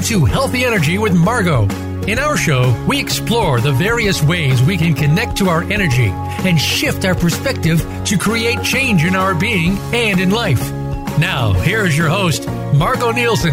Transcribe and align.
Welcome 0.00 0.20
to 0.20 0.32
Healthy 0.32 0.64
Energy 0.64 0.96
with 0.96 1.12
Margot. 1.12 1.64
In 2.06 2.18
our 2.18 2.34
show, 2.34 2.74
we 2.88 2.98
explore 2.98 3.60
the 3.60 3.72
various 3.72 4.22
ways 4.22 4.62
we 4.62 4.78
can 4.78 4.94
connect 4.94 5.36
to 5.36 5.50
our 5.50 5.62
energy 5.64 6.06
and 6.08 6.58
shift 6.58 7.04
our 7.04 7.14
perspective 7.14 7.86
to 8.06 8.16
create 8.16 8.62
change 8.62 9.04
in 9.04 9.14
our 9.14 9.34
being 9.34 9.76
and 9.92 10.18
in 10.18 10.30
life. 10.30 10.72
Now, 11.18 11.52
here 11.52 11.84
is 11.84 11.98
your 11.98 12.08
host, 12.08 12.48
Margot 12.72 13.12
Nielsen. 13.12 13.52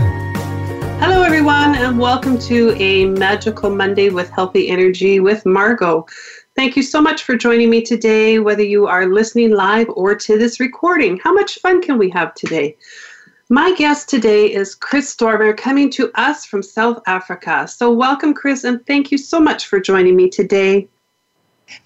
Hello, 1.02 1.22
everyone, 1.22 1.76
and 1.76 2.00
welcome 2.00 2.40
to 2.40 2.72
a 2.82 3.04
magical 3.08 3.70
Monday 3.70 4.08
with 4.08 4.30
Healthy 4.30 4.70
Energy 4.70 5.20
with 5.20 5.46
Margot. 5.46 6.06
Thank 6.56 6.78
you 6.78 6.82
so 6.82 7.02
much 7.02 7.24
for 7.24 7.36
joining 7.36 7.70
me 7.70 7.82
today, 7.82 8.40
whether 8.40 8.64
you 8.64 8.88
are 8.88 9.06
listening 9.06 9.52
live 9.52 9.90
or 9.90 10.16
to 10.16 10.38
this 10.38 10.62
recording. 10.62 11.18
How 11.18 11.34
much 11.34 11.60
fun 11.60 11.82
can 11.82 11.98
we 11.98 12.10
have 12.12 12.34
today? 12.36 12.78
My 13.50 13.74
guest 13.76 14.10
today 14.10 14.54
is 14.54 14.76
Chris 14.76 15.08
Stormer 15.08 15.54
coming 15.54 15.90
to 15.92 16.12
us 16.16 16.44
from 16.44 16.62
South 16.62 17.02
Africa. 17.08 17.66
So, 17.66 17.90
welcome, 17.94 18.34
Chris, 18.34 18.66
and 18.66 18.86
thank 18.86 19.10
you 19.10 19.18
so 19.18 19.40
much 19.40 19.68
for 19.68 19.80
joining 19.80 20.18
me 20.18 20.30
today. 20.30 20.90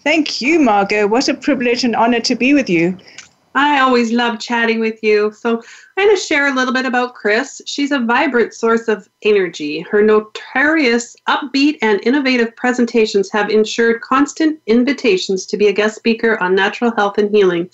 Thank 0.04 0.42
you, 0.42 0.60
Margot. 0.60 1.06
What 1.06 1.30
a 1.30 1.36
privilege 1.36 1.84
and 1.84 1.96
honor 1.96 2.20
to 2.22 2.34
be 2.34 2.56
with 2.56 2.68
you. 2.68 2.98
I 3.54 3.80
always 3.80 4.12
love 4.12 4.40
chatting 4.40 4.80
with 4.80 5.04
you. 5.04 5.34
So, 5.34 5.62
I'm 5.98 6.08
going 6.08 6.16
to 6.16 6.20
share 6.20 6.48
a 6.48 6.56
little 6.56 6.74
bit 6.74 6.88
about 6.88 7.14
Chris. 7.14 7.62
She's 7.68 7.92
a 7.92 8.00
vibrant 8.00 8.56
source 8.56 8.88
of 8.88 9.08
energy. 9.22 9.82
Her 9.82 10.02
notorious, 10.02 11.16
upbeat, 11.30 11.78
and 11.84 12.02
innovative 12.02 12.56
presentations 12.56 13.32
have 13.34 13.52
ensured 13.52 14.02
constant 14.02 14.60
invitations 14.66 15.46
to 15.46 15.58
be 15.58 15.68
a 15.68 15.74
guest 15.74 15.96
speaker 15.96 16.42
on 16.42 16.56
natural 16.56 16.92
health 16.96 17.20
and 17.20 17.30
healing 17.30 17.70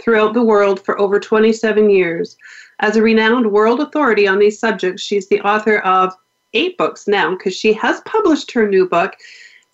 throughout 0.00 0.32
the 0.32 0.44
world 0.44 0.84
for 0.84 0.96
over 1.00 1.18
27 1.18 1.90
years. 1.90 2.36
As 2.82 2.96
a 2.96 3.02
renowned 3.02 3.52
world 3.52 3.78
authority 3.78 4.26
on 4.26 4.40
these 4.40 4.58
subjects, 4.58 5.02
she's 5.02 5.28
the 5.28 5.40
author 5.42 5.78
of 5.78 6.12
eight 6.52 6.76
books 6.76 7.06
now 7.06 7.30
because 7.30 7.54
she 7.54 7.72
has 7.74 8.00
published 8.00 8.50
her 8.50 8.68
new 8.68 8.88
book 8.88 9.14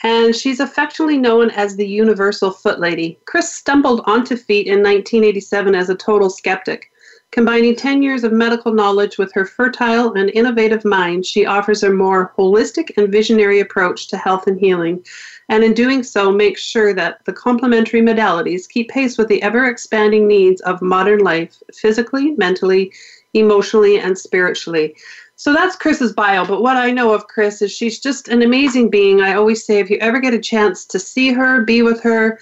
and 0.03 0.37
she's 0.37 0.61
affectionately 0.61 1.17
known 1.17 1.51
as 1.53 1.75
the 1.75 1.89
Universal 1.89 2.51
Foot 2.51 2.81
Lady. 2.81 3.19
Chris 3.25 3.51
stumbled 3.51 4.03
onto 4.05 4.37
feet 4.37 4.67
in 4.67 4.83
1987 4.83 5.75
as 5.75 5.89
a 5.89 5.95
total 5.95 6.29
skeptic. 6.29 6.91
Combining 7.31 7.75
10 7.75 8.03
years 8.03 8.25
of 8.25 8.33
medical 8.33 8.73
knowledge 8.73 9.17
with 9.17 9.33
her 9.33 9.47
fertile 9.47 10.13
and 10.13 10.31
innovative 10.31 10.85
mind, 10.85 11.25
she 11.25 11.47
offers 11.47 11.83
a 11.83 11.91
more 11.91 12.35
holistic 12.39 12.91
and 12.99 13.11
visionary 13.11 13.61
approach 13.61 14.09
to 14.09 14.19
health 14.19 14.47
and 14.47 14.61
healing, 14.61 15.03
and 15.49 15.65
in 15.65 15.73
doing 15.73 16.03
so, 16.03 16.31
make 16.31 16.59
sure 16.59 16.93
that 16.95 17.25
the 17.25 17.33
complementary 17.33 18.03
modalities 18.03 18.69
keep 18.69 18.91
pace 18.91 19.17
with 19.17 19.29
the 19.29 19.43
ever 19.43 19.65
expanding 19.65 20.27
needs 20.27 20.61
of 20.63 20.83
modern 20.83 21.21
life, 21.21 21.63
physically, 21.73 22.33
mentally, 22.33 22.93
emotionally, 23.33 23.99
and 23.99 24.19
spiritually. 24.19 24.95
So 25.37 25.55
that's 25.55 25.77
Chris's 25.77 26.13
bio. 26.13 26.45
But 26.45 26.63
what 26.63 26.77
I 26.77 26.91
know 26.91 27.15
of 27.15 27.29
Chris 27.29 27.63
is 27.63 27.73
she's 27.73 27.99
just 27.99 28.29
an 28.29 28.43
amazing 28.43 28.91
being. 28.91 29.21
I 29.21 29.35
always 29.35 29.65
say 29.65 29.79
if 29.79 29.89
you 29.89 29.97
ever 29.99 30.21
get 30.21 30.35
a 30.35 30.39
chance 30.39 30.85
to 30.87 30.99
see 30.99 31.33
her, 31.33 31.63
be 31.63 31.83
with 31.83 32.03
her, 32.03 32.41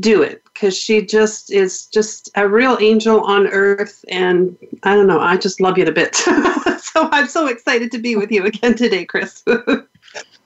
do 0.00 0.22
it 0.22 0.42
because 0.44 0.76
she 0.76 1.04
just 1.04 1.52
is 1.52 1.86
just 1.86 2.30
a 2.34 2.48
real 2.48 2.78
angel 2.80 3.20
on 3.20 3.46
earth. 3.48 4.04
And 4.08 4.56
I 4.82 4.94
don't 4.94 5.06
know, 5.06 5.20
I 5.20 5.36
just 5.36 5.60
love 5.60 5.76
you 5.78 5.86
a 5.86 5.92
bit. 5.92 6.16
so 6.92 7.08
I'm 7.12 7.28
so 7.28 7.46
excited 7.46 7.90
to 7.92 7.98
be 7.98 8.16
with 8.16 8.30
you 8.30 8.44
again 8.44 8.74
today, 8.74 9.04
Chris. 9.04 9.42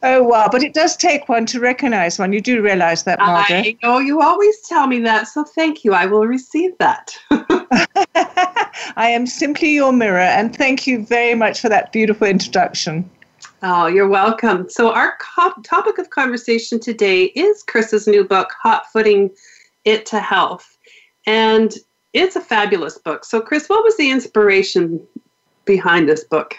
Oh, 0.02 0.22
wow. 0.22 0.48
But 0.52 0.62
it 0.62 0.74
does 0.74 0.94
take 0.96 1.28
one 1.28 1.46
to 1.46 1.58
recognize 1.58 2.18
one. 2.18 2.32
You 2.32 2.40
do 2.40 2.62
realize 2.62 3.04
that, 3.04 3.18
Margaret. 3.18 3.66
I 3.66 3.76
know 3.82 3.98
you 3.98 4.20
always 4.20 4.60
tell 4.60 4.86
me 4.86 5.00
that. 5.00 5.26
So 5.26 5.42
thank 5.42 5.84
you. 5.84 5.94
I 5.94 6.06
will 6.06 6.26
receive 6.26 6.76
that. 6.78 7.16
I 7.30 9.08
am 9.08 9.26
simply 9.26 9.70
your 9.70 9.92
mirror. 9.92 10.18
And 10.18 10.54
thank 10.54 10.86
you 10.86 11.04
very 11.04 11.34
much 11.34 11.60
for 11.60 11.68
that 11.70 11.92
beautiful 11.92 12.26
introduction. 12.26 13.10
Oh, 13.62 13.86
you're 13.86 14.06
welcome. 14.06 14.68
So, 14.68 14.92
our 14.92 15.14
co- 15.18 15.60
topic 15.64 15.98
of 15.98 16.10
conversation 16.10 16.78
today 16.78 17.24
is 17.34 17.62
Chris's 17.62 18.06
new 18.06 18.22
book, 18.22 18.52
Hot 18.62 18.84
Footing 18.92 19.30
It 19.84 20.04
to 20.06 20.20
Health. 20.20 20.76
And 21.26 21.74
it's 22.12 22.36
a 22.36 22.40
fabulous 22.40 22.98
book. 22.98 23.24
So, 23.24 23.40
Chris, 23.40 23.68
what 23.68 23.82
was 23.82 23.96
the 23.96 24.10
inspiration 24.10 25.04
behind 25.66 26.08
this 26.08 26.24
book? 26.24 26.56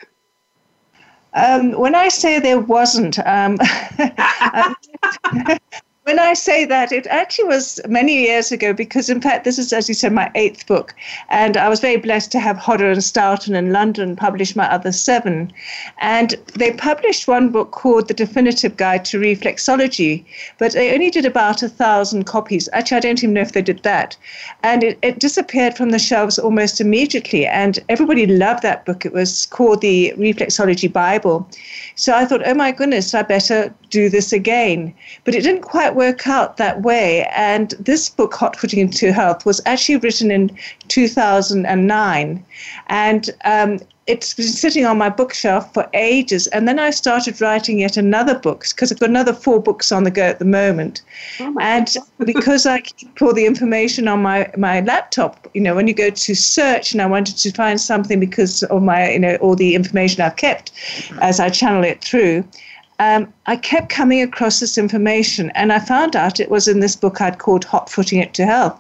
Um, 1.34 1.72
when 1.74 1.96
I 1.96 2.10
say 2.10 2.40
there 2.40 2.60
wasn't, 2.60 3.18
um, 3.20 3.58
when 6.08 6.20
I 6.20 6.36
say 6.36 6.64
that, 6.64 6.94
it 6.94 7.06
actually 7.08 7.50
was 7.50 7.82
many 7.86 8.14
years 8.14 8.50
ago 8.54 8.72
because, 8.72 9.10
in 9.10 9.20
fact, 9.20 9.44
this 9.44 9.60
is, 9.60 9.74
as 9.74 9.90
you 9.90 9.94
said, 9.94 10.14
my 10.14 10.32
eighth 10.36 10.66
book. 10.66 10.96
And 11.28 11.58
I 11.58 11.68
was 11.68 11.82
very 11.82 11.98
blessed 11.98 12.32
to 12.32 12.40
have 12.40 12.56
Hodder 12.56 12.90
and 12.90 13.04
Stoughton 13.04 13.56
in 13.56 13.74
London 13.74 14.16
publish 14.16 14.56
my 14.56 14.72
other 14.72 14.94
seven. 14.94 15.52
And 15.98 16.36
they 16.56 16.72
published 16.72 17.28
one 17.28 17.50
book 17.50 17.72
called 17.72 18.08
The 18.08 18.14
Definitive 18.14 18.78
Guide 18.78 19.04
to 19.04 19.20
Reflexology, 19.20 20.24
but 20.58 20.72
they 20.72 20.94
only 20.94 21.10
did 21.10 21.26
about 21.26 21.62
a 21.62 21.68
thousand 21.68 22.24
copies. 22.24 22.70
Actually, 22.72 22.98
I 22.98 23.02
don't 23.02 23.22
even 23.22 23.34
know 23.34 23.42
if 23.42 23.52
they 23.52 23.62
did 23.62 23.84
that. 23.84 24.16
And 24.64 24.86
it, 24.86 25.00
it 25.02 25.20
disappeared 25.20 25.76
from 25.76 25.90
the 25.90 26.00
shelves 26.00 26.40
almost 26.40 26.80
immediately. 26.80 27.46
And 27.46 27.80
everybody 27.90 28.26
loved 28.26 28.64
that 28.64 28.86
book. 28.86 29.06
It 29.06 29.12
was 29.12 29.46
called 29.48 29.82
The 29.82 30.14
Reflexology 30.18 30.92
Bible. 30.92 31.50
So 31.98 32.14
I 32.14 32.26
thought, 32.26 32.44
oh 32.46 32.54
my 32.54 32.72
goodness, 32.72 33.16
I 33.16 33.24
better 33.24 33.74
do 33.90 34.08
this 34.08 34.32
again. 34.32 34.94
But 35.24 35.34
it 35.34 35.42
didn't 35.42 35.64
quite 35.64 35.96
work 35.96 36.28
out 36.28 36.58
that 36.58 36.84
way. 36.84 37.26
And 37.36 37.72
this 37.80 38.08
book, 38.08 38.36
Hot 38.36 38.56
Footing 38.56 38.80
into 38.80 39.12
Health, 39.12 39.48
was 39.48 39.62
actually 39.66 39.98
written 39.98 40.30
in 40.30 40.56
2009. 40.88 42.46
And 42.88 43.30
um, 43.46 43.80
it's 44.08 44.34
been 44.34 44.48
sitting 44.48 44.86
on 44.86 44.98
my 44.98 45.10
bookshelf 45.10 45.74
for 45.74 45.90
ages. 45.94 46.48
And 46.48 46.68
then 46.68 46.80
I 46.80 46.92
started 46.92 47.40
writing 47.42 47.80
yet 47.80 47.98
another 47.98 48.40
book 48.40 48.66
because 48.70 48.92
I've 48.92 49.00
got 49.00 49.10
another 49.10 49.34
four 49.34 49.62
books 49.62 49.92
on 49.92 50.06
the 50.06 50.12
go 50.12 50.24
at 50.24 50.40
the 50.40 50.46
moment. 50.46 51.02
Oh 51.42 51.56
and 51.60 51.94
because 52.26 52.66
I 52.66 52.80
keep 52.80 53.22
all 53.22 53.34
the 53.34 53.46
information 53.46 54.08
on 54.08 54.22
my, 54.22 54.50
my 54.58 54.80
laptop, 54.82 55.50
you 55.54 55.62
know, 55.62 55.76
when 55.76 55.88
you 55.88 55.94
go 55.94 56.10
to 56.10 56.36
search 56.36 56.94
and 56.94 57.02
I 57.02 57.06
wanted 57.06 57.38
to 57.38 57.52
find 57.52 57.80
something 57.80 58.20
because 58.20 58.64
of 58.64 58.82
my, 58.82 59.12
you 59.12 59.20
know, 59.20 59.36
all 59.36 59.56
the 59.56 59.76
information 59.76 60.22
I've 60.22 60.38
kept 60.38 60.72
as 61.22 61.40
I 61.42 61.50
channel 61.50 61.84
it 61.84 62.02
through, 62.02 62.46
um, 63.00 63.32
I 63.46 63.58
kept 63.58 63.90
coming 63.90 64.22
across 64.22 64.60
this 64.60 64.78
information 64.78 65.52
and 65.54 65.72
I 65.72 65.80
found 65.80 66.16
out 66.16 66.40
it 66.40 66.50
was 66.50 66.68
in 66.68 66.80
this 66.80 66.96
book 66.96 67.22
I'd 67.22 67.38
called 67.40 67.66
Hot 67.66 67.90
Footing 67.90 68.20
It 68.20 68.34
to 68.36 68.46
Health. 68.46 68.80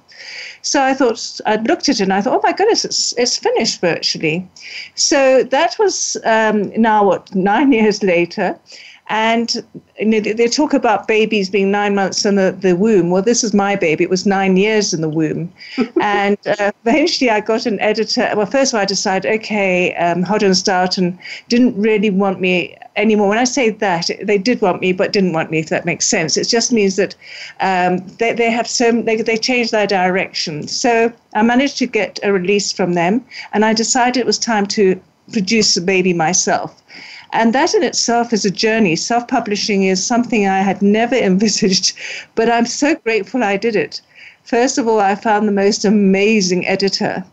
So 0.67 0.83
I 0.83 0.93
thought, 0.93 1.39
I 1.45 1.55
looked 1.55 1.87
at 1.87 2.01
it 2.01 2.01
and 2.01 2.11
I 2.11 2.19
thought, 2.19 2.37
oh 2.37 2.41
my 2.43 2.51
goodness, 2.51 2.83
it's, 2.83 3.13
it's 3.17 3.37
finished 3.37 3.79
virtually. 3.79 4.45
So 4.95 5.43
that 5.43 5.79
was 5.79 6.17
um, 6.25 6.73
now, 6.79 7.05
what, 7.05 7.33
nine 7.33 7.71
years 7.79 8.03
later. 8.03 8.59
And 9.09 9.63
you 9.99 10.05
know, 10.05 10.19
they 10.19 10.47
talk 10.47 10.73
about 10.73 11.07
babies 11.07 11.49
being 11.49 11.71
nine 11.71 11.95
months 11.95 12.25
in 12.25 12.35
the, 12.35 12.51
the 12.51 12.75
womb. 12.75 13.09
Well, 13.09 13.21
this 13.21 13.43
is 13.43 13.53
my 13.53 13.75
baby. 13.75 14.03
It 14.03 14.09
was 14.09 14.25
nine 14.25 14.57
years 14.57 14.93
in 14.93 15.01
the 15.01 15.09
womb. 15.09 15.51
and 16.01 16.37
uh, 16.45 16.71
eventually 16.85 17.29
I 17.29 17.39
got 17.39 17.65
an 17.65 17.79
editor. 17.79 18.31
Well, 18.35 18.45
first 18.45 18.73
of 18.73 18.77
all, 18.77 18.81
I 18.81 18.85
decided, 18.85 19.31
okay, 19.39 19.95
um, 19.95 20.23
Hodder 20.23 20.47
and 20.47 20.57
Stoughton 20.57 21.17
didn't 21.47 21.79
really 21.81 22.09
want 22.09 22.41
me 22.41 22.75
anymore. 22.97 23.29
When 23.29 23.37
I 23.37 23.45
say 23.45 23.69
that, 23.69 24.09
they 24.21 24.37
did 24.37 24.61
want 24.61 24.81
me, 24.81 24.91
but 24.91 25.13
didn't 25.13 25.33
want 25.33 25.51
me, 25.51 25.59
if 25.59 25.69
that 25.69 25.85
makes 25.85 26.05
sense. 26.05 26.35
It 26.35 26.47
just 26.47 26.71
means 26.71 26.95
that 26.97 27.15
um, 27.61 28.05
they, 28.17 28.33
they 28.33 28.51
have 28.51 28.67
so, 28.67 29.01
they, 29.01 29.21
they 29.21 29.37
changed 29.37 29.71
their 29.71 29.87
direction. 29.87 30.67
So 30.67 31.13
I 31.33 31.43
managed 31.43 31.77
to 31.77 31.87
get 31.87 32.19
a 32.23 32.33
release 32.33 32.71
from 32.71 32.93
them, 32.93 33.23
and 33.53 33.63
I 33.63 33.73
decided 33.73 34.17
it 34.17 34.25
was 34.25 34.37
time 34.37 34.65
to 34.67 34.99
produce 35.31 35.75
the 35.75 35.81
baby 35.81 36.13
myself. 36.13 36.81
And 37.33 37.53
that 37.53 37.73
in 37.73 37.83
itself 37.83 38.31
is 38.33 38.45
a 38.45 38.51
journey. 38.51 38.95
Self 38.95 39.27
publishing 39.27 39.83
is 39.83 40.05
something 40.05 40.47
I 40.47 40.61
had 40.61 40.81
never 40.81 41.15
envisaged, 41.29 41.93
but 42.35 42.49
I'm 42.49 42.65
so 42.65 42.95
grateful 42.95 43.43
I 43.43 43.57
did 43.57 43.75
it. 43.75 44.01
First 44.43 44.77
of 44.77 44.87
all, 44.87 44.99
I 44.99 45.15
found 45.15 45.47
the 45.47 45.51
most 45.51 45.83
amazing 45.83 46.65
editor. 46.65 47.25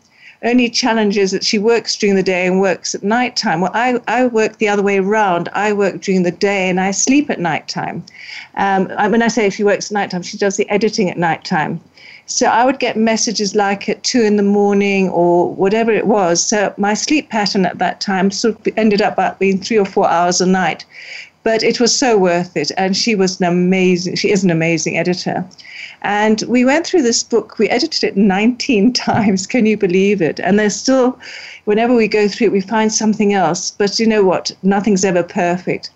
Only 0.43 0.69
challenge 0.69 1.17
is 1.17 1.31
that 1.31 1.44
she 1.44 1.58
works 1.58 1.96
during 1.96 2.17
the 2.17 2.23
day 2.23 2.46
and 2.46 2.61
works 2.61 2.94
at 2.94 3.02
night 3.02 3.35
time. 3.35 3.62
Well, 3.62 3.70
I, 3.73 3.99
I 4.06 4.26
work 4.26 4.58
the 4.58 4.69
other 4.69 4.82
way 4.82 4.99
around. 4.99 5.49
I 5.55 5.73
work 5.73 6.02
during 6.02 6.23
the 6.23 6.31
day 6.31 6.69
and 6.69 6.79
I 6.79 6.91
sleep 6.91 7.31
at 7.31 7.41
night 7.41 7.67
time. 7.67 8.05
Um, 8.56 8.88
when 9.11 9.23
I 9.23 9.29
say 9.29 9.49
she 9.49 9.64
works 9.64 9.91
at 9.91 9.94
night 9.94 10.11
time, 10.11 10.23
she 10.23 10.37
does 10.37 10.58
the 10.58 10.69
editing 10.69 11.08
at 11.08 11.17
night 11.17 11.44
time. 11.44 11.81
So 12.26 12.47
I 12.47 12.65
would 12.65 12.79
get 12.79 12.97
messages 12.97 13.55
like 13.55 13.88
at 13.88 14.03
two 14.03 14.23
in 14.23 14.37
the 14.37 14.43
morning 14.43 15.11
or 15.11 15.53
whatever 15.55 15.93
it 15.93 16.06
was. 16.06 16.44
So 16.44 16.73
my 16.79 16.94
sleep 16.94 17.29
pattern 17.29 17.67
at 17.67 17.79
that 17.79 18.00
time 18.00 18.31
sort 18.31 18.67
of 18.67 18.79
ended 18.79 19.03
up 19.03 19.38
being 19.38 19.61
three 19.61 19.79
or 19.79 19.85
four 19.85 20.09
hours 20.09 20.41
a 20.41 20.47
night. 20.47 20.85
But 21.43 21.62
it 21.62 21.79
was 21.79 21.94
so 21.94 22.17
worth 22.17 22.56
it. 22.56 22.73
And 22.79 22.97
she 22.97 23.15
was 23.15 23.38
an 23.38 23.47
amazing, 23.47 24.17
she 24.17 24.31
is 24.31 24.43
an 24.43 24.50
amazing 24.50 24.97
editor. 24.97 25.44
And 26.00 26.43
we 26.49 26.65
went 26.65 26.87
through 26.87 27.03
this 27.03 27.23
book, 27.23 27.59
we 27.59 27.69
edited 27.69 28.05
it 28.05 28.17
19 28.17 28.93
times. 28.94 29.47
Can 29.47 29.67
you 29.67 29.77
believe 29.77 30.23
it? 30.23 30.41
And 30.41 30.59
there's 30.59 30.77
still, 30.77 31.19
whenever 31.67 31.94
we 31.94 32.09
go 32.09 32.27
through 32.27 32.47
it, 32.47 32.53
we 32.53 32.62
find 32.62 32.91
something 32.91 33.35
else. 33.35 33.70
But 33.70 33.99
you 33.99 34.06
know 34.06 34.25
what? 34.25 34.50
Nothing's 34.62 35.05
ever 35.05 35.23
perfect. 35.23 35.91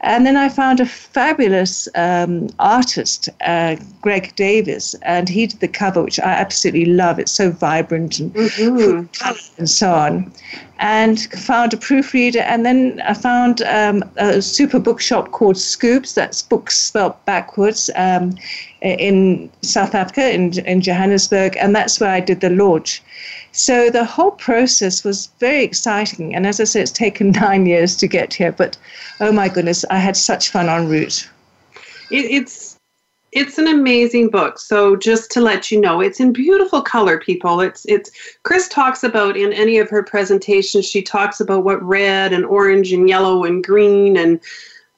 And 0.00 0.24
then 0.24 0.36
I 0.36 0.48
found 0.48 0.80
a 0.80 0.86
fabulous 0.86 1.88
um, 1.94 2.48
artist, 2.58 3.28
uh, 3.44 3.76
Greg 4.00 4.34
Davis, 4.36 4.94
and 5.02 5.28
he 5.28 5.46
did 5.46 5.60
the 5.60 5.68
cover, 5.68 6.02
which 6.02 6.20
I 6.20 6.30
absolutely 6.30 6.84
love. 6.84 7.18
It's 7.18 7.32
so 7.32 7.50
vibrant 7.50 8.20
and 8.20 8.32
mm-hmm. 8.32 9.06
color 9.06 9.38
and 9.58 9.68
so 9.68 9.92
on. 9.92 10.32
And 10.80 11.20
found 11.32 11.74
a 11.74 11.76
proofreader, 11.76 12.38
and 12.38 12.64
then 12.64 13.02
I 13.04 13.12
found 13.12 13.62
um, 13.62 14.04
a 14.16 14.40
super 14.40 14.78
bookshop 14.78 15.32
called 15.32 15.56
Skoobs. 15.56 16.14
That's 16.14 16.40
books 16.40 16.78
spelled 16.78 17.16
backwards 17.24 17.90
um, 17.96 18.36
in 18.80 19.50
South 19.62 19.96
Africa, 19.96 20.32
in, 20.32 20.56
in 20.60 20.80
Johannesburg, 20.80 21.56
and 21.56 21.74
that's 21.74 21.98
where 21.98 22.10
I 22.10 22.20
did 22.20 22.40
the 22.40 22.50
launch. 22.50 23.02
So 23.52 23.90
the 23.90 24.04
whole 24.04 24.30
process 24.30 25.02
was 25.02 25.30
very 25.40 25.64
exciting. 25.64 26.32
And 26.34 26.46
as 26.46 26.60
I 26.60 26.64
said, 26.64 26.82
it's 26.82 26.92
taken 26.92 27.30
nine 27.46 27.66
years 27.66 27.96
to 27.96 28.06
get 28.06 28.32
here, 28.32 28.52
but 28.52 28.76
oh 29.20 29.32
my 29.32 29.48
goodness, 29.48 29.84
I 29.90 29.98
had 29.98 30.16
such 30.16 30.50
fun 30.50 30.68
en 30.68 30.86
route. 30.88 31.28
It, 32.10 32.24
it's 32.26 32.67
it's 33.32 33.58
an 33.58 33.68
amazing 33.68 34.30
book. 34.30 34.58
So 34.58 34.96
just 34.96 35.30
to 35.32 35.40
let 35.40 35.70
you 35.70 35.80
know, 35.80 36.00
it's 36.00 36.20
in 36.20 36.32
beautiful 36.32 36.82
color, 36.82 37.18
people. 37.18 37.60
It's 37.60 37.84
it's 37.86 38.10
Chris 38.42 38.68
talks 38.68 39.04
about 39.04 39.36
in 39.36 39.52
any 39.52 39.78
of 39.78 39.90
her 39.90 40.02
presentations. 40.02 40.86
She 40.86 41.02
talks 41.02 41.40
about 41.40 41.64
what 41.64 41.82
red 41.82 42.32
and 42.32 42.44
orange 42.44 42.92
and 42.92 43.08
yellow 43.08 43.44
and 43.44 43.62
green 43.62 44.16
and 44.16 44.40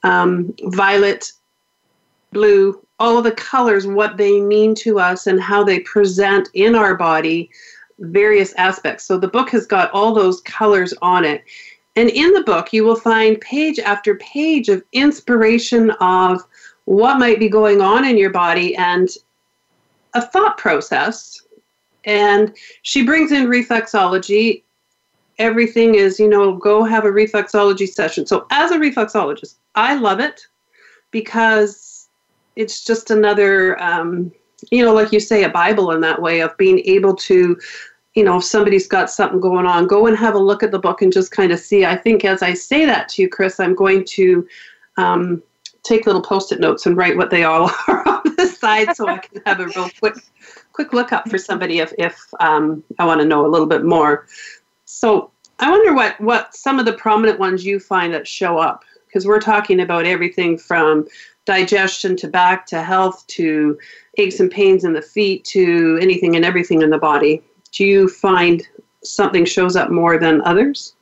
um, 0.03 0.55
violet, 0.65 1.33
blue, 2.33 2.81
all 2.99 3.21
the 3.21 3.33
colors, 3.33 3.87
what 3.87 4.17
they 4.17 4.41
mean 4.41 4.75
to 4.77 5.01
us 5.01 5.27
and 5.27 5.41
how 5.41 5.65
they 5.65 5.81
present 5.81 6.49
in 6.55 6.75
our 6.75 6.95
body 6.95 7.51
various 7.99 8.55
aspects. 8.55 9.05
So 9.05 9.19
the 9.19 9.29
book 9.29 9.51
has 9.51 9.67
got 9.67 9.91
all 9.93 10.15
those 10.15 10.41
colors 10.43 10.95
on 11.03 11.25
it. 11.25 11.45
And 11.97 12.09
in 12.09 12.33
the 12.33 12.43
book, 12.43 12.73
you 12.73 12.85
will 12.85 12.97
find 12.97 13.41
page 13.41 13.79
after 13.79 14.15
page 14.17 14.69
of 14.69 14.83
inspiration 14.93 15.91
of 16.01 16.43
what 16.85 17.19
might 17.19 17.39
be 17.39 17.49
going 17.49 17.81
on 17.81 18.05
in 18.05 18.17
your 18.17 18.31
body 18.31 18.75
and 18.77 19.09
a 20.15 20.23
thought 20.23 20.59
process. 20.59 21.43
And 22.05 22.57
she 22.83 23.05
brings 23.05 23.33
in 23.33 23.47
reflexology. 23.47 24.63
Everything 25.39 25.95
is, 25.95 26.19
you 26.19 26.29
know, 26.29 26.57
go 26.57 26.85
have 26.85 27.05
a 27.05 27.11
reflexology 27.11 27.89
session. 27.89 28.27
So, 28.27 28.47
as 28.51 28.71
a 28.71 28.79
reflexologist, 28.79 29.57
I 29.75 29.95
love 29.95 30.21
it 30.21 30.47
because 31.11 32.09
it's 32.57 32.85
just 32.85 33.11
another, 33.11 33.81
um, 33.83 34.33
you 34.71 34.85
know, 34.85 34.93
like 34.93 35.13
you 35.13 35.21
say, 35.21 35.45
a 35.45 35.49
Bible 35.49 35.93
in 35.93 36.01
that 36.01 36.21
way 36.21 36.41
of 36.41 36.57
being 36.57 36.81
able 36.81 37.15
to 37.17 37.59
you 38.15 38.25
know, 38.25 38.39
if 38.39 38.45
somebody's 38.45 38.89
got 38.89 39.11
something 39.11 39.41
going 39.41 39.67
on, 39.67 39.87
go 39.87 40.07
and 40.07 40.17
have 40.17 40.35
a 40.35 40.39
look 40.39 40.63
at 40.63 40.73
the 40.73 40.79
book 40.79 41.01
and 41.01 41.13
just 41.13 41.31
kind 41.31 41.53
of 41.53 41.61
see. 41.61 41.85
I 41.85 41.97
think 41.97 42.25
as 42.25 42.43
I 42.43 42.55
say 42.55 42.85
that 42.85 43.09
to 43.11 43.23
you, 43.23 43.29
Chris, 43.29 43.61
I'm 43.61 43.75
going 43.75 44.05
to 44.07 44.47
um, 44.97 45.43
take 45.83 46.07
little 46.07 46.23
post-it 46.23 46.61
notes 46.61 46.87
and 46.87 46.97
write 46.97 47.17
what 47.17 47.31
they 47.31 47.45
all 47.45 47.71
are 47.89 48.09
on 48.09 48.23
the 48.37 48.47
side 48.47 48.95
so 48.97 49.09
I 49.09 49.19
can 49.19 49.43
have 49.47 49.61
a 49.61 49.67
real 49.67 49.91
quick 49.99 50.17
quick 50.73 50.93
look 50.93 51.13
up 51.13 51.29
for 51.29 51.39
somebody 51.39 51.81
if, 51.81 51.93
if 51.99 52.19
um, 52.41 52.83
I 52.99 53.05
want 53.05 53.21
to 53.21 53.27
know 53.27 53.45
a 53.45 53.49
little 53.49 53.67
bit 53.67 53.85
more. 53.85 54.27
So 54.85 55.31
I 55.59 55.71
wonder 55.71 55.95
what, 55.95 56.19
what 56.21 56.55
some 56.55 56.79
of 56.79 56.87
the 56.87 56.93
prominent 56.93 57.39
ones 57.39 57.65
you 57.65 57.79
find 57.79 58.15
that 58.15 58.27
show 58.27 58.57
up 58.59 58.85
because 59.07 59.27
we're 59.27 59.41
talking 59.41 59.81
about 59.81 60.07
everything 60.07 60.57
from 60.57 61.07
digestion 61.45 62.17
to 62.17 62.29
back 62.29 62.65
to 62.67 62.83
health 62.83 63.27
to 63.27 63.79
aches 64.17 64.41
and 64.41 64.51
pains 64.51 64.85
in 64.85 64.93
the 64.93 65.03
feet 65.03 65.45
to 65.47 65.99
anything 66.01 66.37
and 66.37 66.45
everything 66.45 66.83
in 66.83 66.91
the 66.91 66.99
body 66.99 67.43
do 67.73 67.85
you 67.85 68.09
find 68.09 68.67
something 69.03 69.45
shows 69.45 69.77
up 69.77 69.91
more 69.91 70.19
than 70.19 70.43
others? 70.43 70.95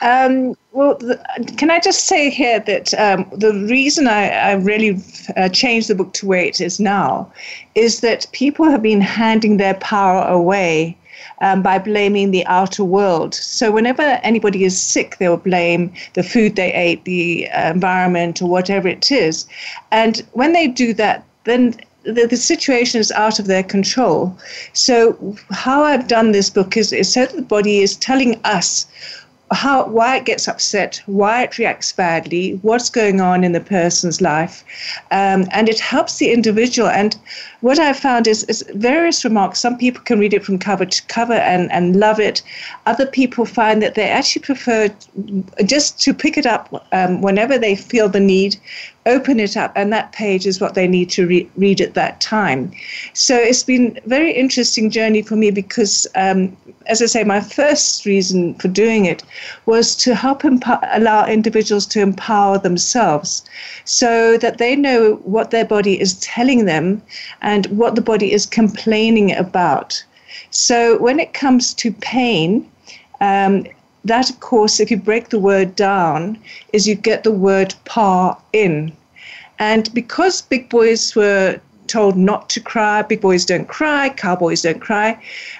Um, 0.00 0.54
well, 0.72 0.96
the, 0.96 1.20
can 1.56 1.70
I 1.70 1.80
just 1.80 2.06
say 2.06 2.30
here 2.30 2.60
that 2.60 2.92
um, 2.94 3.26
the 3.32 3.52
reason 3.68 4.06
I, 4.06 4.28
I 4.28 4.52
really 4.52 5.00
uh, 5.36 5.48
changed 5.48 5.88
the 5.88 5.94
book 5.94 6.12
to 6.14 6.26
where 6.26 6.44
it 6.44 6.60
is 6.60 6.78
now 6.80 7.32
is 7.74 8.00
that 8.00 8.26
people 8.32 8.66
have 8.66 8.82
been 8.82 9.00
handing 9.00 9.56
their 9.56 9.74
power 9.74 10.26
away 10.26 10.96
um, 11.40 11.62
by 11.62 11.78
blaming 11.78 12.30
the 12.30 12.46
outer 12.46 12.84
world. 12.84 13.34
So 13.34 13.70
whenever 13.70 14.02
anybody 14.02 14.64
is 14.64 14.80
sick, 14.80 15.18
they 15.18 15.28
will 15.28 15.36
blame 15.36 15.92
the 16.14 16.22
food 16.22 16.56
they 16.56 16.72
ate, 16.72 17.04
the 17.04 17.48
uh, 17.50 17.70
environment, 17.72 18.42
or 18.42 18.48
whatever 18.48 18.88
it 18.88 19.10
is. 19.10 19.46
And 19.90 20.18
when 20.32 20.52
they 20.52 20.68
do 20.68 20.94
that, 20.94 21.24
then 21.44 21.74
the, 22.04 22.26
the 22.26 22.36
situation 22.36 23.00
is 23.00 23.12
out 23.12 23.38
of 23.38 23.46
their 23.46 23.62
control. 23.62 24.36
So, 24.72 25.36
how 25.50 25.82
I've 25.82 26.08
done 26.08 26.32
this 26.32 26.50
book 26.50 26.76
is, 26.76 26.92
is 26.92 27.12
so 27.12 27.26
that 27.26 27.36
the 27.36 27.42
body 27.42 27.78
is 27.78 27.96
telling 27.96 28.40
us 28.44 28.86
how 29.52 29.86
why 29.86 30.16
it 30.16 30.24
gets 30.24 30.48
upset, 30.48 31.02
why 31.06 31.42
it 31.42 31.58
reacts 31.58 31.92
badly, 31.92 32.58
what's 32.62 32.90
going 32.90 33.20
on 33.20 33.44
in 33.44 33.52
the 33.52 33.60
person's 33.60 34.20
life, 34.20 34.64
um, 35.10 35.46
and 35.52 35.68
it 35.68 35.78
helps 35.80 36.18
the 36.18 36.32
individual. 36.32 36.88
And 36.88 37.16
what 37.60 37.78
I've 37.78 37.98
found 37.98 38.26
is, 38.26 38.44
is 38.44 38.64
various 38.74 39.24
remarks. 39.24 39.60
Some 39.60 39.78
people 39.78 40.02
can 40.02 40.18
read 40.18 40.34
it 40.34 40.44
from 40.44 40.58
cover 40.58 40.84
to 40.84 41.06
cover 41.06 41.34
and, 41.34 41.70
and 41.70 41.96
love 41.96 42.18
it. 42.18 42.42
Other 42.86 43.06
people 43.06 43.44
find 43.44 43.82
that 43.82 43.94
they 43.94 44.08
actually 44.08 44.42
prefer 44.42 44.88
just 45.64 46.00
to 46.02 46.14
pick 46.14 46.36
it 46.36 46.46
up 46.46 46.86
um, 46.92 47.20
whenever 47.22 47.58
they 47.58 47.76
feel 47.76 48.08
the 48.08 48.20
need, 48.20 48.56
open 49.06 49.40
it 49.40 49.56
up, 49.56 49.72
and 49.74 49.92
that 49.92 50.12
page 50.12 50.46
is 50.46 50.60
what 50.60 50.74
they 50.74 50.86
need 50.86 51.10
to 51.10 51.26
re- 51.26 51.50
read 51.56 51.80
at 51.80 51.94
that 51.94 52.20
time. 52.20 52.72
So 53.14 53.36
it's 53.36 53.62
been 53.62 53.98
a 54.04 54.08
very 54.08 54.32
interesting 54.32 54.90
journey 54.90 55.22
for 55.22 55.36
me 55.36 55.50
because, 55.50 56.06
um, 56.14 56.56
as 56.86 57.02
I 57.02 57.06
say, 57.06 57.24
my 57.24 57.40
first 57.40 58.06
reason 58.06 58.54
for 58.54 58.68
doing 58.68 59.06
it 59.06 59.22
was 59.66 59.96
to 59.96 60.14
help 60.14 60.44
emp- 60.44 60.64
allow 60.92 61.26
individuals 61.26 61.86
to 61.86 62.00
empower 62.00 62.58
themselves 62.58 63.42
so 63.84 64.38
that 64.38 64.58
they 64.58 64.76
know 64.76 65.14
what 65.24 65.50
their 65.50 65.64
body 65.64 66.00
is 66.00 66.14
telling 66.20 66.64
them 66.64 67.02
and 67.40 67.66
what 67.66 67.94
the 67.94 68.02
body 68.02 68.32
is 68.32 68.46
complaining 68.46 69.32
about. 69.32 70.02
So 70.50 70.98
when 70.98 71.18
it 71.18 71.32
comes 71.34 71.74
to 71.74 71.92
pain, 71.92 72.70
um, 73.20 73.66
that, 74.04 74.30
of 74.30 74.40
course, 74.40 74.80
if 74.80 74.90
you 74.90 74.96
break 74.96 75.28
the 75.28 75.38
word 75.38 75.76
down, 75.76 76.38
is 76.72 76.88
you 76.88 76.94
get 76.94 77.24
the 77.24 77.32
word 77.32 77.74
pa 77.84 78.38
in. 78.52 78.92
And 79.58 79.92
because 79.94 80.42
big 80.42 80.68
boys 80.68 81.14
were 81.14 81.60
told 81.86 82.16
not 82.16 82.48
to 82.48 82.60
cry, 82.60 83.02
big 83.02 83.20
boys 83.20 83.44
don't 83.44 83.68
cry, 83.68 84.08
cowboys 84.08 84.62
don't 84.62 84.80
cry, 84.80 85.18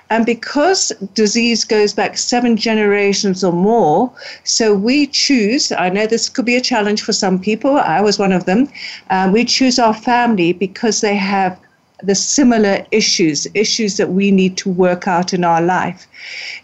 and 0.09 0.25
because 0.25 0.91
disease 1.15 1.65
goes 1.65 1.93
back 1.93 2.17
seven 2.17 2.57
generations 2.57 3.45
or 3.45 3.53
more, 3.53 4.11
so 4.45 4.75
we 4.75 5.07
choose, 5.09 5.73
I 5.73 5.91
know 5.91 6.07
this 6.07 6.29
could 6.29 6.47
be 6.47 6.57
a 6.57 6.61
challenge 6.61 7.03
for 7.03 7.13
some 7.13 7.39
people, 7.39 7.77
I 7.77 8.01
was 8.01 8.19
one 8.19 8.33
of 8.33 8.47
them, 8.47 8.69
um, 9.11 9.33
we 9.33 9.45
choose 9.45 9.79
our 9.79 9.95
family 9.95 10.53
because 10.53 11.01
they 11.01 11.17
have 11.17 11.59
the 12.03 12.15
similar 12.15 12.85
issues, 12.91 13.47
issues 13.55 13.97
that 13.97 14.11
we 14.11 14.31
need 14.31 14.57
to 14.59 14.71
work 14.71 15.07
out 15.07 15.33
in 15.33 15.45
our 15.45 15.63
life. 15.63 16.07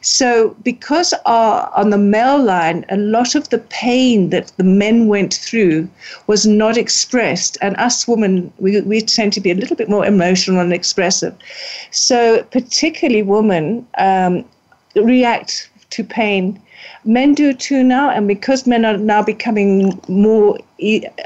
So, 0.00 0.56
because 0.62 1.14
our, 1.26 1.70
on 1.74 1.90
the 1.90 1.98
male 1.98 2.42
line, 2.42 2.84
a 2.88 2.96
lot 2.96 3.34
of 3.34 3.48
the 3.50 3.58
pain 3.58 4.30
that 4.30 4.52
the 4.56 4.64
men 4.64 5.08
went 5.08 5.34
through 5.34 5.88
was 6.26 6.46
not 6.46 6.76
expressed, 6.76 7.58
and 7.60 7.76
us 7.76 8.06
women, 8.06 8.52
we, 8.58 8.80
we 8.82 9.00
tend 9.00 9.32
to 9.34 9.40
be 9.40 9.50
a 9.50 9.54
little 9.54 9.76
bit 9.76 9.88
more 9.88 10.06
emotional 10.06 10.60
and 10.60 10.72
expressive. 10.72 11.34
So, 11.90 12.42
particularly 12.44 13.22
women 13.22 13.86
um, 13.98 14.44
react 14.94 15.70
to 15.90 16.04
pain 16.04 16.60
men 17.04 17.34
do 17.34 17.52
too 17.52 17.82
now 17.82 18.10
and 18.10 18.28
because 18.28 18.66
men 18.66 18.84
are 18.84 18.96
now 18.96 19.22
becoming 19.22 20.00
more 20.08 20.58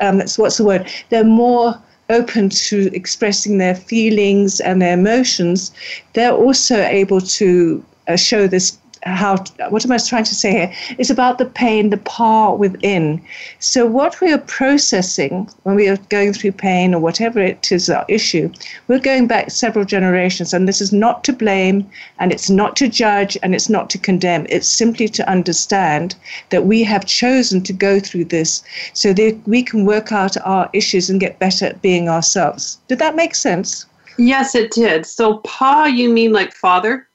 um, 0.01 0.19
what's 0.37 0.57
the 0.57 0.65
word 0.65 0.89
they're 1.11 1.25
more 1.25 1.81
open 2.11 2.49
to 2.49 2.91
expressing 2.95 3.59
their 3.59 3.75
feelings 3.75 4.61
and 4.61 4.83
their 4.83 4.95
emotions, 4.95 5.73
they're 6.13 6.33
also 6.33 6.83
able 6.83 7.21
to 7.21 7.85
uh, 8.09 8.17
show 8.17 8.47
this 8.47 8.79
how 9.05 9.37
what 9.69 9.85
am 9.85 9.93
I 9.93 9.99
trying 9.99 10.25
to 10.25 10.35
say 10.35 10.53
here? 10.53 10.73
It's 10.99 11.11
about 11.11 11.39
the 11.39 11.45
pain, 11.45 11.91
the 11.91 11.97
pa 11.97 12.53
within. 12.53 13.23
So 13.59 13.87
what 13.87 14.21
we 14.21 14.33
are 14.33 14.39
processing 14.39 15.49
when 15.65 15.75
we 15.75 15.89
are 15.89 15.97
going 16.09 16.33
through 16.33 16.53
pain 16.53 16.95
or 16.95 17.01
whatever 17.01 17.41
it 17.41 17.73
is 17.73 17.91
our 17.91 18.05
issue, 18.09 18.53
we're 18.89 18.99
going 18.99 19.27
back 19.27 19.51
several 19.51 19.85
generations, 19.85 20.55
and 20.55 20.69
this 20.69 20.81
is 20.81 20.93
not 20.93 21.25
to 21.25 21.33
blame, 21.33 21.89
and 22.19 22.33
it's 22.33 22.51
not 22.51 22.77
to 22.77 22.89
judge, 22.89 23.37
and 23.43 23.55
it's 23.55 23.69
not 23.69 23.91
to 23.91 23.99
condemn. 23.99 24.47
It's 24.49 24.69
simply 24.69 25.09
to 25.09 25.29
understand 25.29 26.15
that 26.51 26.67
we 26.67 26.83
have 26.85 27.07
chosen 27.07 27.63
to 27.63 27.73
go 27.73 27.99
through 27.99 28.27
this 28.27 28.63
so 28.93 29.13
that 29.15 29.41
we 29.47 29.63
can 29.63 29.85
work 29.85 30.13
out 30.13 30.37
our 30.45 30.71
issues 30.73 31.11
and 31.11 31.21
get 31.21 31.39
better 31.39 31.67
at 31.67 31.83
being 31.83 32.09
ourselves. 32.09 32.79
Did 32.89 32.99
that 33.01 33.17
make 33.17 33.35
sense? 33.35 33.87
Yes, 34.19 34.55
it 34.55 34.71
did. 34.71 35.07
So 35.07 35.39
pa, 35.39 35.87
you 35.87 36.09
mean 36.09 36.33
like 36.33 36.53
father? 36.53 37.09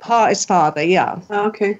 Pa 0.00 0.26
is 0.26 0.44
father, 0.44 0.82
yeah. 0.82 1.20
Oh, 1.30 1.46
okay. 1.46 1.78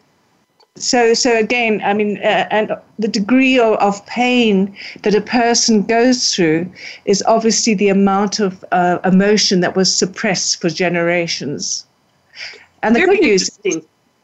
So, 0.77 1.15
so 1.15 1.37
again, 1.37 1.83
I 1.85 1.93
mean, 1.93 2.19
uh, 2.19 2.47
and 2.51 2.77
the 2.99 3.09
degree 3.09 3.59
of, 3.59 3.75
of, 3.79 4.05
pain 4.07 4.75
that 5.03 5.15
a 5.15 5.21
person 5.21 5.83
goes 5.83 6.35
through 6.35 6.71
is 7.05 7.23
obviously 7.27 7.75
the 7.75 7.89
amount 7.89 8.39
of 8.39 8.65
uh, 8.73 8.99
emotion 9.05 9.61
that 9.61 9.75
was 9.75 9.95
suppressed 9.95 10.61
for 10.61 10.71
generations. 10.71 11.87
And 12.83 12.95
the 12.95 13.01
Very 13.01 13.17
good 13.17 13.23
news, 13.23 13.51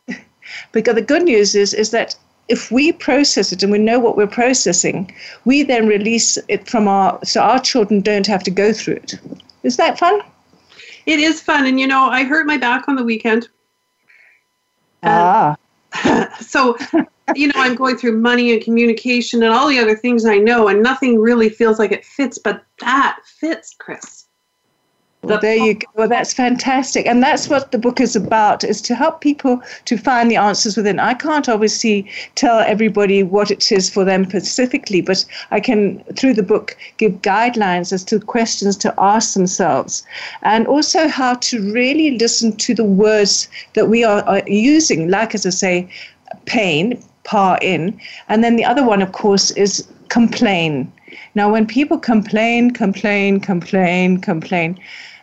because 0.73 0.95
the 0.95 1.03
good 1.03 1.25
news 1.25 1.55
is, 1.55 1.75
is 1.75 1.91
that 1.91 2.17
if 2.49 2.71
we 2.71 2.93
process 2.93 3.53
it 3.53 3.63
and 3.63 3.73
we 3.73 3.79
know 3.79 3.99
what 3.99 4.17
we're 4.17 4.27
processing, 4.27 5.13
we 5.45 5.65
then 5.65 5.87
release 5.87 6.39
it 6.49 6.69
from 6.69 6.87
our, 6.87 7.19
so 7.25 7.41
our 7.41 7.59
children 7.59 8.01
don't 8.01 8.27
have 8.27 8.45
to 8.45 8.51
go 8.51 8.73
through 8.73 8.95
it. 8.95 9.19
Is 9.65 9.77
that 9.77 9.99
fun? 9.99 10.21
It 11.07 11.19
is 11.19 11.41
fun. 11.41 11.67
And, 11.67 11.81
you 11.81 11.87
know, 11.87 12.09
I 12.09 12.25
hurt 12.25 12.47
my 12.47 12.57
back 12.57 12.89
on 12.89 12.95
the 12.95 13.05
weekend. 13.05 13.49
Ah. 15.07 15.57
so, 16.41 16.77
you 17.35 17.49
know, 17.49 17.55
I'm 17.57 17.75
going 17.75 17.97
through 17.97 18.19
money 18.19 18.53
and 18.53 18.63
communication 18.63 19.43
and 19.43 19.53
all 19.53 19.69
the 19.69 19.79
other 19.79 19.97
things 19.97 20.25
I 20.25 20.39
know, 20.39 20.69
and 20.69 20.83
nothing 20.83 21.19
really 21.19 21.49
feels 21.49 21.79
like 21.79 21.93
it 21.93 22.05
fits, 22.05 22.39
but 22.39 22.65
that 22.81 23.19
fits, 23.25 23.75
Chris. 23.79 24.26
Well, 25.27 25.41
there 25.41 25.57
you 25.57 25.75
go. 25.75 25.87
Well, 25.95 26.09
that's 26.09 26.33
fantastic. 26.33 27.07
And 27.07 27.23
that's 27.23 27.49
what 27.49 27.73
the 27.73 27.79
book 27.79 28.01
is 28.01 28.17
about, 28.17 28.65
is 28.65 28.81
to 28.83 28.95
help 28.95 29.21
people 29.21 29.61
to 29.87 29.97
find 29.97 30.31
the 30.31 30.37
answers 30.37 30.77
within. 30.77 31.01
I 31.01 31.15
can't 31.15 31.49
obviously 31.49 32.09
tell 32.35 32.61
everybody 32.61 33.23
what 33.23 33.51
it 33.51 33.73
is 33.73 33.91
for 33.91 34.05
them 34.05 34.25
specifically, 34.25 35.01
but 35.01 35.25
I 35.51 35.61
can, 35.61 36.03
through 36.17 36.35
the 36.35 36.43
book, 36.43 36.77
give 36.97 37.13
guidelines 37.23 37.93
as 37.93 38.05
to 38.05 38.21
questions 38.21 38.77
to 38.79 38.95
ask 38.99 39.35
themselves. 39.35 40.05
And 40.43 40.67
also 40.67 41.09
how 41.09 41.35
to 41.35 41.73
really 41.73 42.19
listen 42.19 42.57
to 42.57 42.75
the 42.75 42.85
words 42.85 43.49
that 43.75 43.89
we 43.89 44.05
are, 44.05 44.23
are 44.23 44.43
using, 44.47 45.09
like, 45.09 45.35
as 45.35 45.45
I 45.47 45.51
say, 45.51 45.89
pain, 46.45 47.03
par 47.25 47.59
in. 47.61 48.01
And 48.29 48.45
then 48.45 48.57
the 48.57 48.65
other 48.65 48.85
one, 48.85 49.03
of 49.03 49.13
course, 49.13 49.51
is 49.53 49.87
complain. 50.09 50.93
Now, 51.35 51.51
when 51.51 51.67
people 51.67 51.99
complain, 51.99 52.71
complain, 52.71 53.41
complain, 53.41 54.21
complain, 54.21 54.79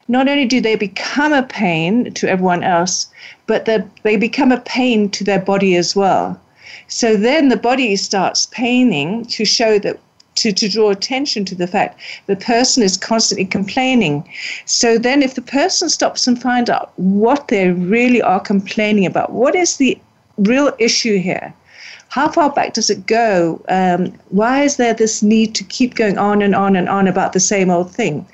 not 0.07 0.27
only 0.27 0.45
do 0.45 0.59
they 0.59 0.75
become 0.75 1.33
a 1.33 1.43
pain 1.43 2.13
to 2.13 2.29
everyone 2.29 2.63
else, 2.63 3.07
but 3.47 3.65
they 3.65 4.17
become 4.17 4.51
a 4.51 4.59
pain 4.61 5.09
to 5.11 5.23
their 5.23 5.39
body 5.39 5.75
as 5.75 5.95
well. 5.95 6.39
So 6.87 7.15
then 7.15 7.49
the 7.49 7.57
body 7.57 7.95
starts 7.95 8.47
paining 8.47 9.25
to 9.25 9.45
show 9.45 9.79
that 9.79 9.99
to, 10.35 10.51
to 10.51 10.67
draw 10.67 10.89
attention 10.89 11.45
to 11.45 11.55
the 11.55 11.67
fact 11.67 11.99
the 12.25 12.35
person 12.35 12.83
is 12.83 12.97
constantly 12.97 13.45
complaining. 13.45 14.27
So 14.65 14.97
then 14.97 15.21
if 15.21 15.35
the 15.35 15.41
person 15.41 15.89
stops 15.89 16.27
and 16.27 16.41
finds 16.41 16.69
out 16.69 16.91
what 16.95 17.47
they 17.49 17.69
really 17.69 18.21
are 18.21 18.39
complaining 18.39 19.05
about, 19.05 19.31
what 19.31 19.55
is 19.55 19.77
the 19.77 19.97
real 20.37 20.73
issue 20.79 21.19
here? 21.19 21.53
How 22.09 22.29
far 22.29 22.51
back 22.51 22.73
does 22.73 22.89
it 22.89 23.07
go? 23.07 23.63
Um, 23.69 24.13
why 24.29 24.63
is 24.63 24.77
there 24.77 24.93
this 24.93 25.23
need 25.23 25.55
to 25.55 25.63
keep 25.63 25.95
going 25.95 26.17
on 26.17 26.41
and 26.41 26.55
on 26.55 26.75
and 26.75 26.87
on 26.87 27.07
about 27.07 27.33
the 27.33 27.39
same 27.39 27.69
old 27.69 27.91
thing? 27.91 28.25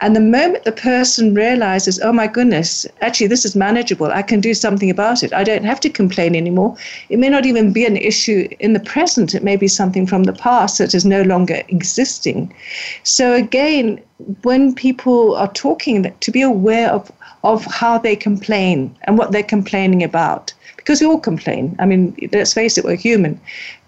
And 0.00 0.14
the 0.14 0.20
moment 0.20 0.64
the 0.64 0.72
person 0.72 1.34
realizes, 1.34 1.98
oh 2.00 2.12
my 2.12 2.28
goodness, 2.28 2.86
actually, 3.00 3.26
this 3.26 3.44
is 3.44 3.56
manageable, 3.56 4.06
I 4.06 4.22
can 4.22 4.40
do 4.40 4.54
something 4.54 4.90
about 4.90 5.22
it, 5.22 5.32
I 5.32 5.42
don't 5.42 5.64
have 5.64 5.80
to 5.80 5.90
complain 5.90 6.36
anymore. 6.36 6.76
It 7.08 7.18
may 7.18 7.28
not 7.28 7.46
even 7.46 7.72
be 7.72 7.84
an 7.84 7.96
issue 7.96 8.48
in 8.60 8.74
the 8.74 8.80
present, 8.80 9.34
it 9.34 9.42
may 9.42 9.56
be 9.56 9.66
something 9.66 10.06
from 10.06 10.24
the 10.24 10.32
past 10.32 10.78
that 10.78 10.94
is 10.94 11.04
no 11.04 11.22
longer 11.22 11.62
existing. 11.68 12.54
So, 13.02 13.34
again, 13.34 14.00
when 14.42 14.74
people 14.74 15.34
are 15.34 15.52
talking, 15.52 16.12
to 16.20 16.30
be 16.30 16.42
aware 16.42 16.90
of, 16.90 17.10
of 17.42 17.64
how 17.64 17.98
they 17.98 18.14
complain 18.14 18.94
and 19.02 19.18
what 19.18 19.32
they're 19.32 19.42
complaining 19.42 20.02
about. 20.02 20.52
Because 20.76 21.00
we 21.00 21.06
all 21.06 21.20
complain. 21.20 21.76
I 21.78 21.86
mean, 21.86 22.16
let's 22.32 22.54
face 22.54 22.78
it, 22.78 22.84
we're 22.84 22.96
human. 22.96 23.40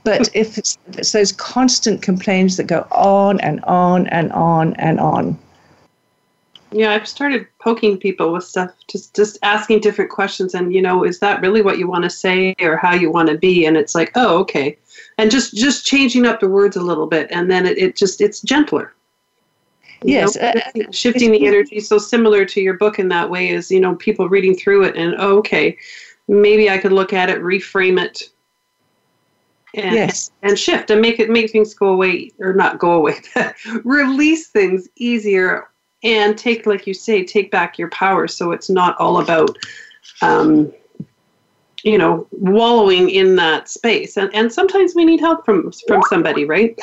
But 0.04 0.28
if 0.34 0.58
it's, 0.58 0.78
if 0.88 0.98
it's 0.98 1.12
those 1.12 1.32
constant 1.32 2.02
complaints 2.02 2.56
that 2.56 2.66
go 2.66 2.86
on 2.90 3.40
and 3.40 3.62
on 3.64 4.06
and 4.08 4.32
on 4.32 4.74
and 4.74 4.98
on, 4.98 5.38
yeah, 6.72 6.92
I've 6.92 7.08
started 7.08 7.46
poking 7.58 7.98
people 7.98 8.32
with 8.32 8.44
stuff, 8.44 8.72
just 8.88 9.14
just 9.14 9.38
asking 9.42 9.80
different 9.80 10.10
questions, 10.10 10.54
and 10.54 10.72
you 10.72 10.80
know, 10.80 11.04
is 11.04 11.18
that 11.18 11.40
really 11.40 11.62
what 11.62 11.78
you 11.78 11.88
want 11.88 12.04
to 12.04 12.10
say 12.10 12.54
or 12.60 12.76
how 12.76 12.94
you 12.94 13.10
want 13.10 13.28
to 13.28 13.38
be? 13.38 13.66
And 13.66 13.76
it's 13.76 13.94
like, 13.94 14.12
oh, 14.14 14.38
okay, 14.38 14.78
and 15.18 15.30
just 15.30 15.54
just 15.54 15.84
changing 15.84 16.26
up 16.26 16.40
the 16.40 16.48
words 16.48 16.76
a 16.76 16.82
little 16.82 17.06
bit, 17.06 17.28
and 17.30 17.50
then 17.50 17.66
it, 17.66 17.78
it 17.78 17.96
just 17.96 18.20
it's 18.20 18.40
gentler. 18.40 18.94
You 20.02 20.14
yes, 20.14 20.36
know, 20.36 20.52
uh, 20.54 20.92
shifting 20.92 21.32
the 21.32 21.46
energy. 21.46 21.80
So 21.80 21.98
similar 21.98 22.44
to 22.46 22.60
your 22.60 22.74
book 22.74 22.98
in 22.98 23.08
that 23.08 23.28
way 23.28 23.50
is 23.50 23.70
you 23.70 23.80
know 23.80 23.96
people 23.96 24.28
reading 24.28 24.56
through 24.56 24.84
it 24.84 24.96
and 24.96 25.14
oh, 25.18 25.38
okay, 25.38 25.76
maybe 26.28 26.70
I 26.70 26.78
could 26.78 26.92
look 26.92 27.12
at 27.12 27.28
it, 27.28 27.40
reframe 27.42 28.02
it, 28.02 28.30
and, 29.74 29.94
yes. 29.94 30.30
and 30.42 30.58
shift 30.58 30.90
and 30.90 31.00
make 31.00 31.18
it 31.18 31.30
make 31.30 31.50
things 31.50 31.74
go 31.74 31.88
away 31.88 32.30
or 32.38 32.52
not 32.52 32.78
go 32.78 32.92
away 32.92 33.16
release 33.84 34.48
things 34.48 34.88
easier 34.96 35.68
and 36.02 36.38
take 36.38 36.66
like 36.66 36.86
you 36.86 36.94
say 36.94 37.24
take 37.24 37.50
back 37.50 37.78
your 37.78 37.90
power 37.90 38.26
so 38.26 38.52
it's 38.52 38.70
not 38.70 38.96
all 38.98 39.20
about 39.20 39.56
um, 40.22 40.72
you 41.82 41.98
know 41.98 42.26
wallowing 42.32 43.10
in 43.10 43.36
that 43.36 43.68
space 43.68 44.16
and, 44.16 44.34
and 44.34 44.52
sometimes 44.52 44.94
we 44.94 45.04
need 45.04 45.20
help 45.20 45.44
from 45.44 45.72
from 45.86 46.02
somebody 46.08 46.44
right 46.44 46.78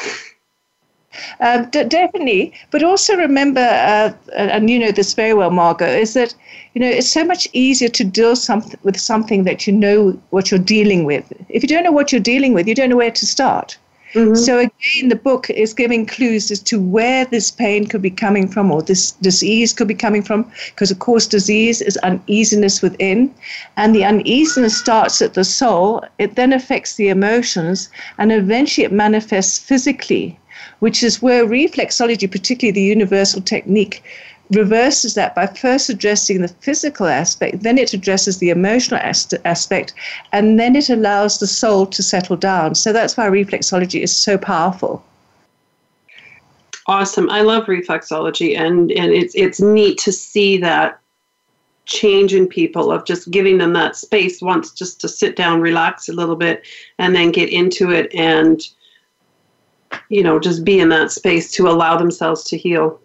uh, 1.40 1.64
d- 1.66 1.84
definitely, 1.86 2.54
but 2.72 2.84
also 2.84 3.16
remember, 3.16 3.62
uh, 3.62 4.14
and 4.36 4.70
you 4.70 4.78
know 4.78 4.92
this 4.92 5.14
very 5.14 5.34
well, 5.34 5.50
Margot, 5.50 5.88
is 5.88 6.14
that 6.14 6.36
you 6.74 6.82
know 6.82 6.88
it's 6.88 7.10
so 7.10 7.24
much 7.24 7.48
easier 7.54 7.90
to 7.90 8.04
deal 8.04 8.36
something 8.36 8.80
with 8.84 9.00
something 9.00 9.44
that 9.46 9.66
you 9.66 9.74
know 9.74 10.20
what 10.30 10.52
you're 10.52 10.60
dealing 10.60 11.06
with. 11.06 11.32
If 11.50 11.64
you 11.64 11.70
don't 11.70 11.84
know 11.84 11.92
what 11.92 12.12
you're 12.12 12.22
dealing 12.22 12.54
with, 12.54 12.68
you 12.68 12.76
don't 12.76 12.90
know 12.90 12.98
where 12.98 13.12
to 13.12 13.26
start. 13.26 13.78
Mm-hmm. 14.14 14.36
So 14.36 14.60
again, 14.60 15.10
the 15.10 15.16
book 15.16 15.50
is 15.50 15.74
giving 15.74 16.06
clues 16.06 16.50
as 16.50 16.62
to 16.62 16.80
where 16.80 17.26
this 17.26 17.52
pain 17.52 17.88
could 17.88 18.02
be 18.02 18.10
coming 18.10 18.48
from, 18.48 18.72
or 18.72 18.82
this 18.82 19.12
disease 19.12 19.74
could 19.74 19.88
be 19.88 19.94
coming 19.94 20.24
from, 20.24 20.50
because 20.70 20.92
of 20.92 21.00
course, 21.00 21.28
disease 21.28 21.82
is 21.82 21.98
uneasiness 21.98 22.82
within, 22.82 23.34
and 23.76 23.94
the 23.94 24.06
uneasiness 24.06 24.78
starts 24.78 25.22
at 25.22 25.34
the 25.34 25.44
soul. 25.44 26.04
It 26.20 26.36
then 26.36 26.54
affects 26.54 26.96
the 26.96 27.10
emotions, 27.10 27.90
and 28.18 28.32
eventually 28.32 28.86
it 28.86 28.94
manifests 28.94 29.60
physically, 29.60 30.40
which 30.80 31.04
is 31.04 31.22
where 31.22 31.46
reflexology, 31.46 32.32
particularly 32.32 32.72
the 32.72 32.82
universal 32.82 33.42
technique, 33.42 34.04
reverses 34.52 35.14
that 35.16 35.36
by 35.36 35.48
first 35.48 35.90
addressing 35.90 36.42
the 36.42 36.48
physical 36.48 37.08
aspect, 37.08 37.64
then 37.64 37.78
it 37.78 37.94
addresses 37.94 38.38
the 38.38 38.50
emotional 38.50 39.00
as- 39.02 39.34
aspect, 39.46 39.94
and 40.32 40.60
then 40.60 40.76
it 40.76 40.90
allows 40.90 41.40
the 41.40 41.48
soul 41.48 41.86
to 41.88 42.02
settle 42.04 42.38
down. 42.38 42.76
So 42.76 42.94
that's 42.94 43.18
why 43.18 43.28
reflexology 43.28 44.02
is 44.02 44.16
so 44.16 44.38
powerful. 44.38 45.04
Awesome. 46.88 47.30
I 47.30 47.42
love 47.42 47.66
reflexology 47.66 48.58
and, 48.58 48.92
and 48.94 49.12
it's 49.12 49.36
it's 49.36 49.60
neat 49.60 49.98
to 50.00 50.12
see 50.14 50.56
that 50.60 51.00
change 51.84 52.34
in 52.34 52.48
people 52.48 52.92
of 52.92 53.06
just 53.06 53.30
giving 53.30 53.58
them 53.58 53.74
that 53.74 53.98
space 53.98 54.42
once 54.42 54.72
just 54.72 55.02
to 55.02 55.10
sit 55.10 55.36
down, 55.36 55.60
relax 55.60 56.08
a 56.08 56.14
little 56.14 56.38
bit, 56.38 56.66
and 56.98 57.14
then 57.14 57.32
get 57.32 57.50
into 57.50 57.92
it 57.92 58.14
and 58.16 58.70
you 60.10 60.24
know, 60.24 60.40
just 60.40 60.64
be 60.64 60.80
in 60.80 60.90
that 60.90 61.12
space 61.12 61.52
to 61.52 61.68
allow 61.68 61.98
themselves 61.98 62.44
to 62.46 62.58
heal 62.58 63.00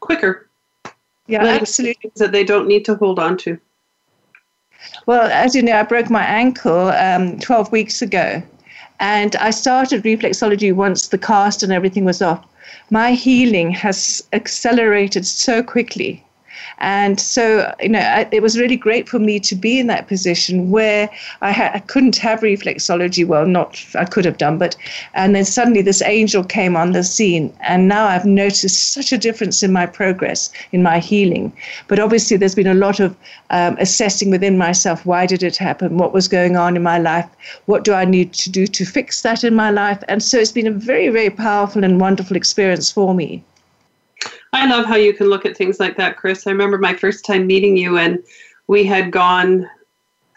quicker. 0.00 0.49
Yeah, 1.30 1.44
absolutely. 1.44 2.10
That 2.16 2.32
they 2.32 2.44
don't 2.44 2.66
need 2.66 2.84
to 2.86 2.94
hold 2.96 3.18
on 3.18 3.36
to. 3.38 3.58
Well, 5.06 5.30
as 5.30 5.54
you 5.54 5.62
know, 5.62 5.78
I 5.78 5.82
broke 5.82 6.10
my 6.10 6.24
ankle 6.24 6.88
um, 6.88 7.38
12 7.38 7.72
weeks 7.72 8.02
ago. 8.02 8.42
And 9.00 9.34
I 9.36 9.50
started 9.50 10.04
reflexology 10.04 10.74
once 10.74 11.08
the 11.08 11.18
cast 11.18 11.62
and 11.62 11.72
everything 11.72 12.04
was 12.04 12.20
off. 12.20 12.46
My 12.90 13.12
healing 13.12 13.70
has 13.70 14.22
accelerated 14.32 15.26
so 15.26 15.62
quickly. 15.62 16.24
And 16.78 17.20
so, 17.20 17.74
you 17.80 17.88
know, 17.88 18.00
I, 18.00 18.28
it 18.32 18.42
was 18.42 18.58
really 18.58 18.76
great 18.76 19.08
for 19.08 19.18
me 19.18 19.38
to 19.40 19.54
be 19.54 19.78
in 19.78 19.86
that 19.88 20.08
position 20.08 20.70
where 20.70 21.10
I, 21.40 21.52
ha- 21.52 21.70
I 21.74 21.80
couldn't 21.80 22.16
have 22.16 22.40
reflexology. 22.40 23.26
Well, 23.26 23.46
not 23.46 23.84
I 23.94 24.04
could 24.04 24.24
have 24.24 24.38
done, 24.38 24.58
but 24.58 24.76
and 25.14 25.34
then 25.34 25.44
suddenly 25.44 25.82
this 25.82 26.02
angel 26.02 26.44
came 26.44 26.76
on 26.76 26.92
the 26.92 27.04
scene, 27.04 27.52
and 27.60 27.88
now 27.88 28.06
I've 28.06 28.24
noticed 28.24 28.92
such 28.92 29.12
a 29.12 29.18
difference 29.18 29.62
in 29.62 29.72
my 29.72 29.86
progress, 29.86 30.50
in 30.72 30.82
my 30.82 30.98
healing. 30.98 31.52
But 31.88 31.98
obviously, 31.98 32.36
there's 32.36 32.54
been 32.54 32.66
a 32.66 32.74
lot 32.74 33.00
of 33.00 33.16
um, 33.50 33.76
assessing 33.78 34.30
within 34.30 34.56
myself. 34.58 35.04
Why 35.04 35.26
did 35.26 35.42
it 35.42 35.56
happen? 35.56 35.98
What 35.98 36.12
was 36.12 36.28
going 36.28 36.56
on 36.56 36.76
in 36.76 36.82
my 36.82 36.98
life? 36.98 37.28
What 37.66 37.84
do 37.84 37.92
I 37.92 38.04
need 38.04 38.32
to 38.34 38.50
do 38.50 38.66
to 38.66 38.84
fix 38.84 39.22
that 39.22 39.44
in 39.44 39.54
my 39.54 39.70
life? 39.70 40.02
And 40.08 40.22
so, 40.22 40.38
it's 40.38 40.52
been 40.52 40.66
a 40.66 40.72
very, 40.72 41.08
very 41.08 41.30
powerful 41.30 41.84
and 41.84 42.00
wonderful 42.00 42.36
experience 42.36 42.90
for 42.90 43.14
me. 43.14 43.44
I 44.52 44.66
love 44.66 44.84
how 44.84 44.96
you 44.96 45.14
can 45.14 45.28
look 45.28 45.46
at 45.46 45.56
things 45.56 45.78
like 45.78 45.96
that, 45.96 46.16
Chris. 46.16 46.46
I 46.46 46.50
remember 46.50 46.78
my 46.78 46.94
first 46.94 47.24
time 47.24 47.46
meeting 47.46 47.76
you, 47.76 47.98
and 47.98 48.22
we 48.66 48.84
had 48.84 49.12
gone 49.12 49.68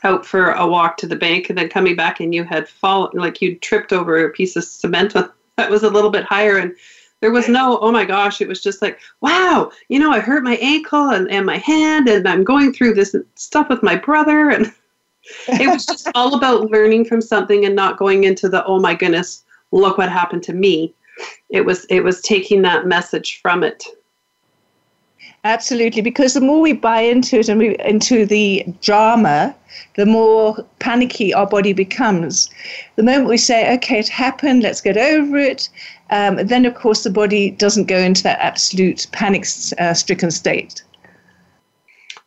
out 0.04 0.26
for 0.26 0.52
a 0.52 0.68
walk 0.68 0.98
to 0.98 1.08
the 1.08 1.16
bank, 1.16 1.50
and 1.50 1.58
then 1.58 1.70
coming 1.70 1.96
back, 1.96 2.20
and 2.20 2.34
you 2.34 2.44
had 2.44 2.68
fallen, 2.68 3.12
like 3.14 3.42
you 3.42 3.58
tripped 3.58 3.92
over 3.92 4.24
a 4.24 4.30
piece 4.30 4.56
of 4.56 4.64
cement 4.64 5.14
that 5.58 5.72
was 5.72 5.84
a 5.84 5.90
little 5.90 6.12
bit 6.12 6.26
higher, 6.26 6.58
and 6.58 6.76
there 7.22 7.32
was 7.32 7.48
no, 7.48 7.80
oh 7.80 7.92
my 7.92 8.06
gosh, 8.06 8.42
it 8.42 8.48
was 8.48 8.62
just 8.62 8.82
like, 8.82 9.00
wow, 9.22 9.72
you 9.88 9.98
know, 9.98 10.12
I 10.12 10.20
hurt 10.20 10.44
my 10.44 10.58
ankle 10.58 11.10
and, 11.10 11.32
and 11.32 11.46
my 11.46 11.58
hand, 11.58 12.08
and 12.08 12.28
I'm 12.28 12.44
going 12.44 12.74
through 12.74 12.94
this 12.94 13.16
stuff 13.36 13.70
with 13.70 13.82
my 13.82 13.96
brother, 13.96 14.50
and 14.50 14.72
it 15.48 15.70
was 15.70 15.86
just 15.86 16.10
all 16.14 16.36
about 16.36 16.70
learning 16.70 17.06
from 17.06 17.22
something 17.22 17.66
and 17.66 17.76
not 17.76 17.98
going 17.98 18.26
into 18.26 18.48
the, 18.48 18.64
oh 18.66 18.80
my 18.80 18.94
goodness, 18.94 19.44
look 19.72 19.98
what 19.98 20.12
happened 20.12 20.44
to 20.44 20.54
me. 20.54 20.94
It 21.50 21.62
was 21.62 21.86
it 21.86 22.04
was 22.04 22.22
taking 22.22 22.64
that 22.64 22.88
message 22.88 23.40
from 23.42 23.64
it 23.64 23.86
Absolutely, 25.46 26.02
because 26.02 26.34
the 26.36 26.42
more 26.42 26.62
we 26.62 26.72
buy 26.72 27.02
into 27.02 27.40
it 27.40 27.50
and 27.50 27.60
we, 27.60 27.76
into 27.80 28.26
the 28.26 28.64
drama, 28.82 29.54
the 29.96 30.06
more 30.06 30.66
panicky 30.80 31.34
our 31.34 31.46
body 31.46 31.74
becomes. 31.74 32.50
The 32.96 33.04
moment 33.04 33.28
we 33.28 33.38
say, 33.38 33.74
okay, 33.76 34.00
it 34.00 34.08
happened, 34.08 34.64
let's 34.64 34.80
get 34.80 34.96
over 34.96 35.38
it, 35.38 35.70
um, 36.12 36.38
then 36.38 36.66
of 36.66 36.76
course 36.76 37.04
the 37.04 37.10
body 37.10 37.52
doesn't 37.52 37.86
go 37.86 37.98
into 37.98 38.24
that 38.24 38.40
absolute 38.40 39.06
panic 39.12 39.46
uh, 39.80 39.94
stricken 39.94 40.32
state. 40.32 40.82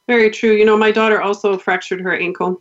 Very 0.07 0.31
true. 0.31 0.53
You 0.53 0.67
know, 0.67 0.77
my 0.77 0.91
daughter 0.91 1.23
also 1.23 1.57
fractured 1.57 2.01
her 2.03 2.15
ankle 2.15 2.61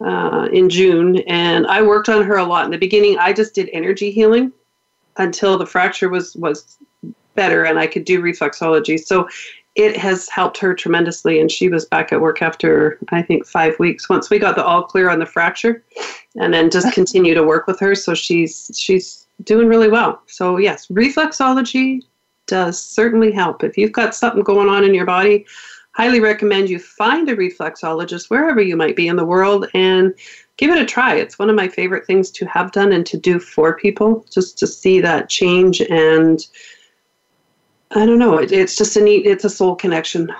uh, 0.00 0.48
in 0.52 0.68
June, 0.68 1.18
and 1.28 1.66
I 1.68 1.82
worked 1.82 2.08
on 2.08 2.24
her 2.24 2.36
a 2.36 2.44
lot. 2.44 2.64
In 2.64 2.70
the 2.72 2.78
beginning, 2.78 3.18
I 3.18 3.32
just 3.32 3.54
did 3.54 3.70
energy 3.72 4.10
healing 4.10 4.52
until 5.16 5.58
the 5.58 5.66
fracture 5.66 6.08
was 6.08 6.34
was 6.36 6.78
better 7.38 7.62
and 7.62 7.78
I 7.78 7.86
could 7.86 8.04
do 8.04 8.20
reflexology. 8.20 8.98
So 8.98 9.28
it 9.76 9.96
has 9.96 10.28
helped 10.28 10.58
her 10.58 10.74
tremendously. 10.74 11.40
And 11.40 11.50
she 11.50 11.68
was 11.68 11.84
back 11.84 12.12
at 12.12 12.20
work 12.20 12.42
after, 12.42 12.98
I 13.10 13.22
think, 13.22 13.46
five 13.46 13.78
weeks 13.78 14.08
once 14.08 14.28
we 14.28 14.40
got 14.40 14.56
the 14.56 14.64
all 14.64 14.82
clear 14.82 15.08
on 15.08 15.20
the 15.20 15.24
fracture 15.24 15.84
and 16.34 16.52
then 16.52 16.68
just 16.68 16.92
continue 17.00 17.32
to 17.32 17.44
work 17.44 17.68
with 17.68 17.78
her. 17.78 17.94
So 17.94 18.12
she's, 18.12 18.72
she's 18.74 19.28
doing 19.44 19.68
really 19.68 19.88
well. 19.88 20.20
So, 20.26 20.56
yes, 20.56 20.88
reflexology 20.88 22.02
does 22.48 22.82
certainly 22.82 23.30
help. 23.30 23.62
If 23.62 23.78
you've 23.78 23.92
got 23.92 24.16
something 24.16 24.42
going 24.42 24.68
on 24.68 24.82
in 24.82 24.94
your 24.94 25.06
body, 25.06 25.46
highly 25.92 26.18
recommend 26.18 26.68
you 26.68 26.80
find 26.80 27.28
a 27.28 27.36
reflexologist 27.36 28.30
wherever 28.30 28.60
you 28.60 28.76
might 28.76 28.96
be 28.96 29.06
in 29.06 29.14
the 29.14 29.24
world 29.24 29.68
and 29.74 30.12
give 30.56 30.70
it 30.70 30.82
a 30.82 30.86
try. 30.86 31.14
It's 31.14 31.38
one 31.38 31.50
of 31.50 31.56
my 31.56 31.68
favorite 31.68 32.04
things 32.04 32.32
to 32.32 32.46
have 32.46 32.72
done 32.72 32.92
and 32.92 33.06
to 33.06 33.16
do 33.16 33.38
for 33.38 33.76
people, 33.76 34.26
just 34.28 34.58
to 34.58 34.66
see 34.66 35.00
that 35.00 35.28
change 35.28 35.80
and 35.82 36.44
I 37.92 38.06
don't 38.06 38.18
know. 38.18 38.38
It, 38.38 38.52
it's 38.52 38.76
just 38.76 38.96
a 38.96 39.02
neat. 39.02 39.26
It's 39.26 39.44
a 39.44 39.50
soul 39.50 39.74
connection. 39.74 40.32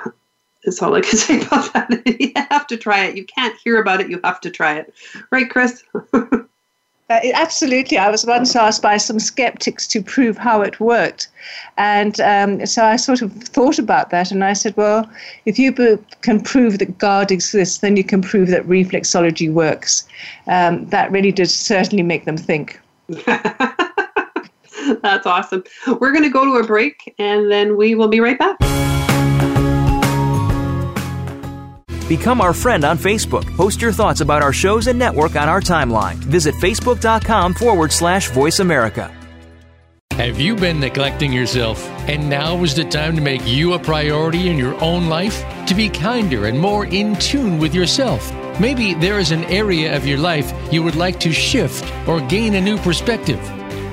Is 0.65 0.83
all 0.83 0.95
I 0.95 1.01
can 1.01 1.17
say 1.19 1.41
about 1.43 1.73
that. 1.73 2.21
you 2.21 2.33
have 2.51 2.67
to 2.67 2.77
try 2.77 3.05
it. 3.05 3.17
You 3.17 3.25
can't 3.25 3.57
hear 3.65 3.81
about 3.81 4.01
it. 4.01 4.11
You 4.11 4.21
have 4.25 4.41
to 4.43 4.51
try 4.51 4.77
it, 4.79 4.93
right, 5.31 5.49
Chris? 5.49 5.83
Uh, 7.11 7.21
absolutely. 7.33 7.97
I 7.97 8.11
was 8.11 8.27
once 8.27 8.55
asked 8.55 8.83
by 8.83 8.99
some 8.99 9.19
skeptics 9.19 9.87
to 9.89 10.03
prove 10.03 10.37
how 10.37 10.61
it 10.61 10.79
worked. 10.79 11.29
And 11.79 12.21
um, 12.21 12.67
so 12.67 12.85
I 12.85 12.97
sort 12.97 13.23
of 13.23 13.33
thought 13.33 13.79
about 13.79 14.11
that 14.11 14.31
and 14.31 14.45
I 14.45 14.53
said, 14.53 14.77
well, 14.77 15.09
if 15.47 15.59
you 15.59 15.73
can 16.21 16.41
prove 16.43 16.79
that 16.81 16.99
God 16.99 17.33
exists, 17.33 17.79
then 17.79 17.97
you 17.97 18.05
can 18.05 18.21
prove 18.21 18.49
that 18.49 18.67
reflexology 18.67 19.51
works. 19.51 20.07
Um, 20.49 20.85
that 20.91 21.11
really 21.11 21.33
did 21.33 21.49
certainly 21.49 22.03
make 22.03 22.27
them 22.27 22.37
think. 22.37 22.79
That's 25.03 25.27
awesome. 25.27 25.65
We're 26.01 26.13
going 26.13 26.25
to 26.25 26.31
go 26.31 26.45
to 26.45 26.63
a 26.63 26.67
break 26.67 27.15
and 27.19 27.51
then 27.51 27.77
we 27.77 27.95
will 27.95 28.09
be 28.09 28.21
right 28.21 28.39
back. 28.39 28.59
Become 32.09 32.41
our 32.41 32.55
friend 32.55 32.85
on 32.85 32.97
Facebook. 32.97 33.45
Post 33.55 33.83
your 33.83 33.93
thoughts 33.93 34.23
about 34.23 34.43
our 34.43 34.53
shows 34.53 34.87
and 34.87 34.99
network 34.99 35.37
on 35.37 35.49
our 35.49 35.61
timeline. 35.61 36.15
Visit 36.15 36.55
facebook.com 36.55 37.53
forward 37.53 37.93
slash 37.93 38.31
voice 38.31 38.61
America. 38.61 39.15
Have 40.13 40.41
you 40.41 40.57
been 40.57 40.81
neglecting 40.81 41.33
yourself? 41.33 41.87
And 42.09 42.29
now 42.29 42.65
is 42.65 42.75
the 42.75 42.85
time 42.85 43.15
to 43.15 43.23
make 43.23 43.47
you 43.47 43.75
a 43.75 43.79
priority 43.79 44.49
in 44.49 44.59
your 44.59 44.75
own 44.83 45.09
life? 45.09 45.45
To 45.67 45.75
be 45.75 45.89
kinder 45.89 46.47
and 46.47 46.59
more 46.59 46.87
in 46.87 47.15
tune 47.17 47.59
with 47.59 47.73
yourself? 47.73 48.33
Maybe 48.59 48.95
there 48.95 49.21
is 49.21 49.31
an 49.31 49.45
area 49.45 49.95
of 49.95 50.07
your 50.07 50.19
life 50.19 50.53
you 50.73 50.83
would 50.83 50.97
like 50.97 51.21
to 51.21 51.33
shift 51.33 51.85
or 52.09 52.21
gain 52.23 52.55
a 52.55 52.61
new 52.61 52.79
perspective. 52.79 53.39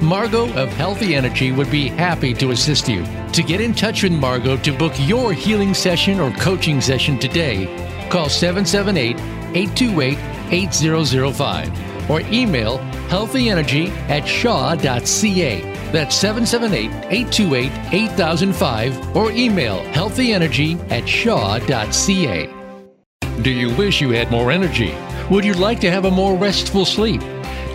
Margot 0.05 0.53
of 0.53 0.71
Healthy 0.73 1.15
Energy 1.15 1.51
would 1.51 1.71
be 1.71 1.87
happy 1.87 2.31
to 2.35 2.51
assist 2.51 2.87
you. 2.87 3.03
To 3.33 3.41
get 3.41 3.59
in 3.59 3.73
touch 3.73 4.03
with 4.03 4.11
Margot 4.11 4.55
to 4.57 4.71
book 4.71 4.93
your 4.99 5.33
healing 5.33 5.73
session 5.73 6.19
or 6.19 6.29
coaching 6.33 6.79
session 6.79 7.17
today, 7.17 7.65
call 8.09 8.29
778 8.29 9.17
828 9.55 10.17
8005 10.53 12.09
or 12.11 12.21
email 12.21 12.77
healthyenergy 13.09 13.89
at 14.07 14.27
shaw.ca. 14.27 15.61
That's 15.91 16.15
778 16.15 16.91
828 17.11 17.71
8005 17.93 19.15
or 19.15 19.31
email 19.31 19.79
healthyenergy 19.85 20.79
at 20.91 21.09
shaw.ca. 21.09 22.53
Do 23.41 23.49
you 23.49 23.75
wish 23.75 24.01
you 24.01 24.11
had 24.11 24.29
more 24.29 24.51
energy? 24.51 24.95
Would 25.31 25.45
you 25.45 25.55
like 25.55 25.79
to 25.79 25.89
have 25.89 26.05
a 26.05 26.11
more 26.11 26.37
restful 26.37 26.85
sleep? 26.85 27.21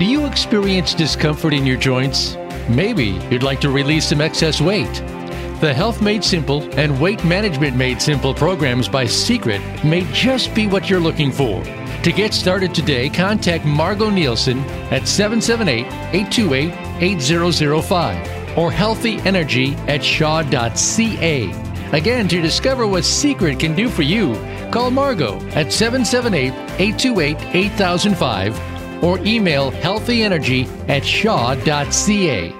Do 0.01 0.07
you 0.07 0.25
experience 0.25 0.95
discomfort 0.95 1.53
in 1.53 1.67
your 1.67 1.77
joints? 1.77 2.35
Maybe 2.71 3.21
you'd 3.31 3.43
like 3.43 3.61
to 3.61 3.69
release 3.69 4.09
some 4.09 4.23
excess 4.23 4.59
weight. 4.59 4.95
The 5.61 5.75
Health 5.75 6.01
Made 6.01 6.25
Simple 6.25 6.63
and 6.79 6.99
Weight 6.99 7.23
Management 7.23 7.77
Made 7.77 8.01
Simple 8.01 8.33
programs 8.33 8.89
by 8.89 9.05
Secret 9.05 9.61
may 9.85 10.11
just 10.11 10.55
be 10.55 10.67
what 10.67 10.89
you're 10.89 11.01
looking 11.01 11.31
for. 11.31 11.63
To 11.63 12.13
get 12.13 12.33
started 12.33 12.75
today, 12.75 13.11
contact 13.11 13.67
Margot 13.67 14.09
Nielsen 14.09 14.61
at 14.91 15.07
778 15.07 15.85
828 16.15 17.03
8005 17.03 18.57
or 18.57 18.71
healthyenergy 18.71 19.77
at 19.87 20.03
shaw.ca. 20.03 21.53
Again, 21.93 22.27
to 22.29 22.41
discover 22.41 22.87
what 22.87 23.05
Secret 23.05 23.61
can 23.61 23.75
do 23.75 23.91
for 23.91 24.01
you, 24.01 24.33
call 24.73 24.91
Margot 24.91 25.37
at 25.51 25.71
778 25.71 26.55
828 26.81 27.37
8005 27.55 28.70
or 29.03 29.19
email 29.21 29.73
healthyenergy 29.73 30.67
at 30.89 31.05
shaw.ca. 31.05 32.60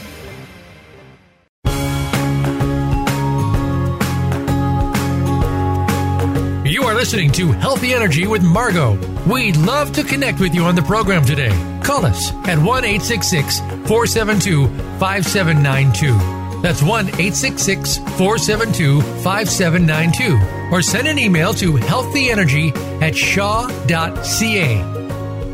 Listening 7.01 7.31
to 7.31 7.51
Healthy 7.51 7.95
Energy 7.95 8.27
with 8.27 8.43
Margot. 8.43 8.91
We'd 9.27 9.57
love 9.57 9.91
to 9.93 10.03
connect 10.03 10.39
with 10.39 10.53
you 10.53 10.61
on 10.65 10.75
the 10.75 10.83
program 10.83 11.25
today. 11.25 11.49
Call 11.83 12.05
us 12.05 12.31
at 12.47 12.59
1 12.59 12.83
472 12.83 14.67
5792. 14.99 16.61
That's 16.61 16.83
1 16.83 17.07
472 17.07 19.01
5792. 19.01 20.71
Or 20.71 20.83
send 20.83 21.07
an 21.07 21.17
email 21.17 21.55
to 21.55 21.73
healthyenergy 21.73 22.71
at 23.01 23.15
shaw.ca. 23.15 24.83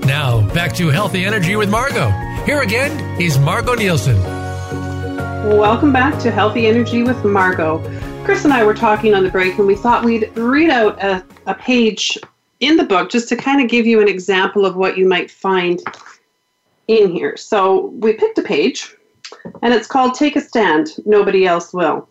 Now, 0.06 0.54
back 0.54 0.74
to 0.74 0.90
Healthy 0.90 1.24
Energy 1.24 1.56
with 1.56 1.70
Margot. 1.70 2.10
Here 2.44 2.60
again 2.60 3.22
is 3.22 3.40
Margot 3.40 3.76
Nielsen. 3.76 4.22
Welcome 5.58 5.94
back 5.94 6.20
to 6.24 6.30
Healthy 6.30 6.68
Energy 6.68 7.04
with 7.04 7.24
Margot. 7.24 7.78
Chris 8.26 8.44
and 8.44 8.54
I 8.54 8.66
were 8.66 8.74
talking 8.74 9.14
on 9.14 9.24
the 9.24 9.30
break, 9.30 9.58
and 9.58 9.66
we 9.66 9.78
thought 9.78 10.04
we'd 10.04 10.30
read 10.36 10.70
out 10.70 11.02
a, 11.02 11.24
a 11.48 11.56
page 11.56 12.18
in 12.60 12.78
the 12.78 12.84
book 12.84 13.10
just 13.10 13.30
to 13.30 13.36
kind 13.36 13.62
of 13.62 13.70
give 13.70 13.88
you 13.88 14.02
an 14.02 14.08
example 14.08 14.66
of 14.66 14.76
what 14.76 14.98
you 14.98 15.08
might 15.08 15.32
find 15.32 15.82
in 16.88 17.12
here. 17.12 17.36
So 17.38 17.88
we 18.00 18.14
picked 18.14 18.38
a 18.38 18.44
page, 18.44 18.96
and 19.62 19.74
it's 19.74 19.88
called 19.88 20.14
Take 20.14 20.36
a 20.36 20.42
Stand, 20.42 20.90
Nobody 21.06 21.46
Else 21.46 21.74
Will. 21.74 22.08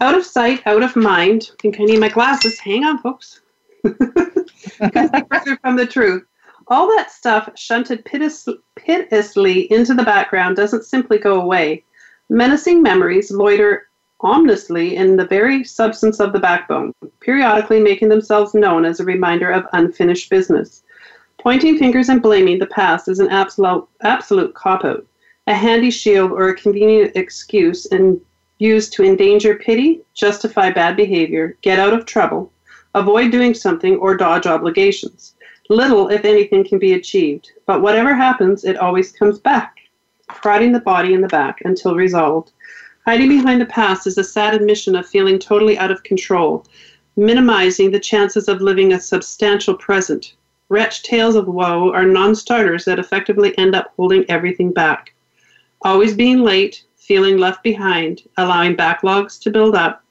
Out 0.00 0.16
of 0.16 0.24
sight, 0.24 0.64
out 0.66 0.82
of 0.82 0.94
mind. 0.96 1.50
I 1.52 1.62
think 1.62 1.80
I 1.80 1.84
need 1.84 2.00
my 2.00 2.08
glasses. 2.08 2.58
Hang 2.58 2.84
on, 2.84 2.98
folks. 2.98 3.40
further 3.82 5.56
from 5.60 5.76
the 5.76 5.86
truth. 5.86 6.24
All 6.68 6.86
that 6.88 7.10
stuff 7.10 7.50
shunted 7.56 8.04
piteously 8.04 9.72
into 9.72 9.94
the 9.94 10.04
background 10.04 10.56
doesn't 10.56 10.84
simply 10.84 11.18
go 11.18 11.40
away. 11.40 11.84
Menacing 12.28 12.82
memories 12.82 13.30
loiter 13.30 13.87
ominously 14.20 14.96
in 14.96 15.16
the 15.16 15.26
very 15.26 15.64
substance 15.64 16.20
of 16.20 16.32
the 16.32 16.40
backbone, 16.40 16.92
periodically 17.20 17.80
making 17.80 18.08
themselves 18.08 18.54
known 18.54 18.84
as 18.84 19.00
a 19.00 19.04
reminder 19.04 19.50
of 19.50 19.66
unfinished 19.72 20.30
business. 20.30 20.82
Pointing 21.38 21.78
fingers 21.78 22.08
and 22.08 22.20
blaming 22.20 22.58
the 22.58 22.66
past 22.66 23.08
is 23.08 23.20
an 23.20 23.28
absolute, 23.28 23.86
absolute 24.02 24.54
cop 24.54 24.84
out, 24.84 25.06
a 25.46 25.54
handy 25.54 25.90
shield 25.90 26.32
or 26.32 26.48
a 26.48 26.56
convenient 26.56 27.16
excuse 27.16 27.86
and 27.86 28.20
used 28.58 28.92
to 28.92 29.04
endanger 29.04 29.54
pity, 29.54 30.00
justify 30.14 30.70
bad 30.70 30.96
behavior, 30.96 31.56
get 31.62 31.78
out 31.78 31.94
of 31.94 32.06
trouble, 32.06 32.52
avoid 32.94 33.30
doing 33.30 33.54
something, 33.54 33.96
or 33.96 34.16
dodge 34.16 34.46
obligations. 34.46 35.34
Little, 35.70 36.08
if 36.08 36.24
anything, 36.24 36.64
can 36.64 36.78
be 36.78 36.94
achieved, 36.94 37.52
but 37.66 37.82
whatever 37.82 38.14
happens, 38.14 38.64
it 38.64 38.76
always 38.78 39.12
comes 39.12 39.38
back, 39.38 39.76
prodding 40.28 40.72
the 40.72 40.80
body 40.80 41.14
in 41.14 41.20
the 41.20 41.28
back 41.28 41.60
until 41.64 41.94
resolved. 41.94 42.52
Hiding 43.08 43.30
behind 43.30 43.58
the 43.58 43.64
past 43.64 44.06
is 44.06 44.18
a 44.18 44.22
sad 44.22 44.52
admission 44.52 44.94
of 44.94 45.08
feeling 45.08 45.38
totally 45.38 45.78
out 45.78 45.90
of 45.90 46.02
control. 46.02 46.66
minimizing 47.16 47.90
the 47.90 47.98
chances 47.98 48.48
of 48.48 48.60
living 48.60 48.92
a 48.92 49.00
substantial 49.00 49.72
present. 49.72 50.34
Wretched 50.68 51.06
tales 51.06 51.34
of 51.34 51.48
woe 51.48 51.90
are 51.90 52.04
non 52.04 52.34
starters 52.34 52.84
that 52.84 52.98
effectively 52.98 53.56
end 53.56 53.74
up 53.74 53.94
holding 53.96 54.26
everything 54.28 54.72
back. 54.72 55.14
Always 55.80 56.12
being 56.12 56.40
late, 56.40 56.84
feeling 56.96 57.38
left 57.38 57.62
behind, 57.62 58.24
allowing 58.36 58.76
backlogs 58.76 59.40
to 59.40 59.50
build 59.50 59.74
up, 59.74 60.04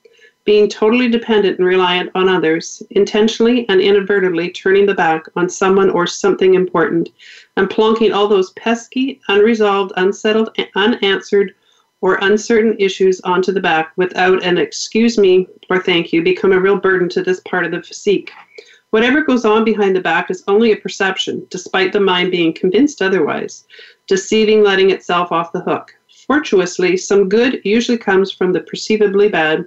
being 0.43 0.67
totally 0.67 1.07
dependent 1.07 1.59
and 1.59 1.67
reliant 1.67 2.09
on 2.15 2.27
others, 2.27 2.81
intentionally 2.89 3.69
and 3.69 3.79
inadvertently 3.79 4.49
turning 4.49 4.87
the 4.87 4.95
back 4.95 5.21
on 5.35 5.49
someone 5.49 5.91
or 5.91 6.07
something 6.07 6.55
important, 6.55 7.09
and 7.57 7.69
plonking 7.69 8.11
all 8.11 8.27
those 8.27 8.53
pesky, 8.53 9.21
unresolved, 9.27 9.91
unsettled, 9.97 10.49
unanswered, 10.75 11.53
or 12.01 12.15
uncertain 12.21 12.75
issues 12.79 13.19
onto 13.21 13.51
the 13.51 13.59
back 13.59 13.91
without 13.95 14.43
an 14.43 14.57
excuse 14.57 15.17
me 15.17 15.47
or 15.69 15.81
thank 15.81 16.13
you 16.13 16.21
become 16.21 16.51
a 16.51 16.59
real 16.59 16.77
burden 16.77 17.09
to 17.09 17.23
this 17.23 17.39
part 17.41 17.65
of 17.65 17.71
the 17.71 17.81
physique. 17.81 18.31
Whatever 18.91 19.21
goes 19.21 19.43
on 19.43 19.65
behind 19.65 19.95
the 19.95 20.01
back 20.01 20.31
is 20.31 20.43
only 20.47 20.71
a 20.71 20.77
perception, 20.77 21.45
despite 21.49 21.91
the 21.91 21.99
mind 21.99 22.31
being 22.31 22.53
convinced 22.53 23.01
otherwise, 23.01 23.65
deceiving 24.07 24.63
letting 24.63 24.91
itself 24.91 25.31
off 25.31 25.51
the 25.51 25.59
hook. 25.59 25.93
Fortuitously, 26.25 26.95
some 26.95 27.27
good 27.27 27.59
usually 27.65 27.97
comes 27.97 28.31
from 28.31 28.53
the 28.53 28.61
perceivably 28.61 29.27
bad, 29.27 29.65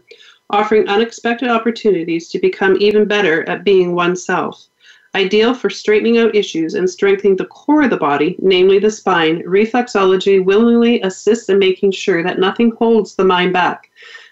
offering 0.49 0.89
unexpected 0.89 1.51
opportunities 1.51 2.29
to 2.29 2.39
become 2.39 2.77
even 2.81 3.05
better 3.05 3.47
at 3.49 3.63
being 3.63 3.95
oneself. 3.95 4.70
Ideal 5.13 5.55
for 5.55 5.71
straightening 5.71 6.19
out 6.19 6.37
issues 6.37 6.75
and 6.75 6.89
strengthening 6.89 7.35
the 7.35 7.47
core 7.47 7.83
of 7.83 7.91
the 7.91 7.97
body, 7.97 8.37
namely 8.39 8.79
the 8.79 8.93
spine, 8.93 9.43
reflexology 9.43 10.45
willingly 10.45 11.01
assists 11.03 11.49
in 11.49 11.59
making 11.59 11.91
sure 11.91 12.23
that 12.23 12.39
nothing 12.39 12.71
holds 12.79 13.17
the 13.17 13.25
mind 13.25 13.53
back, 13.53 13.91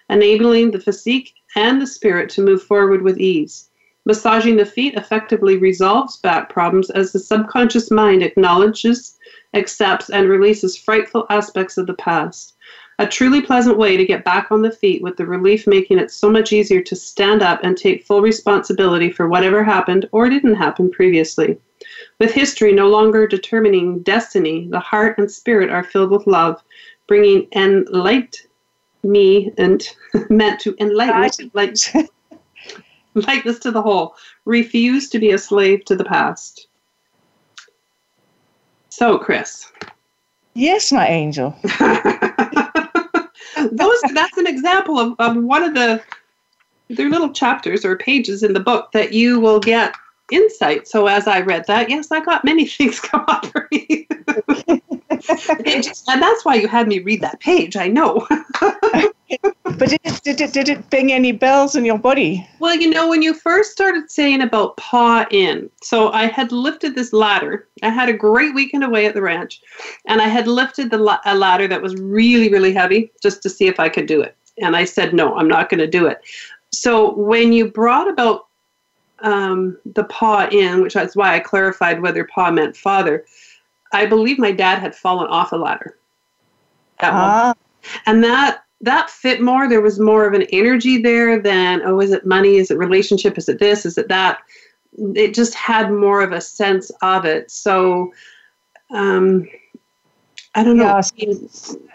enabling 0.08 0.70
the 0.70 0.78
physique 0.78 1.34
and 1.56 1.82
the 1.82 1.86
spirit 1.86 2.30
to 2.30 2.42
move 2.42 2.62
forward 2.62 3.02
with 3.02 3.18
ease. 3.18 3.70
Massaging 4.04 4.56
the 4.56 4.64
feet 4.64 4.94
effectively 4.94 5.56
resolves 5.56 6.18
back 6.18 6.48
problems 6.48 6.90
as 6.90 7.10
the 7.12 7.18
subconscious 7.18 7.90
mind 7.90 8.22
acknowledges, 8.22 9.18
accepts, 9.54 10.10
and 10.10 10.28
releases 10.28 10.78
frightful 10.78 11.26
aspects 11.28 11.76
of 11.76 11.88
the 11.88 11.94
past. 11.94 12.54
A 13.00 13.06
truly 13.06 13.40
pleasant 13.40 13.78
way 13.78 13.96
to 13.96 14.04
get 14.04 14.24
back 14.24 14.50
on 14.50 14.62
the 14.62 14.72
feet 14.72 15.02
with 15.02 15.16
the 15.16 15.26
relief 15.26 15.66
making 15.66 15.98
it 15.98 16.10
so 16.10 16.28
much 16.30 16.52
easier 16.52 16.82
to 16.82 16.96
stand 16.96 17.42
up 17.42 17.60
and 17.62 17.76
take 17.76 18.04
full 18.04 18.22
responsibility 18.22 19.10
for 19.10 19.28
whatever 19.28 19.62
happened 19.62 20.08
or 20.10 20.28
didn't 20.28 20.56
happen 20.56 20.90
previously. 20.90 21.58
With 22.18 22.32
history 22.32 22.72
no 22.72 22.88
longer 22.88 23.26
determining 23.26 24.00
destiny, 24.00 24.66
the 24.68 24.80
heart 24.80 25.16
and 25.18 25.30
spirit 25.30 25.70
are 25.70 25.84
filled 25.84 26.10
with 26.10 26.26
love, 26.26 26.62
bringing 27.06 27.46
enlightenment 27.52 28.48
me 29.02 29.52
and 29.58 29.88
meant 30.30 30.60
to 30.60 30.76
enlighten 30.80 31.50
like 31.54 31.76
lightness 33.14 33.58
to 33.60 33.70
the 33.70 33.82
whole. 33.82 34.14
Refuse 34.44 35.08
to 35.10 35.18
be 35.18 35.30
a 35.30 35.38
slave 35.38 35.84
to 35.86 35.96
the 35.96 36.04
past. 36.04 36.66
So, 38.88 39.18
Chris. 39.18 39.70
Yes, 40.54 40.90
my 40.90 41.06
angel. 41.06 41.56
Those 43.72 44.00
that's 44.14 44.36
an 44.36 44.46
example 44.46 44.98
of, 44.98 45.14
of 45.18 45.36
one 45.36 45.62
of 45.62 45.74
the 45.74 46.02
their 46.88 47.10
little 47.10 47.32
chapters 47.32 47.84
or 47.84 47.96
pages 47.96 48.42
in 48.42 48.52
the 48.52 48.60
book 48.60 48.92
that 48.92 49.12
you 49.12 49.40
will 49.40 49.60
get 49.60 49.94
insight. 50.30 50.88
So 50.88 51.06
as 51.06 51.26
I 51.26 51.40
read 51.40 51.66
that, 51.66 51.90
yes, 51.90 52.10
I 52.10 52.20
got 52.20 52.44
many 52.44 52.66
things 52.66 53.00
come 53.00 53.24
up 53.28 53.46
for 53.46 53.68
me. 53.70 54.06
and 55.68 56.22
that's 56.22 56.44
why 56.44 56.54
you 56.54 56.68
had 56.68 56.88
me 56.88 57.00
read 57.00 57.20
that 57.20 57.40
page. 57.40 57.76
I 57.76 57.88
know. 57.88 58.26
but 59.62 59.88
did 59.88 60.00
it, 60.04 60.20
did, 60.22 60.40
it, 60.40 60.52
did 60.52 60.68
it 60.68 60.90
bing 60.90 61.12
any 61.12 61.32
bells 61.32 61.76
in 61.76 61.84
your 61.84 61.98
body? 61.98 62.48
Well, 62.58 62.74
you 62.74 62.90
know, 62.90 63.08
when 63.08 63.22
you 63.22 63.34
first 63.34 63.72
started 63.72 64.10
saying 64.10 64.40
about 64.40 64.76
paw 64.76 65.26
in, 65.30 65.68
so 65.82 66.10
I 66.12 66.26
had 66.26 66.50
lifted 66.50 66.94
this 66.94 67.12
ladder. 67.12 67.68
I 67.82 67.90
had 67.90 68.08
a 68.08 68.14
great 68.14 68.54
weekend 68.54 68.84
away 68.84 69.06
at 69.06 69.14
the 69.14 69.22
ranch, 69.22 69.60
and 70.06 70.22
I 70.22 70.28
had 70.28 70.46
lifted 70.46 70.90
the 70.90 70.98
la- 70.98 71.20
a 71.26 71.34
ladder 71.34 71.68
that 71.68 71.82
was 71.82 71.94
really, 71.96 72.50
really 72.50 72.72
heavy 72.72 73.12
just 73.22 73.42
to 73.42 73.50
see 73.50 73.66
if 73.66 73.78
I 73.78 73.88
could 73.88 74.06
do 74.06 74.22
it. 74.22 74.36
And 74.58 74.74
I 74.74 74.84
said, 74.84 75.12
no, 75.12 75.36
I'm 75.36 75.48
not 75.48 75.68
going 75.68 75.80
to 75.80 75.86
do 75.86 76.06
it. 76.06 76.20
So 76.72 77.14
when 77.14 77.52
you 77.52 77.70
brought 77.70 78.08
about 78.08 78.46
um, 79.20 79.76
the 79.84 80.04
paw 80.04 80.48
in, 80.50 80.80
which 80.80 80.96
is 80.96 81.16
why 81.16 81.34
I 81.34 81.40
clarified 81.40 82.00
whether 82.00 82.24
paw 82.24 82.50
meant 82.50 82.76
father, 82.76 83.24
I 83.92 84.06
believe 84.06 84.38
my 84.38 84.52
dad 84.52 84.78
had 84.78 84.94
fallen 84.94 85.28
off 85.28 85.52
a 85.52 85.56
ladder. 85.56 85.96
That 87.00 87.12
ah. 87.12 87.54
And 88.06 88.22
that 88.24 88.64
that 88.80 89.10
fit 89.10 89.40
more. 89.40 89.68
There 89.68 89.80
was 89.80 89.98
more 89.98 90.26
of 90.26 90.34
an 90.34 90.46
energy 90.52 91.00
there 91.00 91.40
than, 91.40 91.82
oh, 91.84 92.00
is 92.00 92.12
it 92.12 92.26
money? 92.26 92.56
Is 92.56 92.70
it 92.70 92.78
relationship? 92.78 93.36
Is 93.36 93.48
it 93.48 93.58
this? 93.58 93.84
Is 93.84 93.98
it 93.98 94.08
that? 94.08 94.38
It 95.14 95.34
just 95.34 95.54
had 95.54 95.90
more 95.90 96.22
of 96.22 96.32
a 96.32 96.40
sense 96.40 96.90
of 97.02 97.24
it. 97.24 97.50
So 97.50 98.12
um, 98.90 99.46
I 100.58 100.64
don't 100.64 100.76
know. 100.76 101.00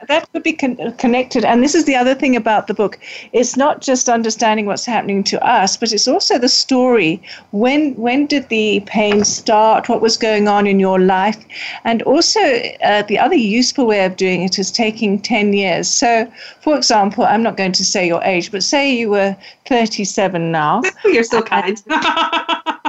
That 0.07 0.31
could 0.31 0.41
be 0.41 0.53
con- 0.53 0.93
connected. 0.97 1.43
And 1.43 1.61
this 1.61 1.75
is 1.75 1.83
the 1.83 1.97
other 1.97 2.15
thing 2.15 2.33
about 2.33 2.67
the 2.67 2.73
book. 2.73 2.97
It's 3.33 3.57
not 3.57 3.81
just 3.81 4.07
understanding 4.07 4.65
what's 4.65 4.85
happening 4.85 5.21
to 5.25 5.45
us, 5.45 5.75
but 5.75 5.91
it's 5.91 6.07
also 6.07 6.37
the 6.37 6.47
story. 6.47 7.21
When 7.51 7.93
when 7.95 8.25
did 8.25 8.47
the 8.47 8.79
pain 8.85 9.25
start? 9.25 9.89
What 9.89 9.99
was 9.99 10.15
going 10.15 10.47
on 10.47 10.65
in 10.65 10.79
your 10.79 10.97
life? 10.97 11.43
And 11.83 12.01
also, 12.03 12.39
uh, 12.39 13.01
the 13.03 13.19
other 13.19 13.35
useful 13.35 13.85
way 13.85 14.05
of 14.05 14.15
doing 14.15 14.43
it 14.43 14.57
is 14.57 14.71
taking 14.71 15.19
10 15.19 15.51
years. 15.51 15.89
So, 15.89 16.31
for 16.61 16.77
example, 16.77 17.25
I'm 17.25 17.43
not 17.43 17.57
going 17.57 17.73
to 17.73 17.83
say 17.83 18.07
your 18.07 18.23
age, 18.23 18.49
but 18.49 18.63
say 18.63 18.95
you 18.95 19.09
were 19.09 19.35
37 19.65 20.51
now. 20.53 20.83
You're 21.03 21.25
so 21.25 21.41
kind. 21.41 21.83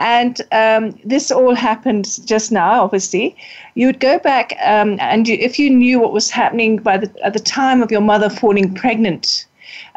and 0.00 0.40
um, 0.50 0.98
this 1.04 1.30
all 1.30 1.54
happened 1.54 2.26
just 2.26 2.50
now, 2.50 2.82
obviously. 2.82 3.36
You 3.74 3.86
would 3.86 4.00
go 4.00 4.18
back, 4.18 4.54
um, 4.64 4.98
and 4.98 5.28
you, 5.28 5.36
if 5.38 5.58
you 5.58 5.70
knew 5.70 6.00
what 6.00 6.12
was 6.12 6.30
happening 6.30 6.78
by 6.78 6.96
the, 6.96 7.24
at 7.24 7.34
the 7.34 7.38
time 7.38 7.82
of 7.82 7.90
your 7.90 8.00
mother 8.00 8.30
falling 8.30 8.74
pregnant, 8.74 9.46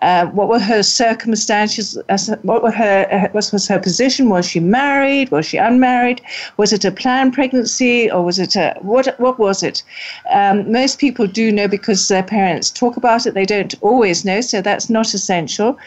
uh, 0.02 0.26
what 0.28 0.48
were 0.48 0.60
her 0.60 0.84
circumstances? 0.84 1.98
What 2.42 2.64
were 2.64 2.72
her, 2.72 3.08
uh, 3.12 3.30
what 3.32 3.50
was 3.52 3.68
her 3.68 3.80
position? 3.80 4.30
Was 4.30 4.46
she 4.46 4.60
married? 4.60 5.32
Was 5.32 5.46
she 5.46 5.58
unmarried? 5.58 6.22
Was 6.58 6.74
it 6.74 6.86
a 6.86 6.92
planned 6.92 7.34
pregnancy 7.34 8.10
or 8.12 8.24
was 8.24 8.40
it 8.40 8.56
a 8.56 8.76
what? 8.82 9.20
What 9.20 9.40
was 9.40 9.64
it? 9.64 9.84
Um, 10.32 10.72
most 10.72 11.00
people 11.00 11.28
do 11.28 11.52
know 11.52 11.68
because 11.68 12.08
their 12.08 12.24
parents 12.24 12.70
talk 12.70 12.98
about 12.98 13.26
it. 13.26 13.34
They 13.34 13.46
don't 13.46 13.76
always 13.82 14.26
know, 14.26 14.42
so 14.42 14.62
that's 14.62 14.90
not 14.90 15.14
essential. 15.14 15.78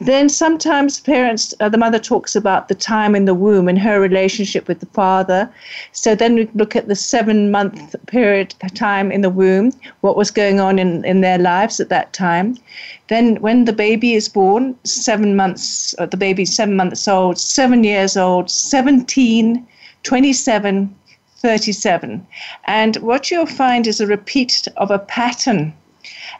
Then 0.00 0.28
sometimes 0.28 1.00
parents, 1.00 1.54
uh, 1.60 1.68
the 1.68 1.78
mother 1.78 1.98
talks 1.98 2.36
about 2.36 2.68
the 2.68 2.74
time 2.74 3.14
in 3.14 3.24
the 3.24 3.34
womb 3.34 3.68
and 3.68 3.78
her 3.78 4.00
relationship 4.00 4.68
with 4.68 4.80
the 4.80 4.86
father. 4.86 5.50
So 5.92 6.14
then 6.14 6.34
we 6.34 6.48
look 6.54 6.76
at 6.76 6.88
the 6.88 6.96
seven 6.96 7.50
month 7.50 7.94
period 8.06 8.54
time 8.74 9.10
in 9.12 9.20
the 9.22 9.30
womb, 9.30 9.72
what 10.00 10.16
was 10.16 10.30
going 10.30 10.60
on 10.60 10.78
in, 10.78 11.04
in 11.04 11.20
their 11.20 11.38
lives 11.38 11.80
at 11.80 11.88
that 11.88 12.12
time. 12.12 12.56
Then, 13.08 13.36
when 13.36 13.66
the 13.66 13.72
baby 13.72 14.14
is 14.14 14.28
born, 14.28 14.76
seven 14.84 15.36
months, 15.36 15.94
uh, 15.98 16.06
the 16.06 16.16
baby's 16.16 16.54
seven 16.54 16.74
months 16.76 17.06
old, 17.06 17.38
seven 17.38 17.84
years 17.84 18.16
old, 18.16 18.50
17, 18.50 19.66
27, 20.02 20.94
37. 21.36 22.26
And 22.64 22.96
what 22.96 23.30
you'll 23.30 23.46
find 23.46 23.86
is 23.86 24.00
a 24.00 24.06
repeat 24.06 24.66
of 24.78 24.90
a 24.90 24.98
pattern 24.98 25.74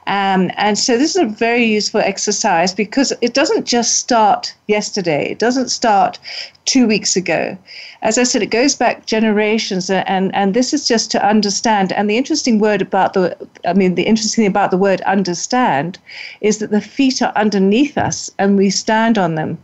um, 0.07 0.51
and 0.57 0.79
so 0.79 0.99
this 0.99 1.17
is 1.17 1.23
a 1.23 1.27
very 1.27 1.65
useful 1.65 2.01
exercise 2.01 2.75
because 2.75 3.13
it 3.21 3.35
doesn't 3.35 3.65
just 3.65 3.97
start 3.99 4.55
yesterday. 4.67 5.31
It 5.31 5.39
doesn't 5.39 5.69
start 5.69 6.19
two 6.65 6.87
weeks 6.87 7.17
ago. 7.17 7.57
As 8.03 8.19
I 8.19 8.25
said, 8.25 8.43
it 8.43 8.51
goes 8.51 8.75
back 8.75 9.07
generations, 9.07 9.91
and, 9.91 10.35
and 10.35 10.55
this 10.55 10.73
is 10.73 10.87
just 10.87 11.11
to 11.13 11.27
understand. 11.27 11.93
And 11.93 12.09
the 12.09 12.19
interesting 12.19 12.59
word 12.59 12.83
about 12.83 13.15
the, 13.15 13.37
I 13.67 13.73
mean, 13.73 13.95
the 13.95 14.05
interesting 14.05 14.43
thing 14.43 14.51
about 14.51 14.71
the 14.71 14.77
word 14.79 15.01
understand 15.03 15.99
is 16.41 16.59
that 16.59 16.71
the 16.71 16.81
feet 16.81 17.23
are 17.23 17.33
underneath 17.37 17.97
us 17.97 18.31
and 18.39 18.57
we 18.57 18.71
stand 18.71 19.19
on 19.19 19.35
them. 19.35 19.59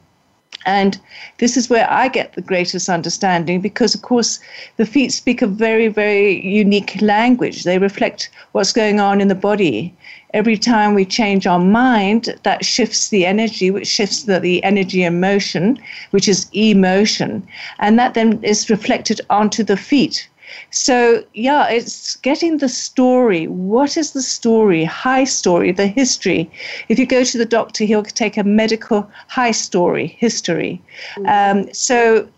And 0.66 1.01
this 1.38 1.57
is 1.57 1.70
where 1.70 1.90
I 1.90 2.09
get 2.09 2.35
the 2.35 2.42
greatest 2.42 2.88
understanding 2.88 3.61
because, 3.61 3.94
of 3.94 4.03
course, 4.03 4.40
the 4.77 4.87
feet 4.87 5.12
speak 5.12 5.40
a 5.40 5.46
very, 5.46 5.88
very 5.88 6.44
unique 6.46 7.01
language. 7.01 7.64
They 7.64 7.79
reflect 7.79 8.31
what's 8.53 8.73
going 8.73 9.01
on 9.01 9.20
in 9.20 9.29
the 9.29 9.35
body 9.35 9.94
every 10.35 10.57
time 10.57 10.94
we 10.94 11.05
change 11.05 11.46
our 11.46 11.59
mind, 11.59 12.35
that 12.42 12.64
shifts 12.64 13.09
the 13.09 13.27
energy, 13.27 13.70
which 13.70 13.87
shifts 13.87 14.25
the, 14.25 14.40
the 14.40 14.62
energy 14.64 15.03
and 15.03 15.20
motion, 15.20 15.79
which 16.11 16.29
is 16.29 16.49
emotion. 16.53 17.46
And 17.79 17.99
that 17.99 18.14
then 18.14 18.42
is 18.42 18.70
reflected 18.70 19.20
onto 19.31 19.64
the 19.64 19.77
feet. 19.77 20.29
So, 20.70 21.24
yeah, 21.34 21.68
it's 21.68 22.16
getting 22.16 22.58
the 22.58 22.68
story. 22.68 23.46
What 23.46 23.96
is 23.96 24.12
the 24.12 24.22
story? 24.22 24.84
High 24.84 25.24
story, 25.24 25.72
the 25.72 25.86
history. 25.86 26.50
If 26.88 26.98
you 26.98 27.06
go 27.06 27.24
to 27.24 27.38
the 27.38 27.44
doctor, 27.44 27.84
he'll 27.84 28.02
take 28.02 28.36
a 28.36 28.44
medical 28.44 29.10
high 29.28 29.52
story, 29.52 30.06
history. 30.18 30.82
Mm-hmm. 31.16 31.58
Um, 31.58 31.74
so, 31.74 32.28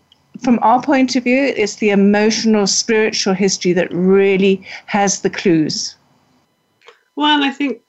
from 0.41 0.59
our 0.61 0.81
point 0.81 1.15
of 1.15 1.23
view, 1.23 1.53
it's 1.55 1.75
the 1.75 1.91
emotional, 1.91 2.67
spiritual 2.67 3.33
history 3.33 3.73
that 3.73 3.93
really 3.93 4.65
has 4.87 5.21
the 5.21 5.29
clues. 5.29 5.95
Well, 7.15 7.43
I 7.43 7.51
think 7.51 7.81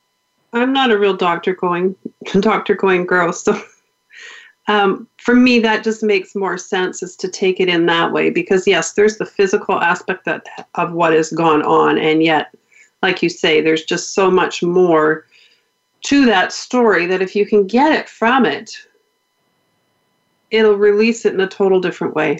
I'm 0.52 0.72
not 0.72 0.90
a 0.90 0.98
real 0.98 1.16
doctor 1.16 1.54
going 1.54 1.96
doctor 2.40 2.74
going 2.74 3.06
girl, 3.06 3.32
so 3.32 3.60
um, 4.68 5.08
for 5.24 5.34
me, 5.34 5.58
that 5.60 5.82
just 5.82 6.02
makes 6.02 6.34
more 6.34 6.58
sense 6.58 7.02
is 7.02 7.16
to 7.16 7.28
take 7.28 7.58
it 7.58 7.66
in 7.66 7.86
that 7.86 8.12
way 8.12 8.28
because 8.28 8.66
yes, 8.66 8.92
there's 8.92 9.16
the 9.16 9.24
physical 9.24 9.80
aspect 9.80 10.26
that 10.26 10.44
of 10.74 10.92
what 10.92 11.14
has 11.14 11.30
gone 11.32 11.62
on, 11.62 11.96
and 11.96 12.22
yet, 12.22 12.54
like 13.02 13.22
you 13.22 13.30
say, 13.30 13.62
there's 13.62 13.86
just 13.86 14.12
so 14.12 14.30
much 14.30 14.62
more 14.62 15.24
to 16.02 16.26
that 16.26 16.52
story 16.52 17.06
that 17.06 17.22
if 17.22 17.34
you 17.34 17.46
can 17.46 17.66
get 17.66 17.90
it 17.90 18.06
from 18.06 18.44
it, 18.44 18.76
it'll 20.50 20.74
release 20.74 21.24
it 21.24 21.32
in 21.32 21.40
a 21.40 21.48
total 21.48 21.80
different 21.80 22.14
way. 22.14 22.38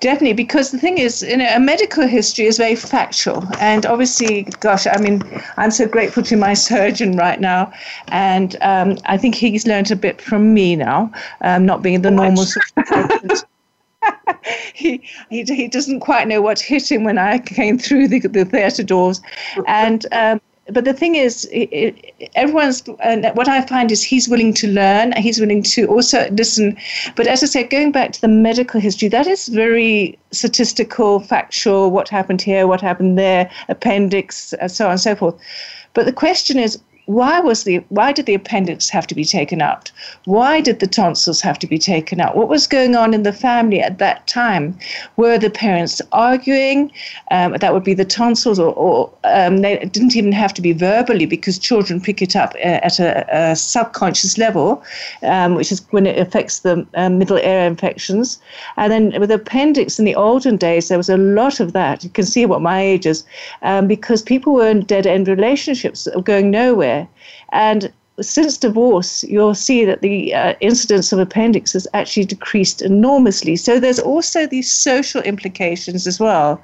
Definitely, 0.00 0.32
because 0.32 0.70
the 0.70 0.78
thing 0.78 0.98
is, 0.98 1.22
you 1.22 1.36
know, 1.36 1.48
a 1.54 1.60
medical 1.60 2.06
history 2.06 2.46
is 2.46 2.56
very 2.56 2.74
factual, 2.74 3.44
and 3.60 3.86
obviously, 3.86 4.42
gosh, 4.60 4.86
I 4.86 4.96
mean, 4.98 5.22
I'm 5.56 5.70
so 5.70 5.86
grateful 5.86 6.22
to 6.24 6.36
my 6.36 6.54
surgeon 6.68 7.16
right 7.16 7.40
now, 7.40 7.72
and 8.08 8.56
um, 8.62 8.98
I 9.06 9.16
think 9.16 9.34
he's 9.34 9.66
learned 9.66 9.90
a 9.90 9.96
bit 9.96 10.20
from 10.20 10.52
me 10.54 10.76
now, 10.76 11.12
um, 11.42 11.66
not 11.66 11.82
being 11.82 12.02
the 12.02 12.10
normal. 12.10 12.46
He, 14.74 15.02
he 15.28 15.44
he 15.44 15.68
doesn't 15.68 16.00
quite 16.00 16.26
know 16.26 16.40
what 16.40 16.58
hit 16.58 16.90
him 16.90 17.04
when 17.04 17.18
I 17.18 17.38
came 17.38 17.78
through 17.78 18.08
the 18.08 18.20
the 18.20 18.46
theatre 18.46 18.82
doors, 18.82 19.20
and 19.66 20.06
um, 20.12 20.40
but 20.72 20.84
the 20.84 20.92
thing 20.92 21.14
is, 21.14 21.48
it, 21.52 22.14
everyone's. 22.34 22.82
What 22.86 23.48
I 23.48 23.60
find 23.66 23.90
is 23.90 24.02
he's 24.02 24.28
willing 24.28 24.54
to 24.54 24.68
learn. 24.68 25.12
He's 25.16 25.40
willing 25.40 25.62
to 25.64 25.86
also 25.86 26.28
listen. 26.30 26.76
But 27.16 27.26
as 27.26 27.42
I 27.42 27.46
said, 27.46 27.70
going 27.70 27.92
back 27.92 28.12
to 28.12 28.20
the 28.20 28.28
medical 28.28 28.80
history, 28.80 29.08
that 29.08 29.26
is 29.26 29.48
very 29.48 30.18
statistical, 30.30 31.20
factual. 31.20 31.90
What 31.90 32.08
happened 32.08 32.42
here? 32.42 32.66
What 32.66 32.80
happened 32.80 33.18
there? 33.18 33.50
Appendix, 33.68 34.54
so 34.68 34.86
on 34.86 34.92
and 34.92 35.00
so 35.00 35.14
forth. 35.14 35.34
But 35.94 36.06
the 36.06 36.12
question 36.12 36.58
is, 36.58 36.78
why 37.10 37.40
was 37.40 37.64
the 37.64 37.78
why 37.88 38.12
did 38.12 38.26
the 38.26 38.34
appendix 38.34 38.88
have 38.88 39.06
to 39.08 39.16
be 39.16 39.24
taken 39.24 39.60
out? 39.60 39.90
Why 40.26 40.60
did 40.60 40.78
the 40.78 40.86
tonsils 40.86 41.40
have 41.40 41.58
to 41.58 41.66
be 41.66 41.76
taken 41.76 42.20
out? 42.20 42.36
What 42.36 42.48
was 42.48 42.68
going 42.68 42.94
on 42.94 43.14
in 43.14 43.24
the 43.24 43.32
family 43.32 43.80
at 43.80 43.98
that 43.98 44.28
time? 44.28 44.78
Were 45.16 45.36
the 45.36 45.50
parents 45.50 46.00
arguing? 46.12 46.92
Um, 47.32 47.56
that 47.58 47.72
would 47.74 47.82
be 47.82 47.94
the 47.94 48.04
tonsils, 48.04 48.60
or, 48.60 48.72
or 48.74 49.10
um, 49.24 49.58
they 49.58 49.78
didn't 49.78 50.14
even 50.14 50.30
have 50.30 50.54
to 50.54 50.62
be 50.62 50.72
verbally 50.72 51.26
because 51.26 51.58
children 51.58 52.00
pick 52.00 52.22
it 52.22 52.36
up 52.36 52.54
uh, 52.54 52.78
at 52.88 53.00
a, 53.00 53.26
a 53.36 53.56
subconscious 53.56 54.38
level, 54.38 54.84
um, 55.24 55.56
which 55.56 55.72
is 55.72 55.84
when 55.90 56.06
it 56.06 56.16
affects 56.16 56.60
the 56.60 56.86
uh, 56.94 57.08
middle 57.08 57.38
ear 57.38 57.66
infections. 57.66 58.38
And 58.76 58.92
then 58.92 59.20
with 59.20 59.32
appendix 59.32 59.98
in 59.98 60.04
the 60.04 60.14
olden 60.14 60.56
days, 60.56 60.86
there 60.86 60.98
was 60.98 61.10
a 61.10 61.16
lot 61.16 61.58
of 61.58 61.72
that. 61.72 62.04
You 62.04 62.10
can 62.10 62.24
see 62.24 62.46
what 62.46 62.62
my 62.62 62.80
age 62.80 63.06
is, 63.06 63.24
um, 63.62 63.88
because 63.88 64.22
people 64.22 64.52
were 64.52 64.68
in 64.68 64.82
dead 64.82 65.08
end 65.08 65.26
relationships 65.26 66.06
going 66.22 66.52
nowhere. 66.52 66.99
And 67.52 67.92
since 68.20 68.58
divorce, 68.58 69.24
you'll 69.24 69.54
see 69.54 69.84
that 69.84 70.02
the 70.02 70.34
uh, 70.34 70.54
incidence 70.60 71.12
of 71.12 71.18
appendix 71.18 71.72
has 71.72 71.86
actually 71.94 72.26
decreased 72.26 72.82
enormously. 72.82 73.56
So 73.56 73.80
there's 73.80 73.98
also 73.98 74.46
these 74.46 74.70
social 74.70 75.22
implications 75.22 76.06
as 76.06 76.20
well. 76.20 76.60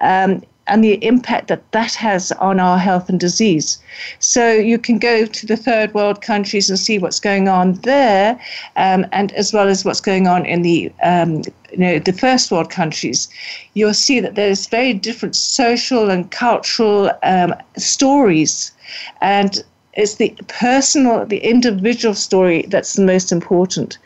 Um, 0.00 0.42
and 0.66 0.82
the 0.82 1.04
impact 1.04 1.48
that 1.48 1.70
that 1.72 1.94
has 1.94 2.32
on 2.32 2.58
our 2.58 2.78
health 2.78 3.08
and 3.08 3.20
disease. 3.20 3.78
So 4.18 4.52
you 4.52 4.78
can 4.78 4.98
go 4.98 5.26
to 5.26 5.46
the 5.46 5.56
third 5.56 5.92
world 5.92 6.22
countries 6.22 6.70
and 6.70 6.78
see 6.78 6.98
what's 6.98 7.20
going 7.20 7.48
on 7.48 7.74
there, 7.82 8.40
um, 8.76 9.06
and 9.12 9.32
as 9.32 9.52
well 9.52 9.68
as 9.68 9.84
what's 9.84 10.00
going 10.00 10.26
on 10.26 10.46
in 10.46 10.62
the 10.62 10.90
um, 11.02 11.42
you 11.70 11.78
know 11.78 11.98
the 11.98 12.12
first 12.12 12.50
world 12.50 12.70
countries. 12.70 13.28
You'll 13.74 13.94
see 13.94 14.20
that 14.20 14.36
there's 14.36 14.66
very 14.66 14.94
different 14.94 15.36
social 15.36 16.10
and 16.10 16.30
cultural 16.30 17.10
um, 17.22 17.54
stories, 17.76 18.72
and 19.20 19.62
it's 19.96 20.16
the 20.16 20.34
personal, 20.48 21.24
the 21.24 21.38
individual 21.38 22.14
story 22.14 22.62
that's 22.68 22.94
the 22.94 23.04
most 23.04 23.30
important. 23.30 23.98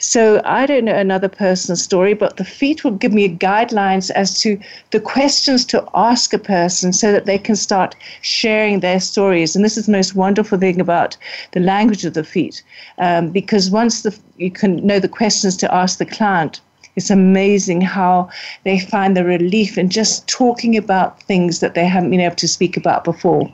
So 0.00 0.40
I 0.44 0.66
don't 0.66 0.86
know 0.86 0.96
another 0.96 1.28
person's 1.28 1.82
story, 1.82 2.14
but 2.14 2.36
the 2.36 2.44
feet 2.44 2.82
will 2.82 2.92
give 2.92 3.12
me 3.12 3.36
guidelines 3.36 4.10
as 4.10 4.40
to 4.40 4.58
the 4.90 5.00
questions 5.00 5.64
to 5.66 5.88
ask 5.94 6.32
a 6.32 6.38
person 6.38 6.92
so 6.92 7.12
that 7.12 7.26
they 7.26 7.38
can 7.38 7.54
start 7.54 7.94
sharing 8.20 8.80
their 8.80 8.98
stories. 8.98 9.54
And 9.54 9.64
this 9.64 9.76
is 9.76 9.86
the 9.86 9.92
most 9.92 10.16
wonderful 10.16 10.58
thing 10.58 10.80
about 10.80 11.16
the 11.52 11.60
language 11.60 12.04
of 12.04 12.14
the 12.14 12.24
feet, 12.24 12.62
um, 12.98 13.30
because 13.30 13.70
once 13.70 14.02
the, 14.02 14.18
you 14.38 14.50
can 14.50 14.84
know 14.84 14.98
the 14.98 15.08
questions 15.08 15.56
to 15.58 15.72
ask 15.72 15.98
the 15.98 16.06
client, 16.06 16.60
it's 16.96 17.10
amazing 17.10 17.80
how 17.80 18.28
they 18.64 18.80
find 18.80 19.16
the 19.16 19.24
relief 19.24 19.78
in 19.78 19.88
just 19.88 20.26
talking 20.26 20.76
about 20.76 21.22
things 21.22 21.60
that 21.60 21.74
they 21.74 21.86
haven't 21.86 22.10
been 22.10 22.20
able 22.20 22.34
to 22.34 22.48
speak 22.48 22.76
about 22.76 23.04
before 23.04 23.48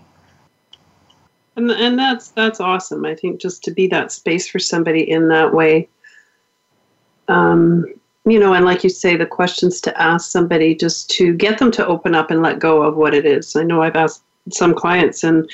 and 1.56 1.70
and 1.70 1.98
that's 1.98 2.28
that's 2.30 2.60
awesome. 2.60 3.04
I 3.04 3.14
think 3.14 3.40
just 3.40 3.62
to 3.64 3.70
be 3.70 3.86
that 3.88 4.12
space 4.12 4.48
for 4.48 4.58
somebody 4.58 5.08
in 5.08 5.28
that 5.28 5.52
way. 5.52 5.88
Um, 7.28 7.86
you 8.26 8.38
know, 8.38 8.54
and 8.54 8.64
like 8.64 8.82
you 8.82 8.90
say, 8.90 9.16
the 9.16 9.26
questions 9.26 9.80
to 9.82 10.00
ask 10.00 10.30
somebody 10.30 10.74
just 10.74 11.10
to 11.10 11.34
get 11.34 11.58
them 11.58 11.70
to 11.72 11.86
open 11.86 12.14
up 12.14 12.30
and 12.30 12.42
let 12.42 12.58
go 12.58 12.82
of 12.82 12.96
what 12.96 13.14
it 13.14 13.26
is. 13.26 13.54
I 13.54 13.62
know 13.62 13.82
I've 13.82 13.96
asked 13.96 14.22
some 14.50 14.74
clients, 14.74 15.22
and 15.24 15.48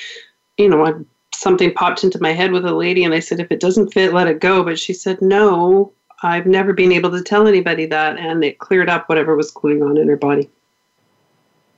you 0.57 0.69
know, 0.69 0.87
I, 0.87 0.93
something 1.35 1.73
popped 1.75 2.05
into 2.05 2.23
my 2.23 2.33
head 2.33 2.53
with 2.53 2.65
a 2.65 2.75
lady, 2.75 3.05
and 3.05 3.13
I 3.13 3.21
said, 3.21 3.41
if 3.41 3.51
it 3.51 3.61
doesn't 3.61 3.93
fit, 3.93 4.15
let 4.15 4.29
it 4.29 4.41
go. 4.41 4.63
But 4.63 4.79
she 4.79 4.93
said, 4.93 5.21
no, 5.21 5.93
I've 6.23 6.47
never 6.47 6.73
been 6.73 6.93
able 6.93 7.11
to 7.11 7.23
tell 7.23 7.49
anybody 7.49 7.87
that, 7.87 8.19
and 8.19 8.45
it 8.45 8.59
cleared 8.59 8.89
up 8.89 9.09
whatever 9.09 9.35
was 9.37 9.51
going 9.51 9.83
on 9.83 9.97
in 9.97 10.09
her 10.09 10.17
body. 10.17 10.49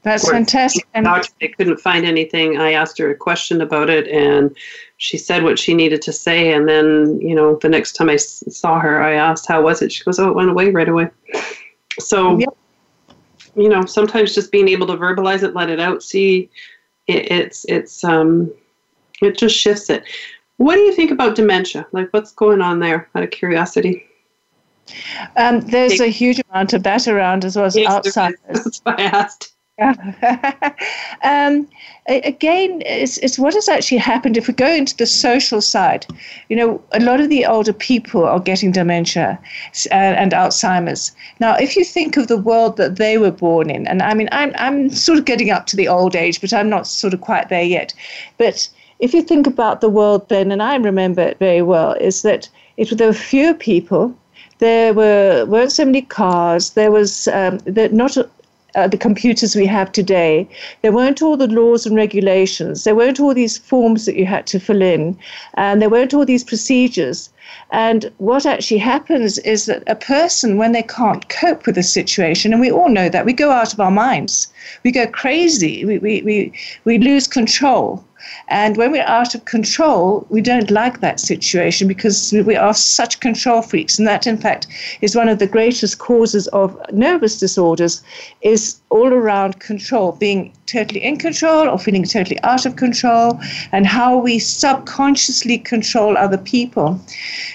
That's 0.02 0.28
fantastic. 0.28 0.86
And 0.94 1.06
they 1.40 1.48
couldn't 1.48 1.78
find 1.78 2.04
anything. 2.04 2.58
I 2.58 2.72
asked 2.72 2.98
her 2.98 3.10
a 3.10 3.14
question 3.14 3.60
about 3.60 3.88
it, 3.88 4.08
and 4.08 4.56
she 4.96 5.16
said 5.16 5.44
what 5.44 5.60
she 5.60 5.74
needed 5.74 6.02
to 6.02 6.12
say. 6.12 6.52
And 6.52 6.68
then, 6.68 7.20
you 7.20 7.34
know, 7.34 7.56
the 7.56 7.68
next 7.68 7.92
time 7.92 8.08
I 8.08 8.16
saw 8.16 8.80
her, 8.80 9.00
I 9.00 9.12
asked, 9.12 9.46
"How 9.46 9.62
was 9.62 9.80
it?" 9.80 9.92
She 9.92 10.02
goes, 10.02 10.18
"Oh, 10.18 10.28
it 10.28 10.34
went 10.34 10.50
away 10.50 10.70
right 10.70 10.88
away." 10.88 11.08
So, 12.00 12.38
yep. 12.38 12.56
you 13.54 13.68
know, 13.68 13.84
sometimes 13.84 14.34
just 14.34 14.50
being 14.50 14.68
able 14.68 14.88
to 14.88 14.94
verbalize 14.94 15.44
it, 15.44 15.54
let 15.54 15.70
it 15.70 15.78
out, 15.78 16.02
see, 16.02 16.50
it, 17.06 17.30
it's 17.30 17.64
it's 17.68 18.02
um, 18.02 18.52
it 19.20 19.38
just 19.38 19.56
shifts 19.56 19.88
it. 19.88 20.04
What 20.56 20.74
do 20.74 20.80
you 20.80 20.92
think 20.92 21.12
about 21.12 21.36
dementia? 21.36 21.86
Like, 21.92 22.08
what's 22.10 22.32
going 22.32 22.60
on 22.60 22.80
there? 22.80 23.08
Out 23.14 23.22
of 23.22 23.30
curiosity. 23.30 24.04
Um, 25.36 25.60
there's 25.60 26.00
a 26.00 26.08
huge 26.08 26.40
amount 26.50 26.72
of 26.72 26.82
that 26.82 27.06
around 27.06 27.44
as 27.44 27.56
well 27.56 27.66
as 27.66 27.76
yes, 27.76 27.90
Alzheimer's. 27.90 28.38
That's 28.64 28.78
why 28.80 28.94
I 28.98 29.02
asked. 29.02 29.52
um, 31.24 31.68
again, 32.06 32.82
it's, 32.84 33.18
it's 33.18 33.38
what 33.38 33.54
has 33.54 33.68
actually 33.68 33.98
happened. 33.98 34.36
If 34.36 34.48
we 34.48 34.54
go 34.54 34.72
into 34.72 34.96
the 34.96 35.06
social 35.06 35.60
side, 35.60 36.06
you 36.48 36.56
know, 36.56 36.82
a 36.92 37.00
lot 37.00 37.20
of 37.20 37.28
the 37.28 37.44
older 37.46 37.72
people 37.72 38.24
are 38.24 38.40
getting 38.40 38.72
dementia 38.72 39.38
and, 39.90 40.16
and 40.16 40.32
Alzheimer's. 40.32 41.12
Now, 41.40 41.56
if 41.56 41.76
you 41.76 41.84
think 41.84 42.16
of 42.16 42.28
the 42.28 42.38
world 42.38 42.76
that 42.76 42.96
they 42.96 43.18
were 43.18 43.30
born 43.30 43.70
in, 43.70 43.86
and 43.86 44.02
I 44.02 44.14
mean, 44.14 44.28
I'm, 44.32 44.52
I'm 44.56 44.90
sort 44.90 45.18
of 45.18 45.24
getting 45.24 45.50
up 45.50 45.66
to 45.66 45.76
the 45.76 45.88
old 45.88 46.16
age, 46.16 46.40
but 46.40 46.52
I'm 46.52 46.68
not 46.68 46.86
sort 46.86 47.14
of 47.14 47.20
quite 47.20 47.48
there 47.48 47.62
yet. 47.62 47.94
But 48.38 48.68
if 48.98 49.12
you 49.14 49.22
think 49.22 49.46
about 49.46 49.80
the 49.80 49.90
world 49.90 50.28
then, 50.28 50.52
and 50.52 50.62
I 50.62 50.76
remember 50.76 51.22
it 51.22 51.38
very 51.38 51.62
well, 51.62 51.92
is 51.94 52.22
that 52.22 52.48
it, 52.76 52.96
there 52.96 53.08
were 53.08 53.12
fewer 53.12 53.54
people 53.54 54.16
there 54.62 54.94
were 54.94 55.44
weren't 55.46 55.72
so 55.72 55.84
many 55.84 56.02
cars. 56.02 56.70
There 56.70 56.92
was 56.92 57.26
um, 57.26 57.58
not 57.66 58.16
uh, 58.74 58.88
the 58.88 58.96
computers 58.96 59.54
we 59.54 59.66
have 59.66 59.92
today. 59.92 60.48
There 60.82 60.92
weren't 60.92 61.22
all 61.22 61.37
the 61.37 61.46
laws 61.46 61.87
and 61.87 61.96
regulations. 61.96 62.85
There 62.85 62.94
weren't 62.94 63.20
all 63.20 63.35
these 63.35 63.58
forms 63.58 64.06
that 64.06 64.16
you 64.16 64.26
had 64.26 64.46
to 64.48 64.61
fill 64.61 64.82
in. 64.82 65.18
And 65.54 65.80
there 65.80 65.90
weren't 65.90 66.14
all 66.14 66.24
these 66.24 66.44
procedures. 66.44 67.30
And 67.70 68.12
what 68.18 68.44
actually 68.44 68.78
happens 68.78 69.38
is 69.38 69.66
that 69.66 69.83
a 69.87 69.96
person, 69.96 70.59
when 70.59 70.72
they 70.72 70.83
can't 70.83 71.28
cope 71.28 71.66
with 71.66 71.78
a 71.78 71.83
situation, 71.83 72.52
and 72.52 72.61
we 72.61 72.70
all 72.70 72.90
know 72.90 73.09
that, 73.09 73.24
we 73.24 73.33
go 73.33 73.50
out 73.50 73.72
of 73.72 73.81
our 73.81 73.90
minds, 73.90 74.48
we 74.85 74.92
go 74.92 75.07
crazy, 75.07 75.85
we, 75.85 75.98
we, 75.98 76.22
we, 76.22 76.52
we 76.85 76.98
lose 76.98 77.26
control. 77.26 78.05
And 78.48 78.76
when 78.76 78.92
we're 78.92 79.02
out 79.02 79.35
of 79.35 79.46
control, 79.46 80.26
we 80.28 80.40
don't 80.40 80.70
like 80.70 81.00
that 81.00 81.18
situation 81.18 81.88
because 81.88 82.33
we 82.33 82.55
are 82.55 82.74
such 82.74 83.20
control 83.20 83.62
freaks. 83.62 83.98
And 83.98 84.07
that, 84.07 84.26
in 84.26 84.38
fact, 84.38 84.66
is 85.00 85.16
one 85.16 85.28
of 85.28 85.38
the 85.38 85.46
greatest 85.46 85.98
causes 85.98 86.46
of 86.48 86.78
nervous 86.92 87.38
disorders 87.38 88.02
is 88.42 88.76
all 88.92 89.12
around 89.12 89.59
control, 89.61 90.12
being 90.12 90.52
totally 90.66 91.02
in 91.02 91.16
control 91.16 91.68
or 91.68 91.78
feeling 91.78 92.05
totally 92.05 92.38
out 92.42 92.66
of 92.66 92.76
control, 92.76 93.40
and 93.72 93.87
how 93.87 94.16
we 94.16 94.38
subconsciously 94.38 95.59
control 95.59 96.16
other 96.16 96.38
people. 96.38 97.00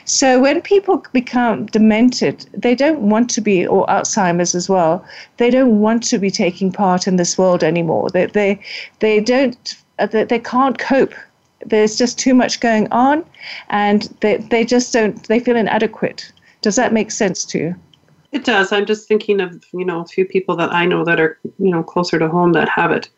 So 0.06 0.40
when 0.42 0.62
people 0.62 1.04
become 1.14 1.68
demented, 1.68 2.46
they 2.54 2.76
don't 2.76 3.02
want 3.10 3.30
to 3.36 3.42
be, 3.42 3.66
or 3.66 3.86
Alzheimer's 3.88 4.56
as 4.56 4.68
well, 4.68 5.06
they 5.38 5.50
don't 5.50 5.80
want 5.80 6.04
to 6.10 6.18
be 6.18 6.32
taking 6.32 6.72
part 6.72 7.08
in 7.08 7.18
this 7.18 7.38
world 7.38 7.64
anymore. 7.64 8.10
They, 8.10 8.26
they, 8.26 8.60
they 9.00 9.20
don't 9.20 9.76
uh, 10.00 10.08
they 10.08 10.40
can't 10.40 10.78
cope. 10.78 11.14
There's 11.66 11.98
just 11.98 12.20
too 12.20 12.34
much 12.34 12.60
going 12.60 12.88
on, 12.92 13.26
and 13.70 14.04
they, 14.22 14.38
they 14.38 14.64
just 14.64 14.94
don't, 14.94 15.28
they 15.28 15.40
feel 15.40 15.56
inadequate. 15.56 16.32
Does 16.62 16.76
that 16.76 16.94
make 16.94 17.12
sense 17.12 17.46
to 17.46 17.58
you? 17.58 17.76
It 18.32 18.44
does. 18.44 18.72
I'm 18.72 18.86
just 18.86 19.08
thinking 19.08 19.40
of, 19.40 19.64
you 19.72 19.86
know, 19.86 20.02
a 20.02 20.06
few 20.06 20.26
people 20.26 20.56
that 20.58 20.74
I 20.74 20.86
know 20.86 21.04
that 21.06 21.20
are, 21.20 21.40
you 21.60 21.72
know, 21.72 21.84
closer 21.84 22.20
to 22.20 22.28
home 22.28 22.54
that 22.54 22.70
have 22.70 22.92
it. 22.92 23.10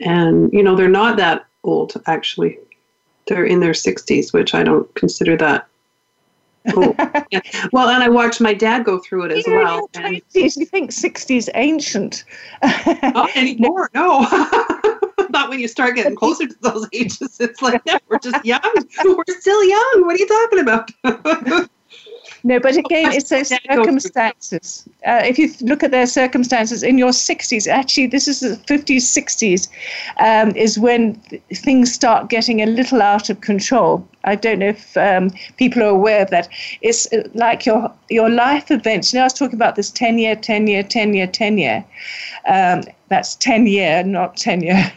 And, 0.00 0.52
you 0.52 0.62
know, 0.62 0.74
they're 0.74 0.88
not 0.88 1.16
that 1.18 1.46
old, 1.62 1.94
actually. 2.06 2.58
They're 3.28 3.44
in 3.44 3.60
their 3.60 3.72
60s, 3.72 4.32
which 4.32 4.54
I 4.54 4.64
don't 4.64 4.92
consider 4.94 5.36
that 5.36 5.68
cool. 6.70 6.94
Yeah. 7.30 7.40
Well, 7.72 7.88
and 7.88 8.02
I 8.02 8.08
watched 8.08 8.40
my 8.40 8.54
dad 8.54 8.84
go 8.84 8.98
through 9.00 9.24
it 9.24 9.32
as 9.32 9.46
You're 9.46 9.60
in 9.60 9.64
well. 9.64 9.88
your 9.94 10.04
20s, 10.04 10.56
you 10.56 10.66
think 10.66 10.90
60s 10.90 11.48
ancient. 11.54 12.24
Not 13.02 13.36
anymore, 13.36 13.90
no. 13.94 14.20
Not 15.30 15.48
when 15.48 15.58
you 15.60 15.66
start 15.66 15.96
getting 15.96 16.14
closer 16.14 16.46
to 16.46 16.54
those 16.60 16.86
ages. 16.92 17.38
It's 17.40 17.62
like, 17.62 17.84
no, 17.86 17.98
we're 18.08 18.18
just 18.18 18.44
young. 18.44 18.60
We're 19.04 19.40
still 19.40 19.64
young. 19.64 20.02
What 20.04 20.14
are 20.14 20.18
you 20.18 20.26
talking 20.28 20.58
about? 20.60 21.70
No, 22.44 22.58
but 22.58 22.76
again, 22.76 23.12
it's 23.12 23.30
those 23.30 23.50
That 23.50 23.62
goes 23.68 23.74
through- 23.76 23.84
circumstances. 24.00 24.88
Uh, 25.06 25.22
if 25.24 25.38
you 25.38 25.52
look 25.60 25.82
at 25.82 25.92
their 25.92 26.06
circumstances 26.06 26.82
in 26.82 26.98
your 26.98 27.12
60s, 27.12 27.68
actually, 27.68 28.08
this 28.08 28.26
is 28.26 28.40
the 28.40 28.56
50s, 28.66 29.02
60s, 29.02 29.68
um, 30.18 30.54
is 30.56 30.78
when 30.78 31.14
things 31.54 31.92
start 31.92 32.28
getting 32.30 32.60
a 32.60 32.66
little 32.66 33.00
out 33.00 33.30
of 33.30 33.40
control. 33.40 34.06
I 34.24 34.34
don't 34.34 34.58
know 34.58 34.68
if 34.68 34.96
um, 34.96 35.30
people 35.56 35.82
are 35.82 35.88
aware 35.88 36.22
of 36.22 36.30
that. 36.30 36.48
It's 36.80 37.12
uh, 37.12 37.28
like 37.34 37.64
your 37.66 37.92
your 38.08 38.28
life 38.28 38.70
events. 38.70 39.12
You 39.12 39.18
know, 39.18 39.22
I 39.22 39.26
was 39.26 39.34
talking 39.34 39.56
about 39.56 39.76
this 39.76 39.90
10 39.90 40.18
year, 40.18 40.36
10 40.36 40.66
year, 40.66 40.82
10 40.82 41.14
year, 41.14 41.26
10 41.26 41.58
year. 41.58 41.84
Um, 42.46 42.82
that's 43.08 43.34
10 43.36 43.66
year, 43.66 44.02
not 44.04 44.36
10 44.36 44.62
year. 44.62 44.92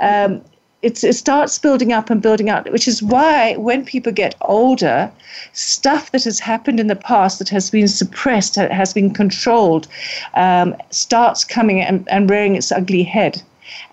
It's, 0.82 1.02
it 1.02 1.14
starts 1.14 1.58
building 1.58 1.92
up 1.92 2.10
and 2.10 2.20
building 2.20 2.50
up, 2.50 2.68
which 2.70 2.86
is 2.86 3.02
why 3.02 3.56
when 3.56 3.84
people 3.84 4.12
get 4.12 4.34
older, 4.42 5.10
stuff 5.52 6.12
that 6.12 6.24
has 6.24 6.38
happened 6.38 6.78
in 6.78 6.86
the 6.86 6.96
past 6.96 7.38
that 7.38 7.48
has 7.48 7.70
been 7.70 7.88
suppressed, 7.88 8.54
that 8.56 8.70
has 8.70 8.92
been 8.92 9.12
controlled, 9.12 9.88
um, 10.34 10.76
starts 10.90 11.44
coming 11.44 11.80
and, 11.80 12.06
and 12.10 12.28
rearing 12.30 12.56
its 12.56 12.70
ugly 12.70 13.02
head. 13.02 13.42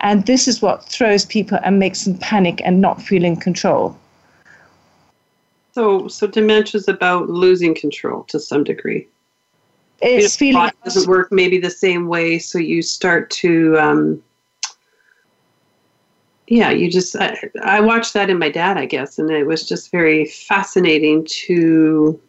And 0.02 0.26
this 0.26 0.48
is 0.48 0.62
what 0.62 0.84
throws 0.84 1.26
people 1.26 1.58
and 1.64 1.80
makes 1.80 2.04
them 2.04 2.18
panic 2.18 2.62
and 2.64 2.82
not 2.82 3.02
feel 3.02 3.24
in 3.24 3.38
control. 3.38 3.98
so, 5.72 6.08
so 6.08 6.28
dementia 6.28 6.80
is 6.80 6.88
about 6.88 7.30
losing 7.30 7.74
control 7.74 8.24
to 8.26 8.40
some 8.40 8.64
degree. 8.64 9.08
It's 10.02 10.22
Your 10.22 10.30
feeling 10.30 10.62
body 10.64 10.78
doesn't 10.84 11.08
work 11.08 11.32
maybe 11.32 11.60
the 11.60 11.72
same 11.72 12.08
way, 12.08 12.38
so 12.40 12.60
you 12.60 12.82
start 12.82 13.30
to. 13.32 13.78
Um, 13.80 14.24
yeah, 16.48 16.72
you 16.72 16.90
just. 16.90 17.16
I, 17.16 17.50
I 17.64 17.80
watched 17.80 18.14
that 18.14 18.30
in 18.30 18.38
my 18.38 18.50
dad, 18.50 18.78
I 18.78 18.86
guess, 18.86 19.18
and 19.18 19.30
it 19.30 19.46
was 19.46 19.68
just 19.68 19.92
very 19.92 20.26
fascinating 20.26 21.26
to. 21.26 22.20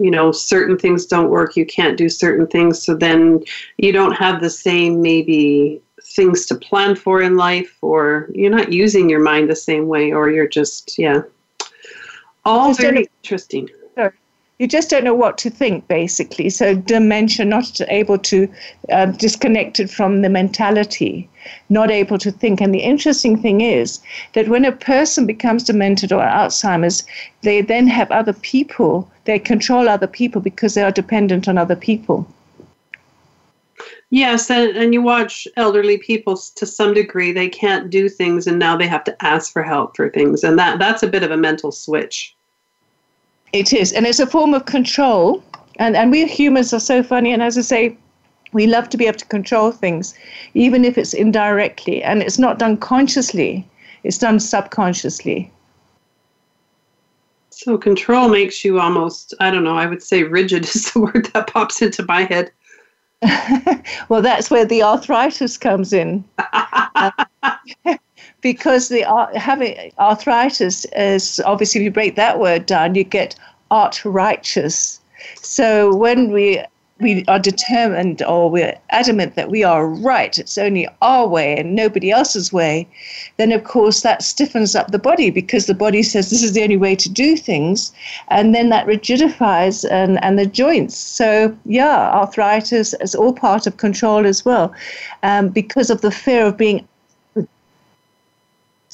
You 0.00 0.10
know, 0.10 0.32
certain 0.32 0.76
things 0.76 1.06
don't 1.06 1.30
work. 1.30 1.56
You 1.56 1.64
can't 1.64 1.96
do 1.96 2.08
certain 2.08 2.48
things, 2.48 2.82
so 2.82 2.96
then 2.96 3.44
you 3.78 3.92
don't 3.92 4.12
have 4.12 4.40
the 4.40 4.50
same 4.50 5.00
maybe 5.00 5.80
things 6.02 6.46
to 6.46 6.56
plan 6.56 6.96
for 6.96 7.22
in 7.22 7.36
life, 7.36 7.78
or 7.80 8.28
you're 8.34 8.50
not 8.50 8.72
using 8.72 9.08
your 9.08 9.20
mind 9.20 9.48
the 9.48 9.56
same 9.56 9.86
way, 9.86 10.12
or 10.12 10.30
you're 10.30 10.48
just 10.48 10.98
yeah. 10.98 11.22
All 12.44 12.74
very 12.74 13.08
interesting. 13.22 13.70
You 14.58 14.68
just 14.68 14.88
don't 14.88 15.04
know 15.04 15.14
what 15.14 15.36
to 15.38 15.50
think, 15.50 15.88
basically. 15.88 16.48
So 16.48 16.76
dementia, 16.76 17.44
not 17.44 17.80
able 17.88 18.18
to 18.18 18.48
uh, 18.92 19.06
disconnected 19.06 19.90
from 19.90 20.22
the 20.22 20.28
mentality, 20.28 21.28
not 21.68 21.90
able 21.90 22.18
to 22.18 22.30
think. 22.30 22.60
And 22.60 22.72
the 22.72 22.82
interesting 22.82 23.36
thing 23.36 23.60
is 23.60 24.00
that 24.34 24.48
when 24.48 24.64
a 24.64 24.72
person 24.72 25.26
becomes 25.26 25.64
demented 25.64 26.12
or 26.12 26.22
Alzheimer's, 26.22 27.02
they 27.42 27.62
then 27.62 27.88
have 27.88 28.10
other 28.12 28.32
people. 28.32 29.10
They 29.24 29.40
control 29.40 29.88
other 29.88 30.06
people 30.06 30.40
because 30.40 30.74
they 30.74 30.82
are 30.82 30.92
dependent 30.92 31.48
on 31.48 31.58
other 31.58 31.76
people. 31.76 32.26
Yes, 34.10 34.48
and, 34.48 34.76
and 34.76 34.94
you 34.94 35.02
watch 35.02 35.48
elderly 35.56 35.98
people 35.98 36.36
to 36.54 36.66
some 36.66 36.94
degree, 36.94 37.32
they 37.32 37.48
can't 37.48 37.90
do 37.90 38.08
things 38.08 38.46
and 38.46 38.60
now 38.60 38.76
they 38.76 38.86
have 38.86 39.02
to 39.04 39.24
ask 39.24 39.52
for 39.52 39.64
help 39.64 39.96
for 39.96 40.08
things. 40.10 40.44
And 40.44 40.56
that, 40.60 40.78
that's 40.78 41.02
a 41.02 41.08
bit 41.08 41.24
of 41.24 41.32
a 41.32 41.36
mental 41.36 41.72
switch. 41.72 42.36
It 43.54 43.72
is, 43.72 43.92
and 43.92 44.04
it's 44.04 44.18
a 44.18 44.26
form 44.26 44.52
of 44.52 44.64
control. 44.64 45.40
And 45.76 45.96
and 45.96 46.10
we 46.10 46.26
humans 46.26 46.74
are 46.74 46.80
so 46.80 47.04
funny. 47.04 47.32
And 47.32 47.40
as 47.40 47.56
I 47.56 47.60
say, 47.60 47.96
we 48.52 48.66
love 48.66 48.88
to 48.88 48.96
be 48.96 49.06
able 49.06 49.18
to 49.18 49.26
control 49.26 49.70
things, 49.70 50.12
even 50.54 50.84
if 50.84 50.98
it's 50.98 51.14
indirectly, 51.14 52.02
and 52.02 52.20
it's 52.20 52.36
not 52.36 52.58
done 52.58 52.76
consciously. 52.76 53.64
It's 54.02 54.18
done 54.18 54.40
subconsciously. 54.40 55.52
So 57.50 57.78
control 57.78 58.28
makes 58.28 58.64
you 58.64 58.80
almost, 58.80 59.32
I 59.38 59.52
don't 59.52 59.62
know, 59.62 59.76
I 59.76 59.86
would 59.86 60.02
say 60.02 60.24
rigid 60.24 60.64
is 60.74 60.90
the 60.90 61.00
word 61.00 61.30
that 61.32 61.46
pops 61.46 61.80
into 61.80 62.04
my 62.06 62.24
head. 62.24 62.50
well, 64.08 64.20
that's 64.20 64.50
where 64.50 64.64
the 64.64 64.82
arthritis 64.82 65.56
comes 65.56 65.92
in. 65.92 66.24
Uh, 67.86 67.98
because 68.44 68.90
the 68.90 69.02
having 69.34 69.90
arthritis 69.98 70.84
is 70.94 71.40
obviously 71.46 71.80
if 71.80 71.84
you 71.86 71.90
break 71.90 72.14
that 72.14 72.38
word 72.38 72.66
down, 72.66 72.94
you 72.94 73.02
get 73.02 73.34
art 73.70 74.04
righteous. 74.04 75.00
So 75.36 75.96
when 75.96 76.30
we 76.30 76.62
we 77.00 77.24
are 77.26 77.38
determined 77.38 78.22
or 78.22 78.50
we're 78.50 78.78
adamant 78.90 79.34
that 79.34 79.50
we 79.50 79.64
are 79.64 79.88
right, 79.88 80.38
it's 80.38 80.58
only 80.58 80.86
our 81.00 81.26
way 81.26 81.56
and 81.56 81.74
nobody 81.74 82.10
else's 82.10 82.52
way, 82.52 82.86
then 83.38 83.50
of 83.50 83.64
course 83.64 84.02
that 84.02 84.22
stiffens 84.22 84.76
up 84.76 84.90
the 84.90 84.98
body 84.98 85.30
because 85.30 85.64
the 85.64 85.74
body 85.74 86.02
says 86.02 86.28
this 86.28 86.42
is 86.42 86.52
the 86.52 86.62
only 86.62 86.76
way 86.76 86.94
to 86.94 87.08
do 87.08 87.38
things, 87.38 87.92
and 88.28 88.54
then 88.54 88.68
that 88.68 88.86
rigidifies 88.86 89.90
and, 89.90 90.22
and 90.22 90.38
the 90.38 90.46
joints. 90.46 90.96
So 90.96 91.56
yeah, 91.64 92.10
arthritis 92.12 92.94
is 93.00 93.14
all 93.14 93.32
part 93.32 93.66
of 93.66 93.78
control 93.78 94.26
as 94.26 94.44
well, 94.44 94.72
um, 95.22 95.48
because 95.48 95.88
of 95.88 96.02
the 96.02 96.10
fear 96.10 96.44
of 96.46 96.58
being 96.58 96.86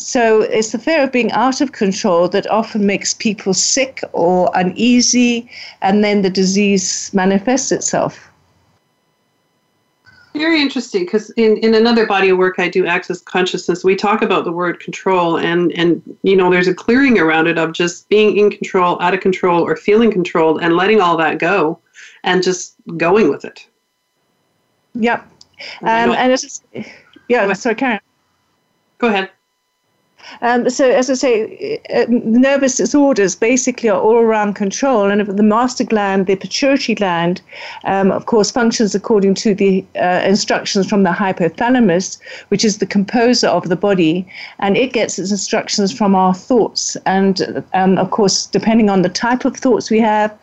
so 0.00 0.42
it's 0.42 0.72
the 0.72 0.78
fear 0.78 1.04
of 1.04 1.12
being 1.12 1.30
out 1.32 1.60
of 1.60 1.72
control 1.72 2.28
that 2.28 2.50
often 2.50 2.86
makes 2.86 3.14
people 3.14 3.52
sick 3.54 4.02
or 4.12 4.50
uneasy, 4.54 5.50
and 5.82 6.02
then 6.02 6.22
the 6.22 6.30
disease 6.30 7.10
manifests 7.12 7.70
itself. 7.70 8.26
Very 10.32 10.62
interesting 10.62 11.04
because 11.04 11.30
in, 11.30 11.56
in 11.58 11.74
another 11.74 12.06
body 12.06 12.28
of 12.28 12.38
work 12.38 12.58
I 12.58 12.68
do, 12.68 12.86
Access 12.86 13.20
Consciousness, 13.20 13.82
we 13.82 13.96
talk 13.96 14.22
about 14.22 14.44
the 14.44 14.52
word 14.52 14.78
control 14.78 15.36
and, 15.36 15.72
and, 15.72 16.00
you 16.22 16.36
know, 16.36 16.50
there's 16.50 16.68
a 16.68 16.74
clearing 16.74 17.18
around 17.18 17.48
it 17.48 17.58
of 17.58 17.72
just 17.72 18.08
being 18.08 18.36
in 18.38 18.50
control, 18.50 19.00
out 19.02 19.12
of 19.12 19.20
control, 19.20 19.66
or 19.66 19.74
feeling 19.76 20.12
controlled 20.12 20.62
and 20.62 20.76
letting 20.76 21.00
all 21.00 21.16
that 21.16 21.38
go 21.38 21.80
and 22.22 22.44
just 22.44 22.76
going 22.96 23.28
with 23.28 23.44
it. 23.44 23.66
Yep. 24.94 25.26
Um, 25.82 26.12
and 26.12 26.32
it's, 26.32 26.62
yeah, 27.28 27.52
sorry, 27.52 27.74
Karen. 27.74 28.00
Go 28.98 29.08
ahead. 29.08 29.30
Um, 30.42 30.70
so, 30.70 30.90
as 30.90 31.10
I 31.10 31.14
say, 31.14 31.80
uh, 31.94 32.06
nervous 32.08 32.76
disorders 32.76 33.34
basically 33.34 33.88
are 33.88 34.00
all 34.00 34.16
around 34.16 34.54
control, 34.54 35.10
and 35.10 35.26
the 35.26 35.42
master 35.42 35.84
gland, 35.84 36.26
the 36.26 36.36
pituitary 36.36 36.94
gland, 36.94 37.42
um, 37.84 38.10
of 38.10 38.26
course, 38.26 38.50
functions 38.50 38.94
according 38.94 39.34
to 39.36 39.54
the 39.54 39.84
uh, 39.96 40.22
instructions 40.24 40.88
from 40.88 41.02
the 41.02 41.10
hypothalamus, 41.10 42.18
which 42.48 42.64
is 42.64 42.78
the 42.78 42.86
composer 42.86 43.48
of 43.48 43.68
the 43.68 43.76
body, 43.76 44.26
and 44.58 44.76
it 44.76 44.92
gets 44.92 45.18
its 45.18 45.30
instructions 45.30 45.92
from 45.92 46.14
our 46.14 46.34
thoughts. 46.34 46.96
And 47.06 47.64
um, 47.74 47.98
of 47.98 48.10
course, 48.10 48.46
depending 48.46 48.90
on 48.90 49.02
the 49.02 49.08
type 49.08 49.44
of 49.44 49.56
thoughts 49.56 49.90
we 49.90 50.00
have, 50.00 50.36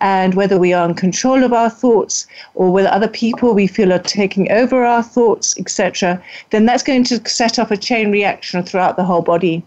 and 0.00 0.34
whether 0.34 0.58
we 0.58 0.72
are 0.72 0.88
in 0.88 0.94
control 0.94 1.44
of 1.44 1.52
our 1.52 1.70
thoughts 1.70 2.26
or 2.54 2.70
whether 2.70 2.88
other 2.88 3.08
people 3.08 3.54
we 3.54 3.66
feel 3.66 3.92
are 3.92 3.98
taking 3.98 4.50
over 4.50 4.84
our 4.84 5.02
thoughts, 5.02 5.58
etc., 5.58 6.22
then 6.50 6.66
that's 6.66 6.82
going 6.82 7.04
to 7.04 7.28
set 7.28 7.58
off 7.58 7.70
a 7.70 7.76
chain 7.76 8.10
reaction 8.10 8.62
throughout 8.62 8.96
the 8.96 9.04
whole 9.04 9.22
body. 9.22 9.62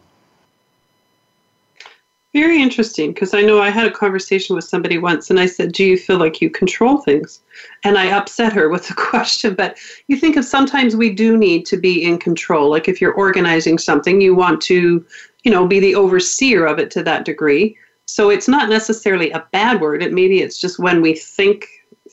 Very 2.34 2.60
interesting 2.60 3.14
because 3.14 3.36
I 3.36 3.42
know 3.42 3.62
I 3.62 3.70
had 3.70 3.86
a 3.86 3.92
conversation 3.92 4.56
with 4.56 4.66
somebody 4.66 4.98
once 4.98 5.30
and 5.30 5.40
I 5.40 5.46
said, 5.46 5.72
Do 5.72 5.86
you 5.86 5.98
feel 5.98 6.18
like 6.18 6.42
you 6.42 6.50
control 6.50 6.98
things? 6.98 7.40
And 7.84 7.96
I 7.96 8.08
upset 8.08 8.54
her 8.54 8.70
with 8.70 8.88
the 8.88 8.94
question. 8.98 9.54
But 9.54 9.78
you 10.08 10.18
think 10.18 10.36
of 10.36 10.44
sometimes 10.44 10.96
we 10.96 11.12
do 11.12 11.38
need 11.38 11.68
to 11.68 11.78
be 11.78 12.04
in 12.04 12.18
control. 12.18 12.72
Like 12.72 12.88
if 12.88 13.00
you're 13.00 13.14
organizing 13.14 13.78
something, 13.78 14.20
you 14.20 14.34
want 14.34 14.62
to, 14.62 15.06
you 15.44 15.52
know, 15.52 15.68
be 15.68 15.80
the 15.80 15.94
overseer 15.94 16.66
of 16.66 16.80
it 16.80 16.90
to 16.92 17.04
that 17.04 17.24
degree. 17.24 17.78
So 18.06 18.30
it's 18.30 18.48
not 18.48 18.70
necessarily 18.70 19.32
a 19.32 19.46
bad 19.52 19.82
word. 19.82 20.04
It 20.04 20.14
maybe 20.14 20.42
it's 20.42 20.60
just 20.60 20.80
when 20.80 21.02
we 21.02 21.14
think 21.16 21.68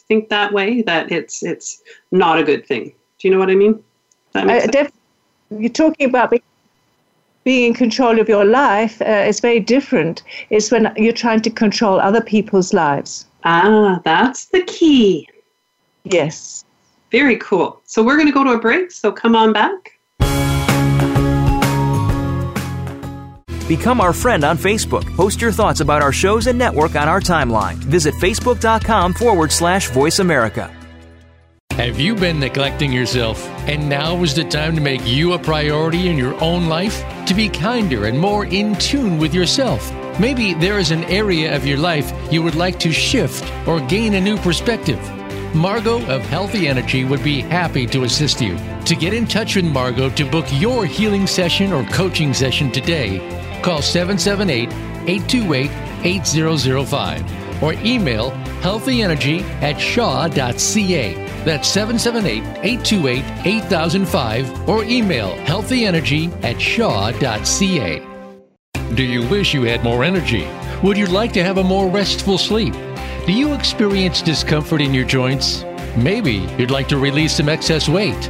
think 0.09 0.29
that 0.29 0.53
way 0.53 0.83
that 0.83 1.11
it's 1.13 1.43
it's 1.43 1.83
not 2.11 2.39
a 2.39 2.43
good 2.43 2.67
thing. 2.67 2.93
Do 3.19 3.29
you 3.29 3.31
know 3.35 3.39
what 3.39 3.51
I 3.51 3.55
mean? 3.55 3.83
Uh, 4.35 4.67
def- 4.67 4.93
you're 5.51 5.69
talking 5.69 6.09
about 6.09 6.31
be- 6.31 6.43
being 7.45 7.67
in 7.67 7.75
control 7.75 8.19
of 8.21 8.29
your 8.29 8.45
life. 8.45 9.01
Uh, 9.03 9.29
it's 9.29 9.41
very 9.41 9.61
different. 9.61 10.23
It's 10.51 10.71
when 10.71 10.93
you're 10.97 11.13
trying 11.13 11.41
to 11.43 11.51
control 11.51 12.01
other 12.01 12.21
people's 12.21 12.73
lives. 12.73 13.27
ah, 13.45 14.01
that's 14.05 14.47
the 14.47 14.63
key. 14.63 15.29
Yes. 16.05 16.65
Very 17.11 17.37
cool. 17.37 17.81
So 17.85 18.03
we're 18.03 18.17
going 18.17 18.29
to 18.29 18.33
go 18.33 18.45
to 18.45 18.53
a 18.53 18.59
break. 18.59 18.91
So 18.93 19.11
come 19.11 19.35
on 19.35 19.53
back. 19.53 19.99
Become 23.71 24.01
our 24.01 24.13
friend 24.13 24.43
on 24.43 24.59
Facebook. 24.59 25.07
Post 25.15 25.41
your 25.41 25.53
thoughts 25.53 25.79
about 25.79 26.03
our 26.03 26.11
shows 26.11 26.49
and 26.49 26.59
network 26.59 26.97
on 26.97 27.09
our 27.09 27.21
timeline. 27.21 27.77
Visit 27.77 28.15
facebook.com 28.15 29.15
forward 29.15 29.53
slash 29.53 29.91
voice 29.91 30.19
America. 30.19 30.75
Have 31.75 32.01
you 32.01 32.17
been 32.17 32.41
neglecting 32.41 32.93
yourself? 32.93 33.49
And 33.69 33.89
now 33.89 34.21
is 34.25 34.35
the 34.35 34.43
time 34.43 34.75
to 34.75 34.81
make 34.81 35.07
you 35.07 35.35
a 35.35 35.39
priority 35.39 36.09
in 36.09 36.19
your 36.19 36.35
own 36.43 36.67
life? 36.67 37.05
To 37.27 37.33
be 37.33 37.49
kinder 37.49 38.07
and 38.07 38.19
more 38.19 38.45
in 38.45 38.75
tune 38.75 39.19
with 39.19 39.33
yourself? 39.33 39.93
Maybe 40.19 40.53
there 40.53 40.81
is 40.81 40.91
an 40.91 41.05
area 41.05 41.55
of 41.55 41.65
your 41.65 41.79
life 41.79 42.13
you 42.33 42.43
would 42.43 42.57
like 42.57 42.81
to 42.81 42.91
shift 42.91 43.45
or 43.69 43.79
gain 43.87 44.15
a 44.15 44.21
new 44.21 44.37
perspective. 44.39 44.99
Margot 45.55 46.05
of 46.07 46.23
Healthy 46.23 46.67
Energy 46.67 47.05
would 47.05 47.23
be 47.23 47.41
happy 47.41 47.87
to 47.87 48.03
assist 48.03 48.41
you. 48.41 48.59
To 48.87 48.97
get 48.97 49.15
in 49.15 49.29
touch 49.29 49.55
with 49.55 49.65
Margot 49.65 50.11
to 50.11 50.29
book 50.29 50.47
your 50.55 50.87
healing 50.87 51.29
session 51.29 51.73
or 51.73 51.85
coaching 51.85 52.35
session 52.35 52.73
today, 52.73 53.19
call 53.61 53.83
778 53.83 54.69
828 55.09 55.71
8005 56.05 57.63
or 57.63 57.75
email 57.75 58.31
healthyenergy 58.63 59.43
at 59.63 59.79
shaw.ca. 59.81 61.15
That's 61.45 61.69
778 61.69 62.43
828 62.65 63.25
8005 63.47 64.69
or 64.69 64.85
email 64.85 65.35
healthyenergy 65.45 66.33
at 66.45 66.61
shaw.ca. 66.61 68.07
Do 68.95 69.03
you 69.05 69.27
wish 69.29 69.55
you 69.55 69.63
had 69.63 69.85
more 69.85 70.05
energy? 70.05 70.47
Would 70.83 70.99
you 70.99 71.07
like 71.07 71.33
to 71.35 71.45
have 71.45 71.59
a 71.59 71.65
more 71.65 71.89
restful 71.89 72.39
sleep? 72.39 72.75
Do 73.27 73.33
you 73.33 73.55
experience 73.55 74.23
discomfort 74.23 74.81
in 74.81 74.93
your 74.93 75.05
joints? 75.05 75.65
Maybe 75.97 76.47
you'd 76.59 76.71
like 76.71 76.89
to 76.89 76.99
release 76.99 77.37
some 77.37 77.49
excess 77.49 77.89
weight. 77.89 78.29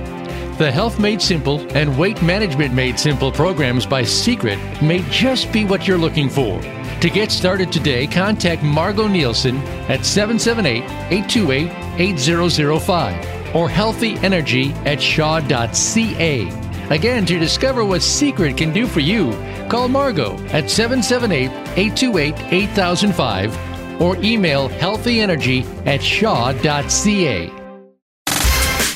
The 0.60 0.70
Health 0.70 1.00
Made 1.00 1.22
Simple 1.22 1.66
and 1.74 1.96
Weight 1.98 2.20
Management 2.20 2.74
Made 2.74 3.00
Simple 3.00 3.32
programs 3.32 3.86
by 3.86 4.04
Secret 4.04 4.58
may 4.82 4.98
just 5.08 5.50
be 5.54 5.64
what 5.64 5.88
you're 5.88 5.96
looking 5.96 6.28
for. 6.28 6.60
To 6.60 7.08
get 7.08 7.32
started 7.32 7.72
today, 7.72 8.06
contact 8.06 8.62
Margot 8.62 9.08
Nielsen 9.08 9.56
at 9.88 10.04
778 10.04 10.82
828 11.10 11.70
8005 11.98 13.56
or 13.56 13.70
healthyenergy 13.70 14.74
at 14.84 15.00
shaw.ca. 15.00 16.48
Again, 16.94 17.24
to 17.24 17.38
discover 17.38 17.82
what 17.86 18.02
Secret 18.02 18.58
can 18.58 18.70
do 18.70 18.86
for 18.86 19.00
you, 19.00 19.30
call 19.70 19.88
Margot 19.88 20.36
at 20.48 20.68
778 20.68 21.48
828 21.78 22.34
8005 22.52 24.02
or 24.02 24.18
email 24.18 24.68
healthyenergy 24.68 25.64
at 25.86 26.02
shaw.ca. 26.02 27.59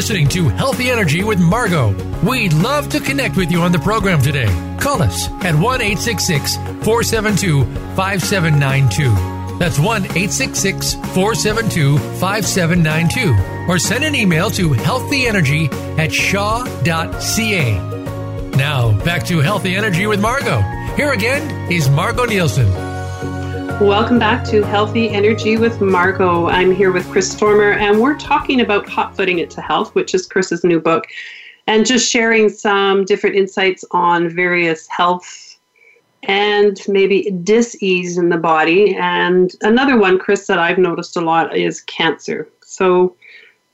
Listening 0.00 0.26
to 0.26 0.48
Healthy 0.48 0.90
Energy 0.90 1.22
with 1.22 1.38
Margot. 1.38 1.90
We'd 2.26 2.54
love 2.54 2.88
to 2.88 3.00
connect 3.00 3.36
with 3.36 3.50
you 3.50 3.60
on 3.60 3.70
the 3.70 3.78
program 3.78 4.22
today. 4.22 4.46
Call 4.80 5.02
us 5.02 5.28
at 5.44 5.54
1 5.54 5.82
866 5.82 6.56
472 6.56 7.66
5792. 7.96 9.58
That's 9.58 9.78
1 9.78 10.04
866 10.04 10.94
472 10.94 11.98
5792. 11.98 13.70
Or 13.70 13.78
send 13.78 14.02
an 14.02 14.14
email 14.14 14.48
to 14.52 14.70
healthyenergy 14.70 15.70
at 15.98 16.10
shaw.ca. 16.10 17.74
Now, 18.56 18.98
back 19.04 19.26
to 19.26 19.40
Healthy 19.40 19.76
Energy 19.76 20.06
with 20.06 20.18
Margot. 20.18 20.62
Here 20.96 21.12
again 21.12 21.70
is 21.70 21.90
Margot 21.90 22.24
Nielsen. 22.24 22.89
Welcome 23.80 24.18
back 24.18 24.44
to 24.48 24.62
Healthy 24.62 25.08
Energy 25.08 25.56
with 25.56 25.80
Margot. 25.80 26.48
I'm 26.48 26.70
here 26.70 26.92
with 26.92 27.08
Chris 27.08 27.32
Stormer, 27.32 27.72
and 27.72 27.98
we're 27.98 28.18
talking 28.18 28.60
about 28.60 28.86
Hot 28.90 29.16
Footing 29.16 29.38
It 29.38 29.48
to 29.52 29.62
Health, 29.62 29.94
which 29.94 30.14
is 30.14 30.26
Chris's 30.26 30.62
new 30.64 30.78
book, 30.78 31.06
and 31.66 31.86
just 31.86 32.12
sharing 32.12 32.50
some 32.50 33.06
different 33.06 33.36
insights 33.36 33.82
on 33.92 34.28
various 34.28 34.86
health 34.88 35.58
and 36.24 36.76
maybe 36.88 37.30
dis-ease 37.42 38.18
in 38.18 38.28
the 38.28 38.36
body. 38.36 38.96
And 38.96 39.50
another 39.62 39.98
one, 39.98 40.18
Chris, 40.18 40.46
that 40.48 40.58
I've 40.58 40.76
noticed 40.76 41.16
a 41.16 41.22
lot 41.22 41.56
is 41.56 41.80
cancer. 41.80 42.50
So, 42.62 43.16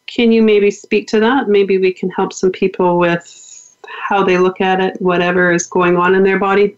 can 0.07 0.31
you 0.31 0.41
maybe 0.41 0.71
speak 0.71 1.09
to 1.09 1.19
that? 1.19 1.49
Maybe 1.49 1.79
we 1.79 1.93
can 1.93 2.11
help 2.11 2.33
some 2.33 2.53
people 2.53 3.01
with 3.01 3.77
how 3.89 4.23
they 4.23 4.39
look 4.39 4.61
at 4.61 4.81
it, 4.81 5.03
whatever 5.03 5.53
is 5.53 5.67
going 5.67 5.97
on 5.97 6.15
in 6.15 6.23
their 6.23 6.39
body. 6.39 6.77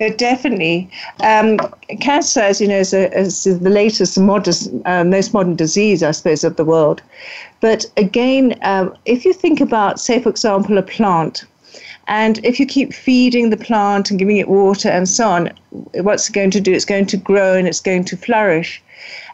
Uh, 0.00 0.10
definitely. 0.16 0.90
Um, 1.22 1.58
cancer, 2.00 2.40
as 2.40 2.60
you 2.60 2.68
know, 2.68 2.78
is, 2.78 2.92
a, 2.92 3.12
is 3.18 3.44
the 3.44 3.70
latest, 3.70 4.18
uh, 4.18 5.04
most 5.04 5.34
modern 5.34 5.56
disease, 5.56 6.02
I 6.02 6.10
suppose, 6.10 6.44
of 6.44 6.56
the 6.56 6.64
world. 6.64 7.02
But 7.60 7.86
again, 7.96 8.58
um, 8.62 8.96
if 9.04 9.24
you 9.24 9.32
think 9.32 9.60
about, 9.60 10.00
say, 10.00 10.20
for 10.20 10.28
example, 10.28 10.78
a 10.78 10.82
plant, 10.82 11.44
and 12.08 12.44
if 12.44 12.58
you 12.58 12.66
keep 12.66 12.92
feeding 12.92 13.50
the 13.50 13.56
plant 13.56 14.10
and 14.10 14.18
giving 14.18 14.36
it 14.36 14.48
water 14.48 14.88
and 14.88 15.08
so 15.08 15.28
on, 15.28 15.50
what's 15.94 16.28
it 16.28 16.32
going 16.32 16.50
to 16.50 16.60
do? 16.60 16.72
It's 16.72 16.84
going 16.84 17.06
to 17.06 17.16
grow 17.16 17.54
and 17.54 17.68
it's 17.68 17.80
going 17.80 18.04
to 18.06 18.16
flourish. 18.16 18.82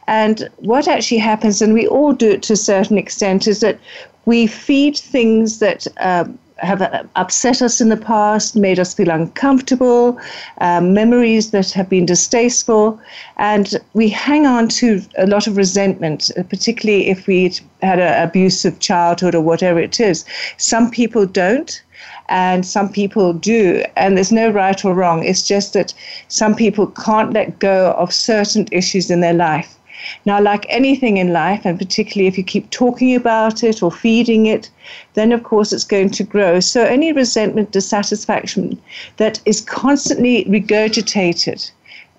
And 0.07 0.49
what 0.57 0.89
actually 0.89 1.19
happens, 1.19 1.61
and 1.61 1.75
we 1.75 1.87
all 1.87 2.13
do 2.13 2.31
it 2.31 2.43
to 2.45 2.55
a 2.55 2.57
certain 2.57 2.99
extent, 2.99 3.47
is 3.47 3.61
that 3.61 3.79
we 4.25 4.47
feed 4.47 4.97
things 4.97 5.59
that 5.59 5.87
um, 5.99 6.39
have 6.59 7.09
upset 7.17 7.63
us 7.63 7.81
in 7.81 7.89
the 7.89 7.97
past, 7.97 8.57
made 8.57 8.79
us 8.79 8.95
feel 8.95 9.11
uncomfortable, 9.11 10.19
um, 10.61 10.93
memories 10.93 11.51
that 11.51 11.71
have 11.71 11.89
been 11.89 12.07
distasteful, 12.07 13.01
and 13.37 13.77
we 13.95 14.09
hang 14.09 14.47
on 14.47 14.69
to 14.69 15.03
a 15.17 15.27
lot 15.27 15.47
of 15.47 15.57
resentment, 15.57 16.31
uh, 16.37 16.43
particularly 16.43 17.09
if 17.09 17.27
we 17.27 17.53
had 17.83 17.99
an 17.99 18.23
abusive 18.23 18.79
childhood 18.81 19.35
or 19.35 19.41
whatever 19.41 19.79
it 19.79 20.01
is. 20.01 20.25
Some 20.57 20.91
people 20.91 21.27
don't. 21.27 21.83
And 22.31 22.65
some 22.67 22.91
people 22.91 23.33
do, 23.33 23.83
and 23.97 24.17
there's 24.17 24.31
no 24.31 24.51
right 24.51 24.85
or 24.85 24.95
wrong. 24.95 25.25
It's 25.25 25.49
just 25.49 25.73
that 25.73 25.95
some 26.29 26.55
people 26.55 26.87
can't 26.89 27.33
let 27.33 27.59
go 27.59 27.93
of 27.93 28.13
certain 28.13 28.69
issues 28.71 29.11
in 29.11 29.21
their 29.21 29.33
life. 29.33 29.78
Now, 30.25 30.41
like 30.41 30.67
anything 30.69 31.17
in 31.17 31.33
life, 31.33 31.63
and 31.65 31.79
particularly 31.79 32.29
if 32.29 32.39
you 32.39 32.45
keep 32.45 32.71
talking 32.71 33.15
about 33.15 33.63
it 33.63 33.83
or 33.83 33.91
feeding 33.91 34.47
it, 34.47 34.71
then 35.15 35.33
of 35.33 35.43
course 35.43 35.73
it's 35.73 35.85
going 35.85 36.11
to 36.11 36.25
grow. 36.25 36.61
So, 36.61 36.85
any 36.85 37.13
resentment, 37.13 37.73
dissatisfaction 37.73 38.81
that 39.17 39.41
is 39.45 39.61
constantly 39.61 40.45
regurgitated, 40.45 41.71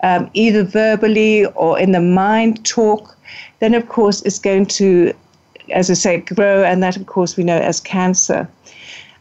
um, 0.03 0.29
either 0.33 0.63
verbally 0.63 1.45
or 1.45 1.79
in 1.79 1.91
the 1.91 2.01
mind 2.01 2.65
talk, 2.65 3.17
then 3.59 3.73
of 3.73 3.87
course 3.89 4.21
it's 4.23 4.39
going 4.39 4.65
to, 4.65 5.13
as 5.71 5.89
I 5.89 5.93
say, 5.93 6.17
grow, 6.21 6.63
and 6.63 6.81
that 6.83 6.97
of 6.97 7.05
course 7.05 7.37
we 7.37 7.43
know 7.43 7.57
as 7.57 7.79
cancer. 7.79 8.47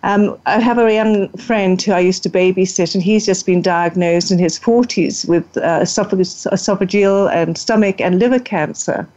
Um, 0.02 0.38
I 0.46 0.60
have 0.60 0.78
a 0.78 0.92
young 0.92 1.28
friend 1.30 1.80
who 1.82 1.92
I 1.92 1.98
used 2.00 2.22
to 2.22 2.30
babysit, 2.30 2.94
and 2.94 3.02
he's 3.02 3.26
just 3.26 3.46
been 3.46 3.62
diagnosed 3.62 4.30
in 4.30 4.38
his 4.38 4.58
40s 4.58 5.28
with 5.28 5.56
uh, 5.56 5.80
esophageal 5.80 7.32
and 7.32 7.58
stomach 7.58 8.00
and 8.00 8.18
liver 8.18 8.38
cancer 8.38 9.08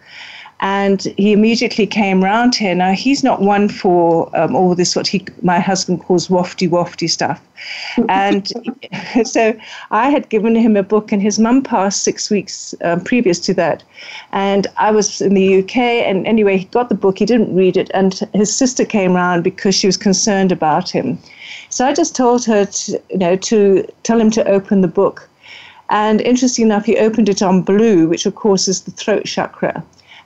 and 0.61 1.01
he 1.17 1.31
immediately 1.31 1.87
came 1.87 2.23
round 2.23 2.53
here. 2.53 2.75
Now 2.75 2.91
he's 2.93 3.23
not 3.23 3.41
one 3.41 3.67
for 3.67 4.29
um, 4.37 4.55
all 4.55 4.75
this 4.75 4.95
what 4.95 5.07
he 5.07 5.25
my 5.41 5.59
husband 5.59 6.01
calls 6.01 6.27
wafty 6.27 6.69
wafty 6.69 7.09
stuff, 7.09 7.41
and 8.07 8.51
so 9.23 9.55
I 9.89 10.09
had 10.09 10.29
given 10.29 10.55
him 10.55 10.77
a 10.77 10.83
book, 10.83 11.11
and 11.11 11.21
his 11.21 11.39
mum 11.39 11.63
passed 11.63 12.03
six 12.03 12.29
weeks 12.29 12.75
um, 12.83 13.01
previous 13.01 13.39
to 13.39 13.55
that, 13.55 13.83
and 14.31 14.67
I 14.77 14.91
was 14.91 15.19
in 15.19 15.33
the 15.33 15.63
UK, 15.63 15.77
and 15.77 16.27
anyway 16.27 16.57
he 16.57 16.65
got 16.65 16.89
the 16.89 16.95
book, 16.95 17.17
he 17.17 17.25
didn't 17.25 17.55
read 17.55 17.75
it, 17.75 17.89
and 17.93 18.13
his 18.33 18.55
sister 18.55 18.85
came 18.85 19.13
round 19.13 19.43
because 19.43 19.73
she 19.73 19.87
was 19.87 19.97
concerned 19.97 20.51
about 20.51 20.89
him, 20.91 21.17
so 21.69 21.87
I 21.87 21.93
just 21.93 22.15
told 22.15 22.45
her 22.45 22.65
to 22.65 23.01
you 23.09 23.17
know 23.17 23.35
to 23.35 23.87
tell 24.03 24.21
him 24.21 24.29
to 24.31 24.47
open 24.47 24.81
the 24.81 24.87
book. 24.87 25.27
And 25.89 26.21
interesting 26.21 26.65
enough, 26.65 26.85
he 26.85 26.95
opened 26.97 27.27
it 27.27 27.41
on 27.41 27.63
blue, 27.63 28.07
which 28.07 28.25
of 28.25 28.35
course 28.35 28.69
is 28.69 28.83
the 28.83 28.91
throat 28.91 29.25
chakra. 29.25 29.83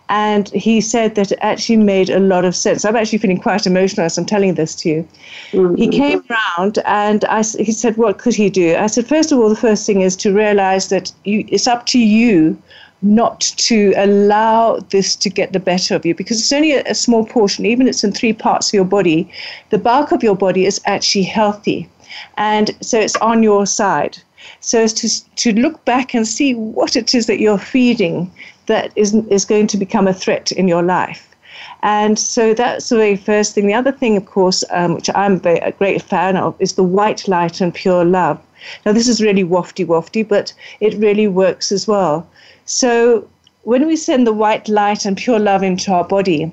And 0.08 0.49
he 0.49 0.82
said 0.82 1.16
that 1.16 1.32
it 1.32 1.39
actually 1.41 1.78
made 1.78 2.10
a 2.10 2.20
lot 2.20 2.45
of 2.45 2.56
sense. 2.56 2.86
I'm 2.86 2.95
actually 2.95 3.18
feeling 3.18 3.39
quite 3.39 3.66
emotional 3.66 4.06
as 4.06 4.18
I'm 4.18 4.26
telling 4.26 4.53
this 4.53 4.76
to 4.76 4.89
you. 4.89 5.08
Mm-hmm. 5.51 5.76
He 5.76 5.88
came 5.89 6.24
round 6.30 6.80
and 6.86 7.26
I, 7.26 7.41
he 7.41 7.72
said, 7.72 7.97
What 7.97 8.20
could 8.20 8.36
he 8.36 8.49
do? 8.49 8.76
I 8.76 8.88
said, 8.88 9.08
First 9.08 9.32
of 9.32 9.39
all, 9.39 9.49
the 9.49 9.56
first 9.56 9.86
thing 9.86 10.01
is 10.01 10.16
to 10.18 10.32
realize 10.34 10.89
that 10.89 11.12
you, 11.24 11.45
it's 11.47 11.68
up 11.68 11.88
to 11.88 11.99
you 11.99 12.62
not 13.01 13.41
to 13.58 13.93
allow 13.97 14.78
this 14.89 15.16
to 15.16 15.30
get 15.30 15.53
the 15.53 15.60
better 15.60 15.95
of 15.95 16.06
you 16.06 16.14
because 16.14 16.39
it's 16.39 16.53
only 16.53 16.74
a, 16.74 16.84
a 16.84 16.95
small 16.95 17.26
portion, 17.26 17.66
even 17.66 17.88
it's 17.88 18.03
in 18.03 18.12
three 18.12 18.34
parts 18.34 18.70
of 18.70 18.74
your 18.74 18.86
body. 18.86 19.30
The 19.72 19.78
bulk 19.78 20.12
of 20.12 20.24
your 20.24 20.36
body 20.36 20.66
is 20.66 20.80
actually 20.86 21.24
healthy. 21.24 21.89
And 22.38 22.72
so 22.82 22.99
it's 22.99 23.16
on 23.18 23.43
your 23.43 23.66
side 23.66 24.20
so 24.60 24.82
as 24.82 24.93
to, 24.93 25.36
to 25.36 25.53
look 25.53 25.84
back 25.86 26.14
and 26.14 26.28
see 26.28 26.53
what 26.53 26.95
it 26.95 27.14
is 27.14 27.28
that 27.28 27.39
you're 27.39 27.58
feeding 27.58 28.32
that 28.68 28.91
is, 28.95 29.13
is 29.30 29.45
going 29.45 29.68
to 29.68 29.78
become 29.78 30.07
a 30.07 30.13
threat 30.13 30.51
in 30.51 30.68
your 30.68 30.84
life. 30.84 31.36
And 31.84 32.18
so 32.18 32.53
that's 32.53 32.89
the 32.89 32.97
very 32.97 33.16
first 33.16 33.53
thing. 33.53 33.68
The 33.68 33.74
other 33.74 33.91
thing, 33.91 34.18
of 34.18 34.26
course, 34.26 34.63
um, 34.72 34.95
which 34.95 35.09
I'm 35.13 35.39
a 35.45 35.72
great 35.72 36.01
fan 36.01 36.36
of, 36.36 36.55
is 36.59 36.74
the 36.74 36.84
white 36.84 37.28
light 37.28 37.61
and 37.61 37.74
pure 37.74 38.03
love. 38.03 38.39
Now, 38.86 38.91
this 38.91 39.07
is 39.07 39.22
really 39.22 39.43
wafty 39.43 39.86
wafty, 39.86 40.28
but 40.28 40.53
it 40.80 40.95
really 40.95 41.28
works 41.28 41.72
as 41.72 41.88
well. 41.88 42.28
So, 42.66 43.28
when 43.63 43.88
we 43.88 43.95
send 43.95 44.26
the 44.26 44.34
white 44.34 44.68
light 44.68 45.05
and 45.05 45.18
pure 45.18 45.39
love 45.39 45.63
into 45.63 45.91
our 45.91 46.03
body, 46.03 46.51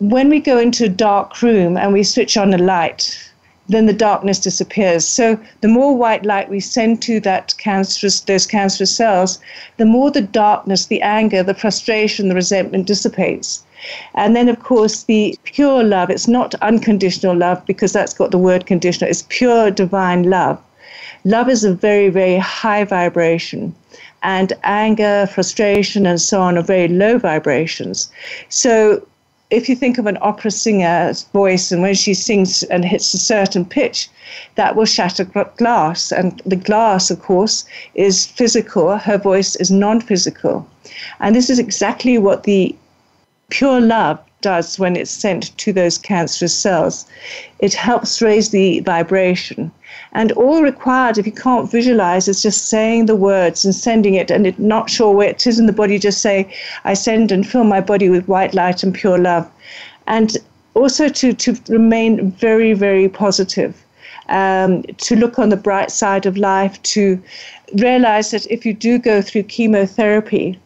when 0.00 0.28
we 0.28 0.40
go 0.40 0.58
into 0.58 0.84
a 0.84 0.88
dark 0.88 1.42
room 1.42 1.76
and 1.76 1.92
we 1.92 2.02
switch 2.02 2.36
on 2.36 2.54
a 2.54 2.58
light, 2.58 3.27
then 3.68 3.86
the 3.86 3.92
darkness 3.92 4.38
disappears. 4.38 5.06
So 5.06 5.38
the 5.60 5.68
more 5.68 5.96
white 5.96 6.24
light 6.24 6.48
we 6.48 6.60
send 6.60 7.02
to 7.02 7.20
that 7.20 7.54
cancerous, 7.58 8.20
those 8.20 8.46
cancerous 8.46 8.94
cells, 8.94 9.38
the 9.76 9.84
more 9.84 10.10
the 10.10 10.22
darkness, 10.22 10.86
the 10.86 11.02
anger, 11.02 11.42
the 11.42 11.54
frustration, 11.54 12.28
the 12.28 12.34
resentment 12.34 12.86
dissipates. 12.86 13.62
And 14.14 14.34
then, 14.34 14.48
of 14.48 14.60
course, 14.60 15.04
the 15.04 15.38
pure 15.44 15.84
love, 15.84 16.10
it's 16.10 16.26
not 16.26 16.54
unconditional 16.56 17.36
love 17.36 17.64
because 17.66 17.92
that's 17.92 18.14
got 18.14 18.30
the 18.30 18.38
word 18.38 18.66
conditional, 18.66 19.10
it's 19.10 19.24
pure 19.28 19.70
divine 19.70 20.24
love. 20.24 20.60
Love 21.24 21.48
is 21.48 21.64
a 21.64 21.74
very, 21.74 22.08
very 22.08 22.38
high 22.38 22.84
vibration, 22.84 23.74
and 24.22 24.52
anger, 24.64 25.28
frustration, 25.32 26.06
and 26.06 26.20
so 26.20 26.40
on 26.40 26.58
are 26.58 26.62
very 26.62 26.88
low 26.88 27.18
vibrations. 27.18 28.10
So 28.48 29.06
if 29.50 29.68
you 29.68 29.74
think 29.74 29.96
of 29.96 30.06
an 30.06 30.18
opera 30.20 30.50
singer's 30.50 31.22
voice 31.32 31.72
and 31.72 31.80
when 31.80 31.94
she 31.94 32.12
sings 32.12 32.62
and 32.64 32.84
hits 32.84 33.14
a 33.14 33.18
certain 33.18 33.64
pitch, 33.64 34.08
that 34.56 34.76
will 34.76 34.84
shatter 34.84 35.24
glass. 35.56 36.12
And 36.12 36.42
the 36.44 36.56
glass, 36.56 37.10
of 37.10 37.20
course, 37.22 37.64
is 37.94 38.26
physical, 38.26 38.98
her 38.98 39.16
voice 39.16 39.56
is 39.56 39.70
non 39.70 40.00
physical. 40.00 40.68
And 41.20 41.34
this 41.34 41.48
is 41.48 41.58
exactly 41.58 42.18
what 42.18 42.42
the 42.42 42.74
pure 43.50 43.80
love 43.80 44.18
does 44.40 44.78
when 44.78 44.94
it's 44.94 45.10
sent 45.10 45.56
to 45.58 45.72
those 45.72 45.98
cancerous 45.98 46.56
cells. 46.56 47.06
It 47.58 47.74
helps 47.74 48.22
raise 48.22 48.50
the 48.50 48.80
vibration. 48.80 49.72
And 50.12 50.32
all 50.32 50.62
required, 50.62 51.18
if 51.18 51.26
you 51.26 51.32
can't 51.32 51.70
visualize, 51.70 52.28
is 52.28 52.42
just 52.42 52.68
saying 52.68 53.06
the 53.06 53.16
words 53.16 53.64
and 53.64 53.74
sending 53.74 54.14
it, 54.14 54.30
and 54.30 54.46
it, 54.46 54.58
not 54.58 54.90
sure 54.90 55.12
where 55.12 55.30
it 55.30 55.46
is 55.46 55.58
in 55.58 55.66
the 55.66 55.72
body, 55.72 55.98
just 55.98 56.20
say, 56.20 56.52
I 56.84 56.94
send 56.94 57.32
and 57.32 57.46
fill 57.46 57.64
my 57.64 57.80
body 57.80 58.08
with 58.08 58.28
white 58.28 58.54
light 58.54 58.82
and 58.82 58.94
pure 58.94 59.18
love. 59.18 59.50
And 60.06 60.36
also 60.74 61.08
to, 61.08 61.32
to 61.32 61.56
remain 61.68 62.30
very, 62.32 62.74
very 62.74 63.08
positive. 63.08 63.84
Um, 64.28 64.82
to 64.82 65.16
look 65.16 65.38
on 65.38 65.48
the 65.48 65.56
bright 65.56 65.90
side 65.90 66.26
of 66.26 66.36
life, 66.36 66.80
to 66.82 67.20
realize 67.76 68.30
that 68.30 68.46
if 68.50 68.66
you 68.66 68.74
do 68.74 68.98
go 68.98 69.22
through 69.22 69.44
chemotherapy, 69.44 70.58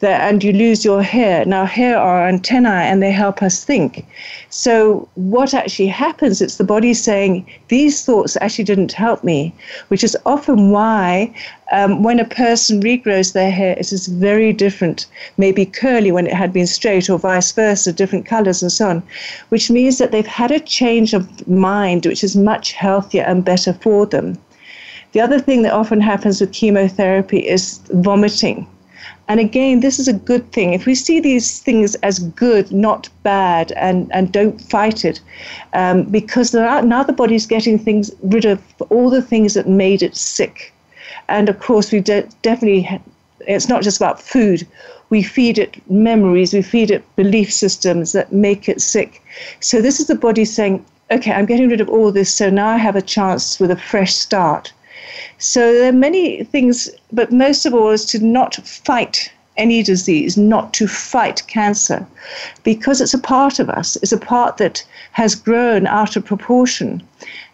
that, 0.00 0.22
and 0.22 0.42
you 0.42 0.52
lose 0.52 0.84
your 0.84 1.02
hair. 1.02 1.44
Now, 1.44 1.64
hair 1.64 1.98
are 1.98 2.26
antennae 2.26 2.88
and 2.88 3.02
they 3.02 3.12
help 3.12 3.42
us 3.42 3.64
think. 3.64 4.06
So, 4.48 5.08
what 5.14 5.54
actually 5.54 5.88
happens, 5.88 6.40
it's 6.40 6.56
the 6.56 6.64
body 6.64 6.94
saying, 6.94 7.46
These 7.68 8.04
thoughts 8.04 8.36
actually 8.40 8.64
didn't 8.64 8.92
help 8.92 9.22
me, 9.22 9.54
which 9.88 10.02
is 10.02 10.16
often 10.24 10.70
why 10.70 11.32
um, 11.72 12.02
when 12.02 12.18
a 12.18 12.24
person 12.24 12.82
regrows 12.82 13.32
their 13.32 13.50
hair, 13.50 13.76
it 13.78 13.92
is 13.92 14.06
very 14.06 14.52
different, 14.52 15.06
maybe 15.36 15.66
curly 15.66 16.10
when 16.10 16.26
it 16.26 16.34
had 16.34 16.52
been 16.52 16.66
straight, 16.66 17.10
or 17.10 17.18
vice 17.18 17.52
versa, 17.52 17.92
different 17.92 18.26
colors 18.26 18.62
and 18.62 18.72
so 18.72 18.88
on, 18.88 19.02
which 19.50 19.70
means 19.70 19.98
that 19.98 20.12
they've 20.12 20.26
had 20.26 20.50
a 20.50 20.60
change 20.60 21.12
of 21.12 21.46
mind, 21.46 22.06
which 22.06 22.24
is 22.24 22.34
much 22.34 22.72
healthier 22.72 23.22
and 23.22 23.44
better 23.44 23.74
for 23.74 24.06
them. 24.06 24.38
The 25.12 25.20
other 25.20 25.40
thing 25.40 25.62
that 25.62 25.72
often 25.72 26.00
happens 26.00 26.40
with 26.40 26.52
chemotherapy 26.52 27.38
is 27.38 27.80
vomiting. 27.90 28.66
And 29.30 29.38
again, 29.38 29.78
this 29.78 30.00
is 30.00 30.08
a 30.08 30.12
good 30.12 30.50
thing. 30.50 30.72
If 30.72 30.86
we 30.86 30.96
see 30.96 31.20
these 31.20 31.60
things 31.60 31.94
as 32.02 32.18
good, 32.18 32.72
not 32.72 33.08
bad, 33.22 33.70
and, 33.76 34.10
and 34.12 34.32
don't 34.32 34.60
fight 34.60 35.04
it, 35.04 35.20
um, 35.72 36.02
because 36.02 36.52
are, 36.52 36.82
now 36.82 37.04
the 37.04 37.12
body's 37.12 37.46
getting 37.46 37.78
things 37.78 38.10
rid 38.24 38.44
of 38.44 38.60
all 38.88 39.08
the 39.08 39.22
things 39.22 39.54
that 39.54 39.68
made 39.68 40.02
it 40.02 40.16
sick. 40.16 40.72
And 41.28 41.48
of 41.48 41.60
course, 41.60 41.92
we 41.92 42.00
de- 42.00 42.28
definitely, 42.42 43.00
it's 43.46 43.68
not 43.68 43.84
just 43.84 43.98
about 43.98 44.20
food. 44.20 44.66
We 45.10 45.22
feed 45.22 45.58
it 45.58 45.80
memories, 45.88 46.52
we 46.52 46.62
feed 46.62 46.90
it 46.90 47.04
belief 47.14 47.52
systems 47.52 48.10
that 48.10 48.32
make 48.32 48.68
it 48.68 48.80
sick. 48.80 49.22
So 49.60 49.80
this 49.80 50.00
is 50.00 50.08
the 50.08 50.16
body 50.16 50.44
saying, 50.44 50.84
okay, 51.12 51.30
I'm 51.30 51.46
getting 51.46 51.68
rid 51.68 51.80
of 51.80 51.88
all 51.88 52.10
this, 52.10 52.34
so 52.34 52.50
now 52.50 52.66
I 52.66 52.78
have 52.78 52.96
a 52.96 53.02
chance 53.16 53.60
with 53.60 53.70
a 53.70 53.76
fresh 53.76 54.12
start. 54.12 54.72
So 55.38 55.72
there 55.72 55.88
are 55.88 55.92
many 55.92 56.44
things, 56.44 56.88
but 57.12 57.32
most 57.32 57.66
of 57.66 57.74
all 57.74 57.90
is 57.90 58.04
to 58.06 58.24
not 58.24 58.56
fight 58.56 59.30
any 59.56 59.82
disease, 59.82 60.36
not 60.36 60.72
to 60.74 60.88
fight 60.88 61.42
cancer, 61.46 62.06
because 62.62 63.00
it's 63.00 63.14
a 63.14 63.18
part 63.18 63.58
of 63.58 63.68
us. 63.68 63.96
It's 63.96 64.12
a 64.12 64.18
part 64.18 64.56
that 64.56 64.84
has 65.12 65.34
grown 65.34 65.86
out 65.86 66.16
of 66.16 66.24
proportion. 66.24 67.02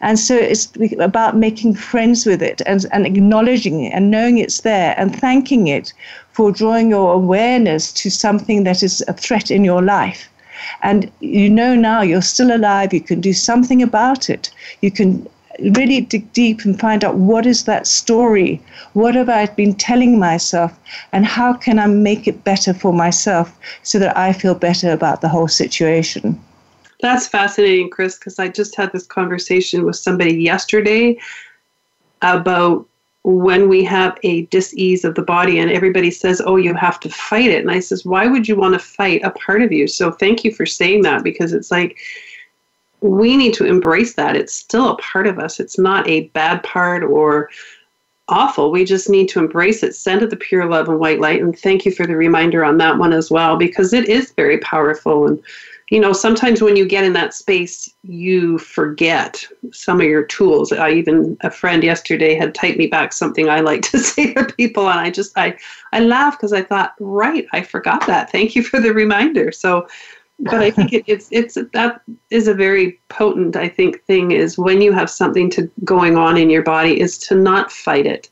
And 0.01 0.19
so 0.19 0.37
it's 0.37 0.69
about 1.01 1.37
making 1.37 1.75
friends 1.75 2.25
with 2.27 2.43
it 2.43 2.63
and, 2.67 2.87
and 2.93 3.07
acknowledging 3.07 3.85
it 3.85 3.93
and 3.93 4.11
knowing 4.11 4.39
it's 4.39 4.61
there 4.61 4.95
and 4.97 5.19
thanking 5.19 5.67
it 5.67 5.93
for 6.33 6.53
drawing 6.53 6.91
your 6.91 7.15
awareness 7.15 7.93
to 7.95 8.11
something 8.11 8.65
that 8.65 8.83
is 8.83 9.03
a 9.09 9.13
threat 9.13 9.51
in 9.51 9.65
your 9.65 9.83
life. 9.83 10.29
And 10.83 11.11
you 11.21 11.51
know 11.51 11.75
now 11.75 12.03
you're 12.03 12.23
still 12.23 12.55
alive, 12.55 12.93
you 12.93 13.01
can 13.01 13.21
do 13.21 13.33
something 13.33 13.83
about 13.83 14.31
it. 14.31 14.51
You 14.81 14.91
can 14.91 15.27
really 15.61 16.01
dig 16.01 16.33
deep 16.33 16.65
and 16.65 16.79
find 16.79 17.05
out 17.05 17.17
what 17.17 17.47
is 17.47 17.65
that 17.65 17.87
story? 17.87 18.61
What 18.93 19.15
have 19.15 19.29
I 19.29 19.47
been 19.47 19.75
telling 19.75 20.19
myself? 20.19 20.79
And 21.13 21.27
how 21.27 21.53
can 21.53 21.79
I 21.79 21.87
make 21.87 22.27
it 22.27 22.45
better 22.45 22.75
for 22.75 22.93
myself 22.93 23.59
so 23.83 23.99
that 23.99 24.17
I 24.17 24.33
feel 24.33 24.55
better 24.55 24.91
about 24.91 25.21
the 25.21 25.29
whole 25.29 25.49
situation? 25.49 26.41
That's 27.01 27.29
fascinating, 27.29 27.91
Chris, 27.91 28.19
because 28.19 28.39
I 28.39 28.49
just 28.49 28.75
had 28.77 28.93
this 28.93 29.07
conversation 29.07 29.85
with 29.85 29.97
somebody 29.97 30.35
yesterday 30.35 31.19
about 32.23 32.87
when 33.27 33.69
we 33.69 33.83
have 33.83 34.17
a 34.23 34.43
dis-ease 34.47 35.05
of 35.05 35.17
the 35.17 35.23
body 35.23 35.59
and 35.59 35.69
everybody 35.73 36.13
says 36.13 36.41
oh 36.47 36.55
you 36.55 36.73
have 36.75 37.01
to 37.01 37.09
fight 37.09 37.51
it 37.51 37.61
and 37.61 37.73
i 37.73 37.81
says 37.81 38.05
why 38.05 38.29
would 38.29 38.47
you 38.47 38.55
want 38.55 38.73
to 38.73 38.79
fight 38.79 39.21
a 39.25 39.31
part 39.31 39.63
of 39.63 39.73
you 39.73 39.89
so 39.89 40.13
thank 40.13 40.45
you 40.45 40.55
for 40.55 40.65
saying 40.65 41.03
that 41.03 41.25
because 41.25 41.53
it's 41.53 41.73
like 41.73 41.99
we 43.07 43.37
need 43.37 43.55
to 43.55 43.65
embrace 43.67 44.15
that. 44.15 44.37
It's 44.37 44.55
still 44.55 44.91
a 44.91 44.99
part 44.99 45.27
of 45.27 45.39
us. 45.39 45.61
It's 45.61 45.79
not 45.79 46.09
a 46.09 46.29
bad 46.29 46.63
part 46.63 47.05
or 47.05 47.51
awful. 48.29 48.71
We 48.71 48.85
just 48.85 49.09
need 49.09 49.29
to 49.31 49.39
embrace 49.39 49.83
it, 49.83 49.95
send 49.95 50.23
it 50.23 50.31
the 50.31 50.37
pure 50.37 50.69
love 50.69 50.89
and 50.89 50.99
white 50.99 51.21
light. 51.21 51.43
And 51.43 51.59
thank 51.59 51.85
you 51.85 51.93
for 51.93 52.07
the 52.07 52.17
reminder 52.17 52.65
on 52.65 52.79
that 52.79 52.99
one 52.99 53.13
as 53.13 53.31
well, 53.31 53.57
because 53.57 53.93
it 53.93 54.09
is 54.09 54.33
very 54.33 54.59
powerful. 54.59 55.29
And, 55.29 55.41
you 55.91 56.01
know, 56.01 56.13
sometimes 56.13 56.61
when 56.61 56.75
you 56.75 56.87
get 56.87 57.05
in 57.05 57.13
that 57.13 57.35
space, 57.35 57.89
you 58.03 58.59
forget 58.59 59.47
some 59.73 60.01
of 60.01 60.07
your 60.09 60.25
tools. 60.25 60.73
I 60.73 60.91
even, 60.93 61.37
a 61.43 61.51
friend 61.51 61.85
yesterday 61.85 62.35
had 62.35 62.55
typed 62.55 62.79
me 62.79 62.89
back 62.89 63.13
something 63.13 63.49
I 63.49 63.61
like 63.61 63.83
to 63.91 63.99
say 63.99 64.35
to 64.35 64.45
people. 64.45 64.89
And 64.91 64.99
I 64.99 65.11
just, 65.11 65.39
I, 65.39 65.57
I 65.93 66.01
laughed 66.01 66.39
because 66.41 66.53
I 66.53 66.63
thought, 66.63 66.95
right, 66.99 67.47
I 67.53 67.63
forgot 67.63 68.07
that. 68.09 68.33
Thank 68.33 68.57
you 68.57 68.65
for 68.65 68.81
the 68.81 68.93
reminder. 68.93 69.53
So, 69.53 69.87
but 70.39 70.63
I 70.63 70.71
think 70.71 70.93
it, 70.93 71.05
it's 71.07 71.29
it's 71.31 71.57
that 71.73 72.01
is 72.31 72.47
a 72.47 72.55
very 72.55 73.01
potent 73.09 73.57
I 73.57 73.69
think 73.69 74.05
thing 74.05 74.33
is 74.33 74.59
when 74.59 74.81
you 74.81 74.93
have 74.93 75.09
something 75.09 75.51
to 75.51 75.71
going 75.85 76.17
on 76.17 76.37
in 76.37 76.51
your 76.51 76.63
body 76.63 77.01
is 77.01 77.19
to 77.19 77.35
not 77.35 77.73
fight 77.73 78.07
it, 78.07 78.29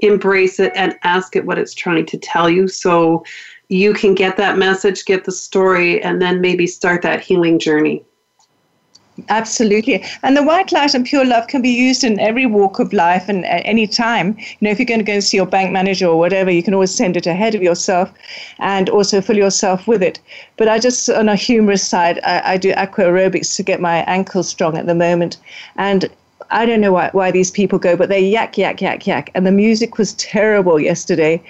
embrace 0.00 0.60
it 0.60 0.72
and 0.74 0.96
ask 1.02 1.34
it 1.34 1.46
what 1.46 1.58
it's 1.58 1.74
trying 1.74 2.06
to 2.06 2.18
tell 2.18 2.48
you 2.48 2.68
so 2.68 3.24
you 3.68 3.92
can 3.92 4.14
get 4.14 4.36
that 4.36 4.56
message, 4.56 5.04
get 5.04 5.24
the 5.24 5.32
story, 5.32 6.02
and 6.02 6.22
then 6.22 6.40
maybe 6.40 6.66
start 6.66 7.02
that 7.02 7.20
healing 7.20 7.58
journey. 7.58 8.02
Absolutely. 9.28 10.04
And 10.22 10.36
the 10.36 10.42
white 10.42 10.70
light 10.70 10.94
and 10.94 11.04
pure 11.04 11.24
love 11.24 11.48
can 11.48 11.60
be 11.60 11.70
used 11.70 12.04
in 12.04 12.20
every 12.20 12.46
walk 12.46 12.78
of 12.78 12.92
life 12.92 13.28
and 13.28 13.44
at 13.46 13.62
any 13.64 13.86
time. 13.86 14.36
You 14.38 14.56
know, 14.60 14.70
if 14.70 14.78
you're 14.78 14.86
going 14.86 15.00
to 15.00 15.04
go 15.04 15.14
and 15.14 15.24
see 15.24 15.36
your 15.36 15.46
bank 15.46 15.72
manager 15.72 16.06
or 16.06 16.18
whatever, 16.18 16.50
you 16.50 16.62
can 16.62 16.72
always 16.72 16.94
send 16.94 17.16
it 17.16 17.26
ahead 17.26 17.54
of 17.54 17.62
yourself 17.62 18.12
and 18.58 18.88
also 18.88 19.20
fill 19.20 19.36
yourself 19.36 19.88
with 19.88 20.02
it. 20.02 20.20
But 20.56 20.68
I 20.68 20.78
just, 20.78 21.10
on 21.10 21.28
a 21.28 21.34
humorous 21.34 21.86
side, 21.86 22.20
I, 22.24 22.52
I 22.52 22.56
do 22.58 22.72
aqua 22.72 23.04
aerobics 23.04 23.56
to 23.56 23.62
get 23.62 23.80
my 23.80 23.98
ankles 24.04 24.48
strong 24.48 24.78
at 24.78 24.86
the 24.86 24.94
moment. 24.94 25.38
And 25.76 26.08
I 26.50 26.64
don't 26.66 26.80
know 26.80 26.92
why, 26.92 27.10
why 27.12 27.30
these 27.30 27.50
people 27.50 27.78
go, 27.78 27.96
but 27.96 28.08
they 28.08 28.20
yak, 28.20 28.56
yak, 28.56 28.80
yak, 28.80 29.06
yak. 29.06 29.30
And 29.34 29.46
the 29.46 29.52
music 29.52 29.98
was 29.98 30.14
terrible 30.14 30.80
yesterday. 30.80 31.42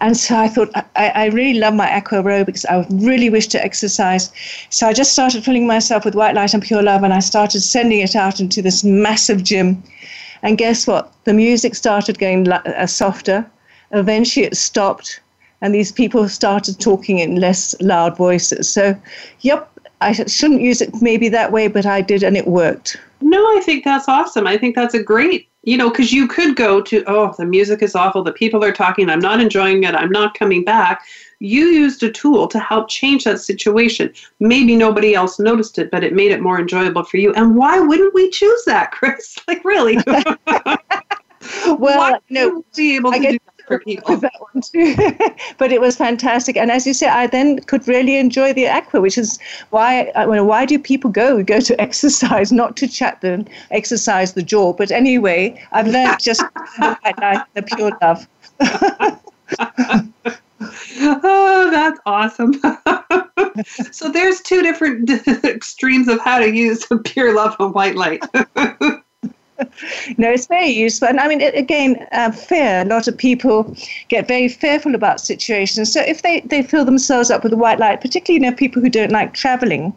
And 0.00 0.16
so 0.16 0.36
I 0.36 0.48
thought, 0.48 0.70
I, 0.74 1.08
I 1.08 1.26
really 1.26 1.58
love 1.58 1.74
my 1.74 1.90
aqua 1.90 2.22
aerobics. 2.22 2.64
I 2.68 2.86
really 2.90 3.28
wish 3.28 3.48
to 3.48 3.62
exercise. 3.62 4.32
So 4.70 4.86
I 4.86 4.92
just 4.92 5.12
started 5.12 5.44
filling 5.44 5.66
myself 5.66 6.04
with 6.04 6.14
white 6.14 6.34
light 6.34 6.54
and 6.54 6.62
pure 6.62 6.82
love, 6.82 7.02
and 7.02 7.12
I 7.12 7.20
started 7.20 7.60
sending 7.60 8.00
it 8.00 8.16
out 8.16 8.40
into 8.40 8.62
this 8.62 8.84
massive 8.84 9.42
gym. 9.42 9.82
And 10.42 10.56
guess 10.56 10.86
what? 10.86 11.12
The 11.24 11.34
music 11.34 11.74
started 11.74 12.18
going 12.18 12.50
uh, 12.50 12.86
softer. 12.86 13.44
Eventually 13.90 14.46
it 14.46 14.56
stopped, 14.56 15.20
and 15.60 15.74
these 15.74 15.92
people 15.92 16.28
started 16.28 16.78
talking 16.78 17.18
in 17.18 17.36
less 17.36 17.74
loud 17.80 18.16
voices. 18.16 18.68
So, 18.68 18.94
yep, 19.40 19.70
I 20.00 20.12
shouldn't 20.12 20.60
use 20.60 20.80
it 20.82 20.90
maybe 21.00 21.28
that 21.30 21.52
way, 21.52 21.68
but 21.68 21.86
I 21.86 22.00
did, 22.00 22.22
and 22.22 22.36
it 22.36 22.46
worked. 22.46 22.98
No, 23.20 23.38
I 23.56 23.60
think 23.60 23.84
that's 23.84 24.08
awesome. 24.08 24.46
I 24.46 24.58
think 24.58 24.74
that's 24.74 24.94
a 24.94 25.02
great, 25.02 25.48
you 25.62 25.76
know, 25.76 25.90
because 25.90 26.12
you 26.12 26.28
could 26.28 26.54
go 26.54 26.82
to, 26.82 27.02
oh, 27.06 27.34
the 27.38 27.46
music 27.46 27.82
is 27.82 27.94
awful, 27.94 28.22
the 28.22 28.32
people 28.32 28.62
are 28.62 28.72
talking, 28.72 29.08
I'm 29.08 29.20
not 29.20 29.40
enjoying 29.40 29.84
it, 29.84 29.94
I'm 29.94 30.10
not 30.10 30.38
coming 30.38 30.64
back. 30.64 31.02
You 31.38 31.66
used 31.66 32.02
a 32.02 32.10
tool 32.10 32.46
to 32.48 32.58
help 32.58 32.88
change 32.88 33.24
that 33.24 33.40
situation. 33.40 34.12
Maybe 34.40 34.76
nobody 34.76 35.14
else 35.14 35.38
noticed 35.38 35.78
it, 35.78 35.90
but 35.90 36.04
it 36.04 36.14
made 36.14 36.30
it 36.30 36.40
more 36.40 36.58
enjoyable 36.58 37.04
for 37.04 37.16
you. 37.16 37.32
And 37.34 37.56
why 37.56 37.78
wouldn't 37.78 38.14
we 38.14 38.30
choose 38.30 38.64
that, 38.64 38.90
Chris? 38.92 39.38
Like, 39.48 39.64
really? 39.64 39.98
well, 41.66 42.18
no, 42.30 42.64
be 42.74 42.96
able 42.96 43.12
to 43.12 43.18
do 43.18 43.32
that 43.32 43.55
for 43.66 43.78
people. 43.80 44.16
That 44.26 44.32
one 44.52 44.62
too. 44.62 44.94
but 45.58 45.72
it 45.72 45.80
was 45.80 45.96
fantastic, 45.96 46.56
and 46.56 46.70
as 46.70 46.86
you 46.86 46.94
say, 46.94 47.08
I 47.08 47.26
then 47.26 47.58
could 47.60 47.86
really 47.86 48.16
enjoy 48.16 48.52
the 48.52 48.66
aqua, 48.66 49.00
which 49.00 49.18
is 49.18 49.38
why. 49.70 50.10
I 50.16 50.26
mean, 50.26 50.46
why 50.46 50.64
do 50.64 50.78
people 50.78 51.10
go? 51.10 51.36
We 51.36 51.42
go 51.56 51.60
to 51.60 51.80
exercise, 51.80 52.50
not 52.52 52.76
to 52.78 52.88
chat 52.88 53.20
them, 53.20 53.46
exercise 53.70 54.32
the 54.32 54.42
jaw. 54.42 54.72
But 54.72 54.90
anyway, 54.90 55.60
I've 55.72 55.86
learned 55.88 56.18
just 56.20 56.40
the 56.78 56.98
white 57.02 57.18
light, 57.20 57.44
the 57.54 57.62
pure 57.62 57.92
love. 58.00 58.26
oh, 61.22 61.70
that's 61.70 62.00
awesome. 62.06 62.54
so 63.92 64.10
there's 64.10 64.40
two 64.40 64.62
different 64.62 65.10
extremes 65.44 66.08
of 66.08 66.20
how 66.20 66.38
to 66.38 66.54
use 66.54 66.86
pure 67.04 67.34
love 67.34 67.56
and 67.60 67.74
white 67.74 67.96
light. 67.96 68.24
no, 70.18 70.30
it's 70.30 70.46
very 70.46 70.68
useful. 70.68 71.08
And 71.08 71.20
I 71.20 71.28
mean, 71.28 71.40
again, 71.42 72.06
uh, 72.12 72.30
fear. 72.30 72.82
A 72.82 72.84
lot 72.84 73.08
of 73.08 73.16
people 73.16 73.74
get 74.08 74.28
very 74.28 74.48
fearful 74.48 74.94
about 74.94 75.20
situations. 75.20 75.92
So 75.92 76.00
if 76.00 76.22
they, 76.22 76.40
they 76.40 76.62
fill 76.62 76.84
themselves 76.84 77.30
up 77.30 77.42
with 77.42 77.52
a 77.52 77.56
white 77.56 77.78
light, 77.78 78.00
particularly, 78.00 78.44
you 78.44 78.50
know, 78.50 78.56
people 78.56 78.82
who 78.82 78.90
don't 78.90 79.12
like 79.12 79.34
traveling, 79.34 79.94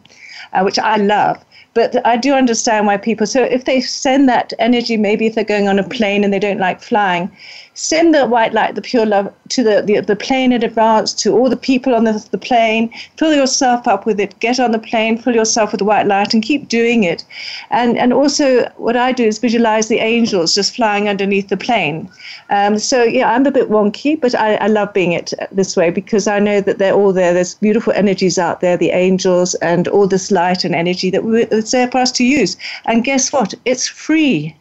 uh, 0.54 0.62
which 0.62 0.80
I 0.80 0.98
love, 0.98 1.44
but 1.74 2.06
I 2.06 2.18
do 2.18 2.34
understand 2.34 2.88
why 2.88 2.98
people, 2.98 3.28
so 3.28 3.44
if 3.44 3.66
they 3.66 3.82
send 3.82 4.28
that 4.28 4.54
energy, 4.60 4.98
maybe 4.98 5.28
if 5.28 5.36
they're 5.36 5.44
going 5.44 5.68
on 5.68 5.80
a 5.80 5.88
plane 5.88 6.24
and 6.24 6.34
they 6.34 6.40
don't 6.40 6.60
like 6.60 6.82
flying, 6.82 7.32
send 7.80 8.14
the 8.14 8.26
white 8.26 8.54
light, 8.54 8.76
the 8.76 8.82
pure 8.82 9.06
love, 9.06 9.34
to 9.50 9.64
the, 9.64 9.82
the, 9.82 10.02
the 10.02 10.16
plane 10.16 10.52
in 10.52 10.64
advance, 10.64 11.14
to 11.14 11.32
all 11.32 11.50
the 11.50 11.56
people 11.56 11.96
on 11.96 12.04
the, 12.04 12.28
the 12.32 12.38
plane. 12.38 12.92
Fill 13.18 13.34
yourself 13.34 13.88
up 13.88 14.06
with 14.06 14.20
it. 14.20 14.38
Get 14.40 14.60
on 14.60 14.72
the 14.72 14.80
plane, 14.80 15.18
fill 15.18 15.34
yourself 15.34 15.72
with 15.72 15.80
the 15.80 15.86
white 15.86 16.06
light, 16.06 16.34
and 16.34 16.44
keep 16.44 16.68
doing 16.68 17.04
it. 17.04 17.24
And, 17.70 17.98
and 17.98 18.12
also, 18.12 18.70
what 18.78 18.98
I 18.98 19.12
do 19.12 19.24
is 19.24 19.40
visualize 19.40 19.88
the 19.88 20.00
angels 20.00 20.54
just 20.56 20.76
flying 20.76 21.08
underneath 21.08 21.48
the 21.48 21.58
plane. 21.58 22.10
Um, 22.50 22.78
so, 22.80 23.04
yeah, 23.04 23.32
I'm 23.32 23.46
a 23.46 23.52
bit 23.52 23.70
wonky, 23.70 24.20
but 24.20 24.36
I, 24.36 24.56
I 24.56 24.68
love 24.68 24.94
being 24.94 25.14
it 25.14 25.34
this 25.52 25.78
way 25.78 25.90
because 25.90 26.28
I 26.28 26.40
know 26.40 26.60
that 26.62 26.80
they're 26.80 26.94
all 26.94 27.14
there. 27.14 27.34
There's 27.34 27.56
beautiful 27.56 27.94
energies 27.94 28.38
out 28.38 28.60
there, 28.60 28.76
the 28.76 28.90
angels, 28.90 29.56
and 29.56 29.88
all 29.88 30.08
this 30.08 30.32
light 30.32 30.66
and 30.66 30.76
energy 30.76 31.10
that 31.12 31.24
we, 31.24 31.46
it's 31.60 31.72
there 31.72 31.92
for 31.92 32.00
us 32.00 32.12
to 32.14 32.24
use. 32.24 32.58
And 32.86 33.04
guess 33.04 33.32
what? 33.32 33.54
It's 33.66 33.88
free. 33.88 34.58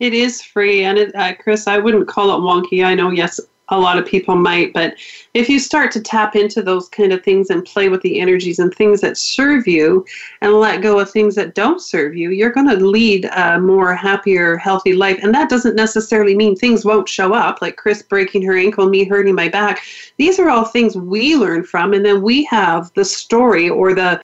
It 0.00 0.12
is 0.12 0.42
free, 0.42 0.84
and 0.84 0.98
it, 0.98 1.14
uh, 1.14 1.34
Chris, 1.34 1.66
I 1.66 1.78
wouldn't 1.78 2.08
call 2.08 2.30
it 2.30 2.40
wonky. 2.40 2.84
I 2.84 2.94
know, 2.94 3.10
yes, 3.10 3.40
a 3.68 3.78
lot 3.78 3.98
of 3.98 4.04
people 4.04 4.36
might, 4.36 4.74
but 4.74 4.94
if 5.32 5.48
you 5.48 5.58
start 5.58 5.90
to 5.92 6.00
tap 6.00 6.36
into 6.36 6.60
those 6.60 6.88
kind 6.88 7.12
of 7.12 7.22
things 7.22 7.48
and 7.48 7.64
play 7.64 7.88
with 7.88 8.02
the 8.02 8.20
energies 8.20 8.58
and 8.58 8.74
things 8.74 9.00
that 9.00 9.16
serve 9.16 9.66
you 9.66 10.04
and 10.42 10.52
let 10.52 10.82
go 10.82 10.98
of 10.98 11.10
things 11.10 11.34
that 11.36 11.54
don't 11.54 11.80
serve 11.80 12.14
you, 12.14 12.30
you're 12.30 12.50
going 12.50 12.68
to 12.68 12.76
lead 12.76 13.24
a 13.24 13.58
more 13.58 13.94
happier, 13.94 14.58
healthy 14.58 14.92
life. 14.92 15.18
And 15.22 15.34
that 15.34 15.48
doesn't 15.48 15.76
necessarily 15.76 16.36
mean 16.36 16.54
things 16.56 16.84
won't 16.84 17.08
show 17.08 17.32
up, 17.32 17.62
like 17.62 17.76
Chris 17.76 18.02
breaking 18.02 18.42
her 18.42 18.56
ankle, 18.56 18.88
me 18.88 19.04
hurting 19.04 19.34
my 19.34 19.48
back. 19.48 19.82
These 20.18 20.38
are 20.38 20.50
all 20.50 20.66
things 20.66 20.96
we 20.96 21.36
learn 21.36 21.64
from, 21.64 21.94
and 21.94 22.04
then 22.04 22.20
we 22.20 22.44
have 22.44 22.92
the 22.94 23.04
story 23.04 23.70
or 23.70 23.94
the 23.94 24.22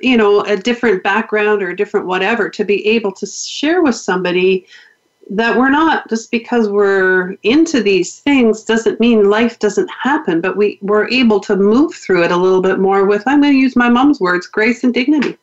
you 0.00 0.16
know 0.16 0.40
a 0.42 0.56
different 0.56 1.02
background 1.02 1.62
or 1.62 1.70
a 1.70 1.76
different 1.76 2.06
whatever 2.06 2.48
to 2.48 2.64
be 2.64 2.86
able 2.86 3.12
to 3.12 3.26
share 3.26 3.82
with 3.82 3.94
somebody 3.94 4.66
that 5.28 5.56
we're 5.56 5.70
not 5.70 6.08
just 6.08 6.30
because 6.30 6.68
we're 6.68 7.36
into 7.44 7.82
these 7.82 8.18
things 8.20 8.64
doesn't 8.64 8.98
mean 8.98 9.30
life 9.30 9.58
doesn't 9.58 9.90
happen 9.90 10.40
but 10.40 10.56
we 10.56 10.78
we're 10.82 11.08
able 11.08 11.38
to 11.40 11.56
move 11.56 11.94
through 11.94 12.24
it 12.24 12.32
a 12.32 12.36
little 12.36 12.62
bit 12.62 12.78
more 12.78 13.04
with 13.04 13.22
i'm 13.26 13.40
going 13.40 13.52
to 13.52 13.58
use 13.58 13.76
my 13.76 13.88
mom's 13.88 14.20
words 14.20 14.46
grace 14.46 14.82
and 14.84 14.94
dignity 14.94 15.36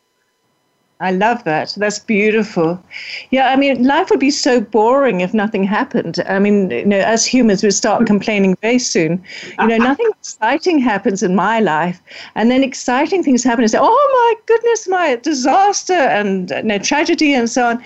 I 1.00 1.12
love 1.12 1.44
that. 1.44 1.76
That's 1.78 2.00
beautiful. 2.00 2.82
Yeah, 3.30 3.50
I 3.50 3.56
mean, 3.56 3.84
life 3.84 4.10
would 4.10 4.20
be 4.20 4.32
so 4.32 4.60
boring 4.60 5.22
if 5.22 5.32
nothing 5.32 5.64
happened. 5.64 6.24
I 6.28 6.40
mean, 6.40 6.72
you 6.72 6.86
know, 6.86 6.98
as 6.98 7.24
humans, 7.24 7.62
we 7.64 7.70
start 7.70 8.08
complaining 8.08 8.58
very 8.64 8.80
soon. 8.80 9.24
You 9.60 9.68
know, 9.68 9.78
nothing 9.92 10.08
exciting 10.20 10.80
happens 10.80 11.22
in 11.22 11.36
my 11.36 11.60
life, 11.60 12.02
and 12.34 12.50
then 12.50 12.64
exciting 12.64 13.22
things 13.22 13.44
happen 13.44 13.64
and 13.64 13.70
say, 13.70 13.78
"Oh 13.80 14.10
my 14.12 14.42
goodness, 14.48 14.88
my 14.88 15.18
disaster 15.18 15.94
and 15.94 16.50
you 16.50 16.64
know, 16.64 16.80
tragedy 16.80 17.32
and 17.36 17.48
so 17.48 17.68
on," 17.68 17.84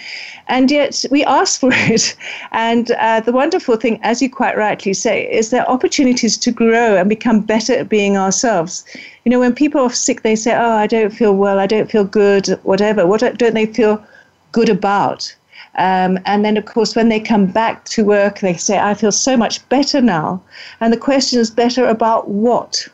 and 0.48 0.72
yet 0.72 1.04
we 1.12 1.26
ask 1.26 1.60
for 1.60 1.72
it. 1.74 2.16
And 2.54 2.92
uh, 2.92 3.20
the 3.20 3.34
wonderful 3.34 3.76
thing, 3.76 4.00
as 4.04 4.22
you 4.22 4.30
quite 4.30 4.56
rightly 4.56 4.94
say, 4.94 5.30
is 5.30 5.50
there 5.50 5.64
are 5.64 5.74
opportunities 5.74 6.38
to 6.38 6.52
grow 6.52 6.96
and 6.96 7.10
become 7.10 7.42
better 7.42 7.74
at 7.74 7.90
being 7.90 8.16
ourselves 8.16 8.86
you 9.24 9.30
know, 9.30 9.40
when 9.40 9.54
people 9.54 9.82
are 9.82 9.92
sick, 9.92 10.24
they 10.24 10.36
say, 10.36 10.54
"Oh, 10.54 10.72
I 10.72 10.88
don't 10.88 11.14
feel 11.14 11.34
well. 11.34 11.60
I 11.60 11.68
don't 11.68 11.92
feel 11.92 12.04
good. 12.04 12.48
Whatever. 12.64 13.06
What 13.06 13.22
don't 13.38 13.54
they 13.54 13.66
feel 13.68 14.04
good 14.52 14.70
about?" 14.70 15.36
Um, 15.78 16.20
and 16.26 16.44
then, 16.44 16.58
of 16.58 16.66
course, 16.66 16.96
when 16.96 17.10
they 17.10 17.20
come 17.20 17.46
back 17.46 17.86
to 17.86 18.04
work, 18.04 18.40
they 18.40 18.56
say, 18.56 18.80
"I 18.80 18.94
feel 18.94 19.12
so 19.12 19.38
much 19.38 19.68
better 19.70 20.02
now." 20.02 20.42
And 20.80 20.92
the 20.92 20.98
question 20.98 21.40
is, 21.40 21.52
better 21.52 21.86
about 21.86 22.30
what? 22.30 22.88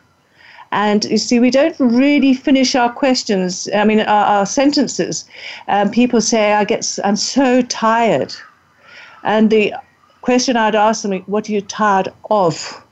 And 0.71 1.05
you 1.05 1.17
see, 1.17 1.39
we 1.39 1.49
don't 1.49 1.75
really 1.79 2.33
finish 2.33 2.75
our 2.75 2.91
questions. 2.91 3.69
I 3.73 3.85
mean, 3.85 4.01
our, 4.01 4.25
our 4.25 4.45
sentences. 4.45 5.25
Um, 5.69 5.89
people 5.89 6.19
say, 6.21 6.53
"I 6.53 6.65
get, 6.65 6.99
I'm 7.03 7.15
so 7.15 7.61
tired," 7.61 8.33
and 9.23 9.49
the 9.49 9.73
question 10.21 10.57
I'd 10.57 10.75
ask 10.75 11.03
them, 11.03 11.23
"What 11.25 11.47
are 11.47 11.53
you 11.53 11.61
tired 11.61 12.09
of?" 12.29 12.83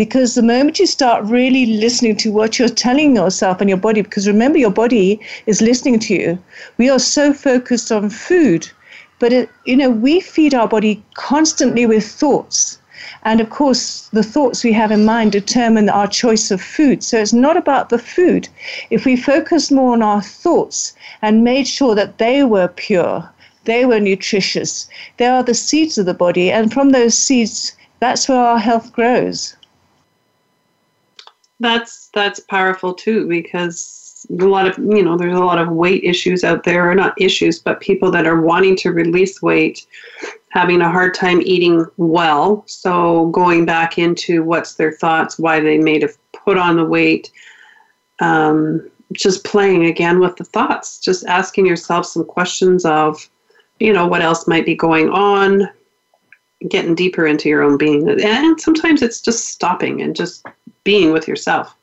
Because 0.00 0.34
the 0.34 0.42
moment 0.42 0.78
you 0.78 0.86
start 0.86 1.26
really 1.26 1.66
listening 1.66 2.16
to 2.16 2.32
what 2.32 2.58
you're 2.58 2.70
telling 2.70 3.14
yourself 3.14 3.60
and 3.60 3.68
your 3.68 3.76
body, 3.76 4.00
because 4.00 4.26
remember, 4.26 4.56
your 4.56 4.70
body 4.70 5.20
is 5.44 5.60
listening 5.60 5.98
to 5.98 6.14
you, 6.14 6.38
we 6.78 6.88
are 6.88 6.98
so 6.98 7.34
focused 7.34 7.92
on 7.92 8.08
food. 8.08 8.66
But, 9.18 9.34
it, 9.34 9.50
you 9.66 9.76
know, 9.76 9.90
we 9.90 10.20
feed 10.20 10.54
our 10.54 10.66
body 10.66 11.04
constantly 11.16 11.84
with 11.84 12.06
thoughts. 12.06 12.78
And 13.24 13.42
of 13.42 13.50
course, 13.50 14.08
the 14.10 14.22
thoughts 14.22 14.64
we 14.64 14.72
have 14.72 14.90
in 14.90 15.04
mind 15.04 15.32
determine 15.32 15.90
our 15.90 16.06
choice 16.06 16.50
of 16.50 16.62
food. 16.62 17.04
So 17.04 17.18
it's 17.18 17.34
not 17.34 17.58
about 17.58 17.90
the 17.90 17.98
food. 17.98 18.48
If 18.88 19.04
we 19.04 19.16
focus 19.16 19.70
more 19.70 19.92
on 19.92 20.02
our 20.02 20.22
thoughts 20.22 20.94
and 21.20 21.44
made 21.44 21.68
sure 21.68 21.94
that 21.94 22.16
they 22.16 22.42
were 22.42 22.68
pure, 22.68 23.28
they 23.66 23.84
were 23.84 24.00
nutritious, 24.00 24.88
they 25.18 25.26
are 25.26 25.42
the 25.42 25.52
seeds 25.52 25.98
of 25.98 26.06
the 26.06 26.14
body. 26.14 26.50
And 26.50 26.72
from 26.72 26.88
those 26.88 27.18
seeds, 27.18 27.76
that's 27.98 28.30
where 28.30 28.40
our 28.40 28.58
health 28.58 28.94
grows 28.94 29.56
that's 31.60 32.10
that's 32.14 32.40
powerful 32.40 32.94
too 32.94 33.28
because 33.28 34.26
a 34.40 34.44
lot 34.44 34.66
of 34.66 34.76
you 34.78 35.02
know 35.02 35.16
there's 35.16 35.36
a 35.36 35.44
lot 35.44 35.58
of 35.58 35.68
weight 35.68 36.02
issues 36.04 36.44
out 36.44 36.64
there 36.64 36.90
or 36.90 36.94
not 36.94 37.20
issues 37.20 37.58
but 37.58 37.80
people 37.80 38.10
that 38.10 38.26
are 38.26 38.40
wanting 38.40 38.76
to 38.76 38.92
release 38.92 39.40
weight 39.40 39.86
having 40.50 40.80
a 40.80 40.90
hard 40.90 41.14
time 41.14 41.40
eating 41.42 41.86
well. 41.96 42.64
So 42.66 43.26
going 43.26 43.64
back 43.64 43.98
into 43.98 44.42
what's 44.42 44.74
their 44.74 44.92
thoughts 44.92 45.38
why 45.38 45.60
they 45.60 45.78
may 45.78 46.00
have 46.00 46.16
put 46.32 46.58
on 46.58 46.76
the 46.76 46.84
weight 46.84 47.30
um, 48.20 48.90
just 49.12 49.44
playing 49.44 49.86
again 49.86 50.18
with 50.18 50.36
the 50.36 50.44
thoughts 50.44 50.98
just 50.98 51.24
asking 51.26 51.66
yourself 51.66 52.06
some 52.06 52.24
questions 52.24 52.84
of 52.84 53.28
you 53.78 53.92
know 53.92 54.06
what 54.06 54.22
else 54.22 54.46
might 54.46 54.66
be 54.66 54.74
going 54.74 55.08
on 55.10 55.68
getting 56.68 56.94
deeper 56.94 57.26
into 57.26 57.48
your 57.48 57.62
own 57.62 57.76
being. 57.78 58.08
And 58.22 58.60
sometimes 58.60 59.02
it's 59.02 59.20
just 59.20 59.48
stopping 59.48 60.02
and 60.02 60.14
just 60.14 60.44
being 60.84 61.12
with 61.12 61.28
yourself. 61.28 61.76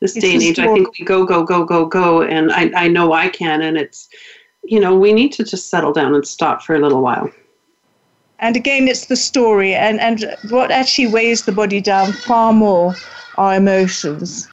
This 0.00 0.16
it's 0.16 0.24
day 0.24 0.34
and 0.34 0.42
age, 0.42 0.58
I 0.58 0.72
think 0.72 0.98
we 0.98 1.04
go, 1.04 1.24
go, 1.26 1.44
go, 1.44 1.64
go, 1.64 1.84
go, 1.84 2.22
and 2.22 2.50
I, 2.52 2.70
I 2.74 2.88
know 2.88 3.12
I 3.12 3.28
can, 3.28 3.60
and 3.60 3.76
it's, 3.76 4.08
you 4.64 4.80
know, 4.80 4.98
we 4.98 5.12
need 5.12 5.32
to 5.32 5.44
just 5.44 5.68
settle 5.68 5.92
down 5.92 6.14
and 6.14 6.26
stop 6.26 6.62
for 6.62 6.74
a 6.74 6.78
little 6.78 7.02
while. 7.02 7.30
And 8.38 8.56
again, 8.56 8.88
it's 8.88 9.06
the 9.06 9.16
story, 9.16 9.74
and, 9.74 10.00
and 10.00 10.34
what 10.48 10.70
actually 10.70 11.08
weighs 11.08 11.44
the 11.44 11.52
body 11.52 11.82
down 11.82 12.12
far 12.12 12.54
more 12.54 12.94
are 13.36 13.54
emotions. 13.54 14.48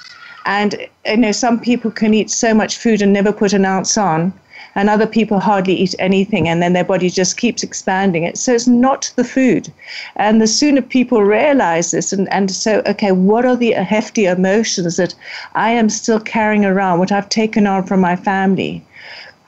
And 0.45 0.87
you 1.05 1.17
know, 1.17 1.31
some 1.31 1.59
people 1.59 1.91
can 1.91 2.13
eat 2.13 2.29
so 2.29 2.53
much 2.53 2.77
food 2.77 3.01
and 3.01 3.13
never 3.13 3.31
put 3.31 3.53
an 3.53 3.63
ounce 3.63 3.97
on, 3.97 4.33
and 4.77 4.91
other 4.91 5.07
people 5.07 5.39
hardly 5.39 5.73
eat 5.73 5.95
anything 5.97 6.47
and 6.47 6.61
then 6.61 6.73
their 6.73 6.83
body 6.83 7.09
just 7.09 7.35
keeps 7.35 7.63
expanding 7.63 8.23
it. 8.23 8.37
So 8.37 8.53
it's 8.53 8.67
not 8.67 9.11
the 9.15 9.23
food. 9.23 9.73
And 10.15 10.39
the 10.39 10.45
sooner 10.45 10.83
people 10.83 11.23
realize 11.23 11.89
this 11.89 12.13
and, 12.13 12.31
and 12.31 12.51
so, 12.51 12.83
okay, 12.85 13.11
what 13.11 13.43
are 13.43 13.55
the 13.55 13.71
hefty 13.71 14.25
emotions 14.25 14.97
that 14.97 15.15
I 15.55 15.71
am 15.71 15.89
still 15.89 16.19
carrying 16.19 16.63
around, 16.63 16.99
what 16.99 17.11
I've 17.11 17.27
taken 17.27 17.65
on 17.65 17.87
from 17.87 18.01
my 18.01 18.15
family? 18.15 18.83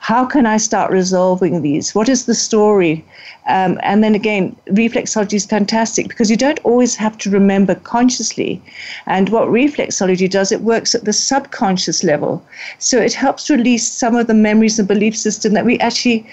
How 0.00 0.24
can 0.24 0.46
I 0.46 0.56
start 0.56 0.90
resolving 0.90 1.60
these? 1.60 1.94
What 1.94 2.08
is 2.08 2.24
the 2.24 2.34
story? 2.34 3.04
Um, 3.46 3.78
and 3.82 4.02
then 4.02 4.14
again, 4.14 4.56
reflexology 4.70 5.34
is 5.34 5.44
fantastic 5.44 6.08
because 6.08 6.30
you 6.30 6.38
don't 6.38 6.58
always 6.64 6.96
have 6.96 7.18
to 7.18 7.30
remember 7.30 7.74
consciously. 7.74 8.62
And 9.06 9.28
what 9.28 9.48
reflexology 9.48 10.28
does, 10.28 10.52
it 10.52 10.62
works 10.62 10.94
at 10.94 11.04
the 11.04 11.12
subconscious 11.12 12.02
level. 12.02 12.42
So 12.78 12.98
it 12.98 13.12
helps 13.12 13.50
release 13.50 13.86
some 13.86 14.16
of 14.16 14.26
the 14.26 14.34
memories 14.34 14.78
and 14.78 14.88
belief 14.88 15.14
system 15.14 15.52
that 15.52 15.66
we 15.66 15.78
actually 15.80 16.26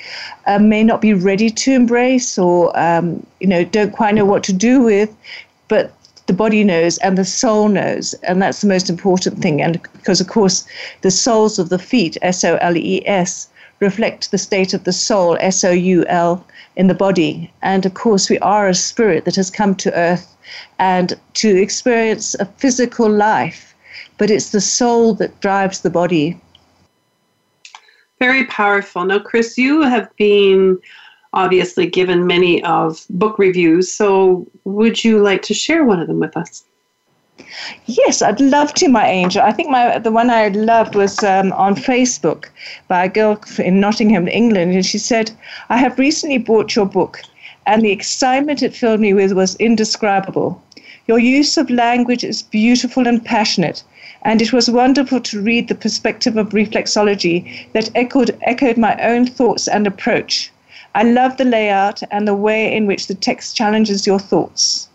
uh, 0.45 0.59
may 0.59 0.81
not 0.81 1.01
be 1.01 1.13
ready 1.13 1.49
to 1.49 1.73
embrace 1.73 2.37
or, 2.39 2.71
um, 2.79 3.25
you 3.41 3.47
know, 3.47 3.65
don't 3.65 3.91
quite 3.91 4.15
know 4.15 4.25
what 4.25 4.45
to 4.45 4.53
do 4.53 4.81
with. 4.81 5.13
But 5.67 5.91
the 6.27 6.33
body 6.33 6.63
knows 6.63 6.97
and 6.99 7.17
the 7.17 7.25
soul 7.25 7.67
knows. 7.67 8.13
And 8.23 8.41
that's 8.41 8.61
the 8.61 8.67
most 8.67 8.89
important 8.89 9.39
thing. 9.39 9.61
And 9.61 9.81
because, 9.91 10.21
of 10.21 10.27
course, 10.27 10.65
the 11.01 11.11
soles 11.11 11.59
of 11.59 11.67
the 11.67 11.79
feet, 11.79 12.17
S 12.21 12.45
O 12.45 12.55
L 12.61 12.77
E 12.77 13.05
S, 13.05 13.49
reflect 13.79 14.31
the 14.31 14.37
state 14.37 14.73
of 14.73 14.83
the 14.83 14.93
soul, 14.93 15.37
S 15.39 15.63
O 15.63 15.71
U 15.71 16.05
L, 16.07 16.45
in 16.75 16.87
the 16.87 16.93
body. 16.93 17.51
And 17.61 17.85
of 17.85 17.93
course, 17.93 18.29
we 18.29 18.39
are 18.39 18.67
a 18.67 18.73
spirit 18.73 19.25
that 19.25 19.35
has 19.35 19.49
come 19.51 19.75
to 19.75 19.93
earth 19.93 20.35
and 20.79 21.13
to 21.35 21.49
experience 21.55 22.35
a 22.35 22.45
physical 22.45 23.09
life, 23.09 23.75
but 24.17 24.29
it's 24.29 24.51
the 24.51 24.61
soul 24.61 25.13
that 25.15 25.39
drives 25.41 25.81
the 25.81 25.89
body. 25.89 26.39
Very 28.19 28.45
powerful. 28.45 29.05
Now, 29.05 29.19
Chris, 29.19 29.57
you 29.57 29.81
have 29.83 30.09
been 30.15 30.79
obviously 31.33 31.85
given 31.85 32.25
many 32.25 32.63
of 32.63 33.05
book 33.09 33.37
reviews. 33.37 33.91
So, 33.91 34.47
would 34.63 35.03
you 35.03 35.21
like 35.21 35.43
to 35.43 35.53
share 35.53 35.83
one 35.83 35.99
of 35.99 36.07
them 36.07 36.19
with 36.19 36.35
us? 36.35 36.63
Yes, 37.85 38.21
I'd 38.21 38.41
love 38.41 38.73
to, 38.73 38.87
my 38.87 39.07
angel. 39.07 39.41
I 39.41 39.51
think 39.51 39.69
my 39.69 39.99
the 39.99 40.11
one 40.11 40.29
I 40.29 40.47
loved 40.47 40.95
was 40.95 41.23
um, 41.23 41.53
on 41.53 41.75
Facebook 41.75 42.49
by 42.87 43.05
a 43.05 43.09
girl 43.09 43.39
in 43.59 43.79
Nottingham, 43.79 44.27
England, 44.27 44.73
and 44.73 44.85
she 44.85 44.97
said, 44.97 45.31
"I 45.69 45.77
have 45.77 45.99
recently 45.99 46.39
bought 46.39 46.75
your 46.75 46.85
book, 46.85 47.21
and 47.65 47.83
the 47.83 47.91
excitement 47.91 48.63
it 48.63 48.75
filled 48.75 48.99
me 48.99 49.13
with 49.13 49.33
was 49.33 49.55
indescribable. 49.57 50.61
Your 51.07 51.19
use 51.19 51.57
of 51.57 51.69
language 51.69 52.23
is 52.23 52.41
beautiful 52.41 53.07
and 53.07 53.23
passionate." 53.23 53.83
And 54.23 54.41
it 54.41 54.51
was 54.51 54.69
wonderful 54.69 55.19
to 55.21 55.41
read 55.41 55.67
the 55.67 55.75
perspective 55.75 56.37
of 56.37 56.49
reflexology 56.49 57.67
that 57.73 57.91
echoed, 57.93 58.35
echoed 58.41 58.77
my 58.77 58.95
own 58.99 59.27
thoughts 59.27 59.67
and 59.67 59.85
approach. 59.85 60.51
I 60.95 61.03
love 61.03 61.37
the 61.37 61.45
layout 61.45 62.01
and 62.09 62.27
the 62.27 62.35
way 62.35 62.75
in 62.75 62.87
which 62.87 63.07
the 63.07 63.13
text 63.13 63.55
challenges 63.55 64.07
your 64.07 64.19
thoughts. 64.19 64.86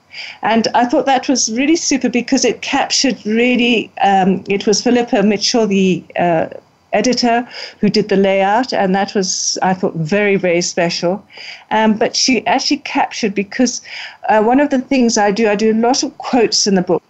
And 0.43 0.69
I 0.75 0.87
thought 0.87 1.07
that 1.07 1.29
was 1.29 1.51
really 1.53 1.77
super 1.77 2.09
because 2.09 2.45
it 2.45 2.63
captured 2.63 3.25
really, 3.25 3.91
um, 4.03 4.45
it 4.49 4.67
was 4.67 4.83
Philippa 4.83 5.23
Mitchell, 5.23 5.67
the 5.67 6.05
uh, 6.19 6.49
editor, 6.93 7.49
who 7.81 7.89
did 7.89 8.09
the 8.09 8.17
layout, 8.17 8.73
and 8.73 8.95
that 8.95 9.15
was, 9.15 9.59
I 9.63 9.75
thought, 9.75 9.95
very, 9.95 10.37
very 10.37 10.61
special. 10.61 11.25
Um, 11.71 11.97
but 11.97 12.15
she 12.15 12.47
actually 12.47 12.79
captured 12.79 13.35
because 13.35 13.81
uh, 14.29 14.43
one 14.43 14.61
of 14.61 14.71
the 14.71 14.81
things 14.81 15.17
I 15.17 15.31
do, 15.31 15.49
I 15.49 15.57
do 15.57 15.73
a 15.73 15.75
lot 15.75 16.03
of 16.03 16.17
quotes 16.19 16.67
in 16.67 16.75
the 16.75 16.83
book 16.83 17.03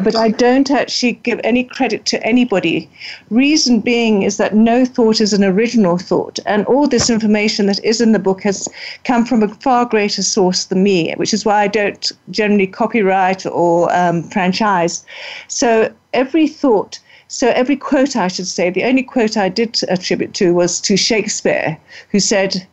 but 0.00 0.16
I 0.16 0.28
don't 0.28 0.70
actually 0.70 1.12
give 1.12 1.40
any 1.44 1.64
credit 1.64 2.04
to 2.06 2.22
anybody. 2.26 2.88
Reason 3.30 3.80
being 3.80 4.22
is 4.22 4.36
that 4.36 4.54
no 4.54 4.84
thought 4.84 5.20
is 5.20 5.32
an 5.32 5.44
original 5.44 5.98
thought, 5.98 6.38
and 6.46 6.64
all 6.66 6.86
this 6.86 7.10
information 7.10 7.66
that 7.66 7.84
is 7.84 8.00
in 8.00 8.12
the 8.12 8.18
book 8.18 8.42
has 8.42 8.68
come 9.04 9.26
from 9.26 9.42
a 9.42 9.48
far 9.48 9.84
greater 9.84 10.22
source 10.22 10.64
than 10.64 10.82
me, 10.82 11.12
which 11.16 11.34
is 11.34 11.44
why 11.44 11.62
I 11.62 11.68
don't 11.68 12.10
generally 12.30 12.66
copyright 12.66 13.44
or 13.46 13.94
um, 13.94 14.22
franchise. 14.22 15.04
So 15.48 15.92
every 16.12 16.48
thought. 16.48 16.98
So 17.28 17.48
every 17.48 17.76
quote, 17.76 18.14
I 18.14 18.28
should 18.28 18.46
say, 18.46 18.68
the 18.68 18.84
only 18.84 19.02
quote 19.02 19.38
I 19.38 19.48
did 19.48 19.80
attribute 19.88 20.34
to 20.34 20.52
was 20.52 20.80
to 20.82 20.98
Shakespeare, 20.98 21.78
who 22.10 22.20
said, 22.20 22.66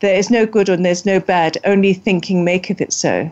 "There 0.00 0.14
is 0.14 0.30
no 0.30 0.46
good 0.46 0.70
and 0.70 0.84
there's 0.86 1.04
no 1.04 1.20
bad; 1.20 1.58
only 1.64 1.92
thinking 1.92 2.42
maketh 2.42 2.80
it 2.80 2.92
so." 2.94 3.30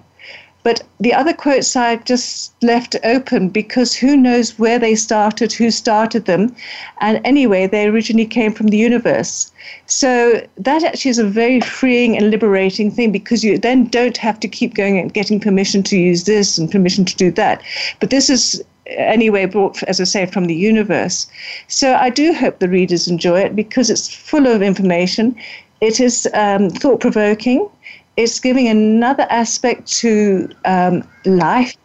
But 0.64 0.82
the 0.98 1.12
other 1.12 1.34
quotes 1.34 1.76
I've 1.76 2.06
just 2.06 2.54
left 2.62 2.96
open 3.04 3.50
because 3.50 3.94
who 3.94 4.16
knows 4.16 4.58
where 4.58 4.78
they 4.78 4.94
started, 4.94 5.52
who 5.52 5.70
started 5.70 6.24
them. 6.24 6.56
And 7.02 7.20
anyway, 7.22 7.66
they 7.66 7.86
originally 7.86 8.24
came 8.24 8.50
from 8.52 8.68
the 8.68 8.78
universe. 8.78 9.52
So 9.86 10.42
that 10.56 10.82
actually 10.82 11.10
is 11.10 11.18
a 11.18 11.24
very 11.24 11.60
freeing 11.60 12.16
and 12.16 12.30
liberating 12.30 12.90
thing 12.90 13.12
because 13.12 13.44
you 13.44 13.58
then 13.58 13.84
don't 13.88 14.16
have 14.16 14.40
to 14.40 14.48
keep 14.48 14.72
going 14.72 14.98
and 14.98 15.12
getting 15.12 15.38
permission 15.38 15.82
to 15.84 15.98
use 15.98 16.24
this 16.24 16.56
and 16.56 16.72
permission 16.72 17.04
to 17.04 17.16
do 17.16 17.30
that. 17.32 17.62
But 18.00 18.08
this 18.08 18.30
is 18.30 18.64
anyway 18.86 19.44
brought, 19.44 19.82
as 19.82 20.00
I 20.00 20.04
say, 20.04 20.24
from 20.24 20.46
the 20.46 20.54
universe. 20.54 21.26
So 21.68 21.94
I 21.94 22.08
do 22.08 22.32
hope 22.32 22.58
the 22.58 22.70
readers 22.70 23.06
enjoy 23.06 23.40
it 23.40 23.54
because 23.54 23.90
it's 23.90 24.08
full 24.08 24.46
of 24.46 24.62
information. 24.62 25.36
It 25.82 26.00
is 26.00 26.26
um, 26.32 26.70
thought 26.70 27.00
provoking 27.00 27.68
it's 28.16 28.40
giving 28.40 28.68
another 28.68 29.26
aspect 29.30 29.86
to 30.00 30.48
um, 30.64 31.06
life 31.24 31.76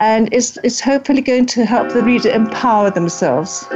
and 0.00 0.32
it's, 0.32 0.56
it's 0.64 0.80
hopefully 0.80 1.20
going 1.20 1.46
to 1.46 1.64
help 1.64 1.92
the 1.92 2.02
reader 2.02 2.30
empower 2.30 2.90
themselves. 2.90 3.66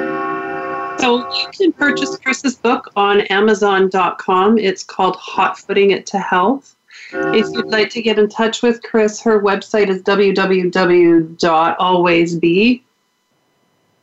So 0.98 1.32
you 1.32 1.46
can 1.52 1.72
purchase 1.72 2.18
Chris's 2.18 2.56
book 2.56 2.90
on 2.96 3.20
Amazon.com. 3.22 4.58
It's 4.58 4.82
called 4.82 5.14
Hot 5.16 5.56
Footing 5.56 5.92
It 5.92 6.04
to 6.06 6.18
Health. 6.18 6.74
If 7.12 7.46
you'd 7.52 7.66
like 7.66 7.90
to 7.90 8.02
get 8.02 8.18
in 8.18 8.28
touch 8.28 8.62
with 8.62 8.82
Chris, 8.82 9.20
her 9.20 9.40
website 9.40 9.88
is 9.88 10.02
www.alwaysbe. 10.02 12.82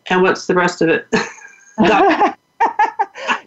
And 0.09 0.21
what's 0.21 0.47
the 0.47 0.53
rest 0.53 0.81
of 0.81 0.89
it? 0.89 1.07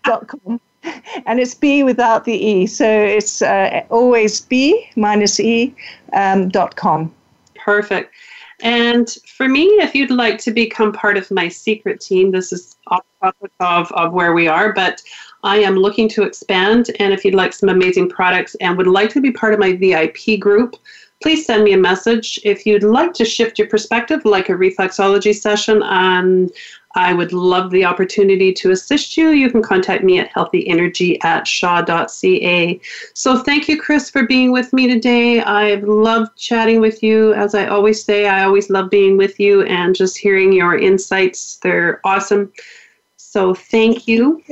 dot 0.04 0.26
com 0.26 0.60
and 1.26 1.40
it's 1.40 1.54
B 1.54 1.82
without 1.82 2.24
the 2.24 2.34
E. 2.34 2.66
So 2.66 2.86
it's 2.88 3.42
uh, 3.42 3.84
always 3.90 4.40
B 4.40 4.88
minus 4.96 5.40
E 5.40 5.74
um, 6.12 6.48
dot 6.48 6.76
com. 6.76 7.14
Perfect. 7.54 8.12
And 8.62 9.10
for 9.36 9.48
me, 9.48 9.64
if 9.64 9.94
you'd 9.94 10.10
like 10.10 10.38
to 10.38 10.50
become 10.50 10.92
part 10.92 11.18
of 11.18 11.30
my 11.30 11.48
secret 11.48 12.00
team, 12.00 12.30
this 12.30 12.52
is 12.52 12.76
off 12.86 13.04
of, 13.60 13.92
of 13.92 14.12
where 14.12 14.32
we 14.32 14.48
are, 14.48 14.72
but 14.72 15.02
I 15.44 15.58
am 15.58 15.76
looking 15.76 16.08
to 16.10 16.22
expand. 16.22 16.90
And 16.98 17.12
if 17.12 17.24
you'd 17.24 17.34
like 17.34 17.52
some 17.52 17.68
amazing 17.68 18.08
products 18.08 18.54
and 18.56 18.76
would 18.78 18.86
like 18.86 19.10
to 19.10 19.20
be 19.20 19.30
part 19.30 19.52
of 19.52 19.60
my 19.60 19.76
VIP 19.76 20.40
group, 20.40 20.76
please 21.22 21.44
send 21.44 21.64
me 21.64 21.72
a 21.72 21.78
message. 21.78 22.38
If 22.44 22.64
you'd 22.64 22.82
like 22.82 23.12
to 23.14 23.24
shift 23.24 23.58
your 23.58 23.68
perspective, 23.68 24.24
like 24.24 24.48
a 24.48 24.52
reflexology 24.52 25.34
session 25.34 25.82
on 25.82 26.48
I 26.96 27.12
would 27.12 27.32
love 27.32 27.70
the 27.70 27.84
opportunity 27.84 28.52
to 28.54 28.70
assist 28.70 29.18
you. 29.18 29.28
You 29.28 29.50
can 29.50 29.62
contact 29.62 30.02
me 30.02 30.18
at 30.18 30.32
healthyenergy 30.32 31.22
at 31.22 31.46
shaw.ca. 31.46 32.80
So 33.12 33.38
thank 33.38 33.68
you, 33.68 33.78
Chris, 33.78 34.08
for 34.08 34.26
being 34.26 34.50
with 34.50 34.72
me 34.72 34.88
today. 34.88 35.42
I've 35.42 35.84
loved 35.84 36.36
chatting 36.38 36.80
with 36.80 37.02
you. 37.02 37.34
As 37.34 37.54
I 37.54 37.66
always 37.66 38.02
say, 38.02 38.26
I 38.26 38.44
always 38.44 38.70
love 38.70 38.88
being 38.88 39.18
with 39.18 39.38
you 39.38 39.62
and 39.64 39.94
just 39.94 40.16
hearing 40.16 40.52
your 40.52 40.76
insights. 40.78 41.56
They're 41.56 42.00
awesome. 42.02 42.50
So 43.18 43.54
thank 43.54 44.08
you. 44.08 44.42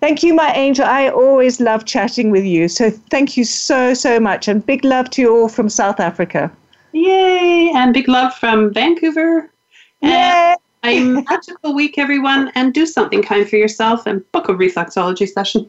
Thank 0.00 0.24
you, 0.24 0.34
my 0.34 0.52
angel. 0.54 0.84
I 0.84 1.10
always 1.10 1.60
love 1.60 1.84
chatting 1.84 2.32
with 2.32 2.44
you. 2.44 2.66
So 2.66 2.90
thank 2.90 3.36
you 3.36 3.44
so, 3.44 3.94
so 3.94 4.18
much. 4.18 4.48
And 4.48 4.66
big 4.66 4.84
love 4.84 5.10
to 5.10 5.22
you 5.22 5.36
all 5.36 5.48
from 5.48 5.68
South 5.68 6.00
Africa. 6.00 6.50
Yay! 6.90 7.70
And 7.72 7.94
big 7.94 8.08
love 8.08 8.34
from 8.34 8.74
Vancouver. 8.74 9.48
Yay! 10.00 10.56
A 10.84 11.00
magical 11.04 11.74
week, 11.74 11.98
everyone, 11.98 12.50
and 12.54 12.72
do 12.74 12.86
something 12.86 13.22
kind 13.22 13.48
for 13.48 13.56
yourself 13.56 14.06
and 14.06 14.30
book 14.32 14.48
a 14.48 14.54
reflexology 14.54 15.28
session. 15.28 15.68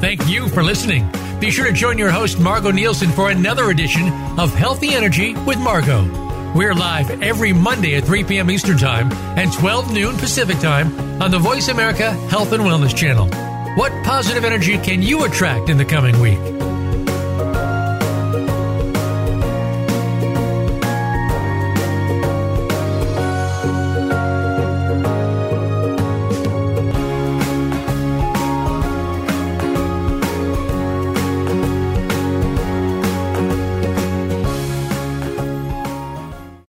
Thank 0.00 0.28
you 0.28 0.48
for 0.48 0.62
listening. 0.62 1.10
Be 1.40 1.50
sure 1.50 1.66
to 1.66 1.72
join 1.72 1.98
your 1.98 2.10
host, 2.10 2.38
Margot 2.38 2.70
Nielsen, 2.70 3.10
for 3.10 3.30
another 3.30 3.70
edition 3.70 4.08
of 4.38 4.54
Healthy 4.54 4.94
Energy 4.94 5.34
with 5.34 5.58
Margot. 5.58 6.04
We're 6.54 6.74
live 6.74 7.22
every 7.22 7.52
Monday 7.52 7.96
at 7.96 8.04
3 8.04 8.24
p.m. 8.24 8.50
Eastern 8.50 8.76
Time 8.76 9.10
and 9.38 9.50
12 9.52 9.92
noon 9.92 10.16
Pacific 10.18 10.58
Time 10.58 11.22
on 11.22 11.30
the 11.30 11.38
Voice 11.38 11.68
America 11.68 12.12
Health 12.28 12.52
and 12.52 12.62
Wellness 12.62 12.94
Channel. 12.94 13.26
What 13.76 13.90
positive 14.04 14.44
energy 14.44 14.76
can 14.76 15.02
you 15.02 15.24
attract 15.24 15.70
in 15.70 15.78
the 15.78 15.84
coming 15.84 16.20
week? 16.20 16.38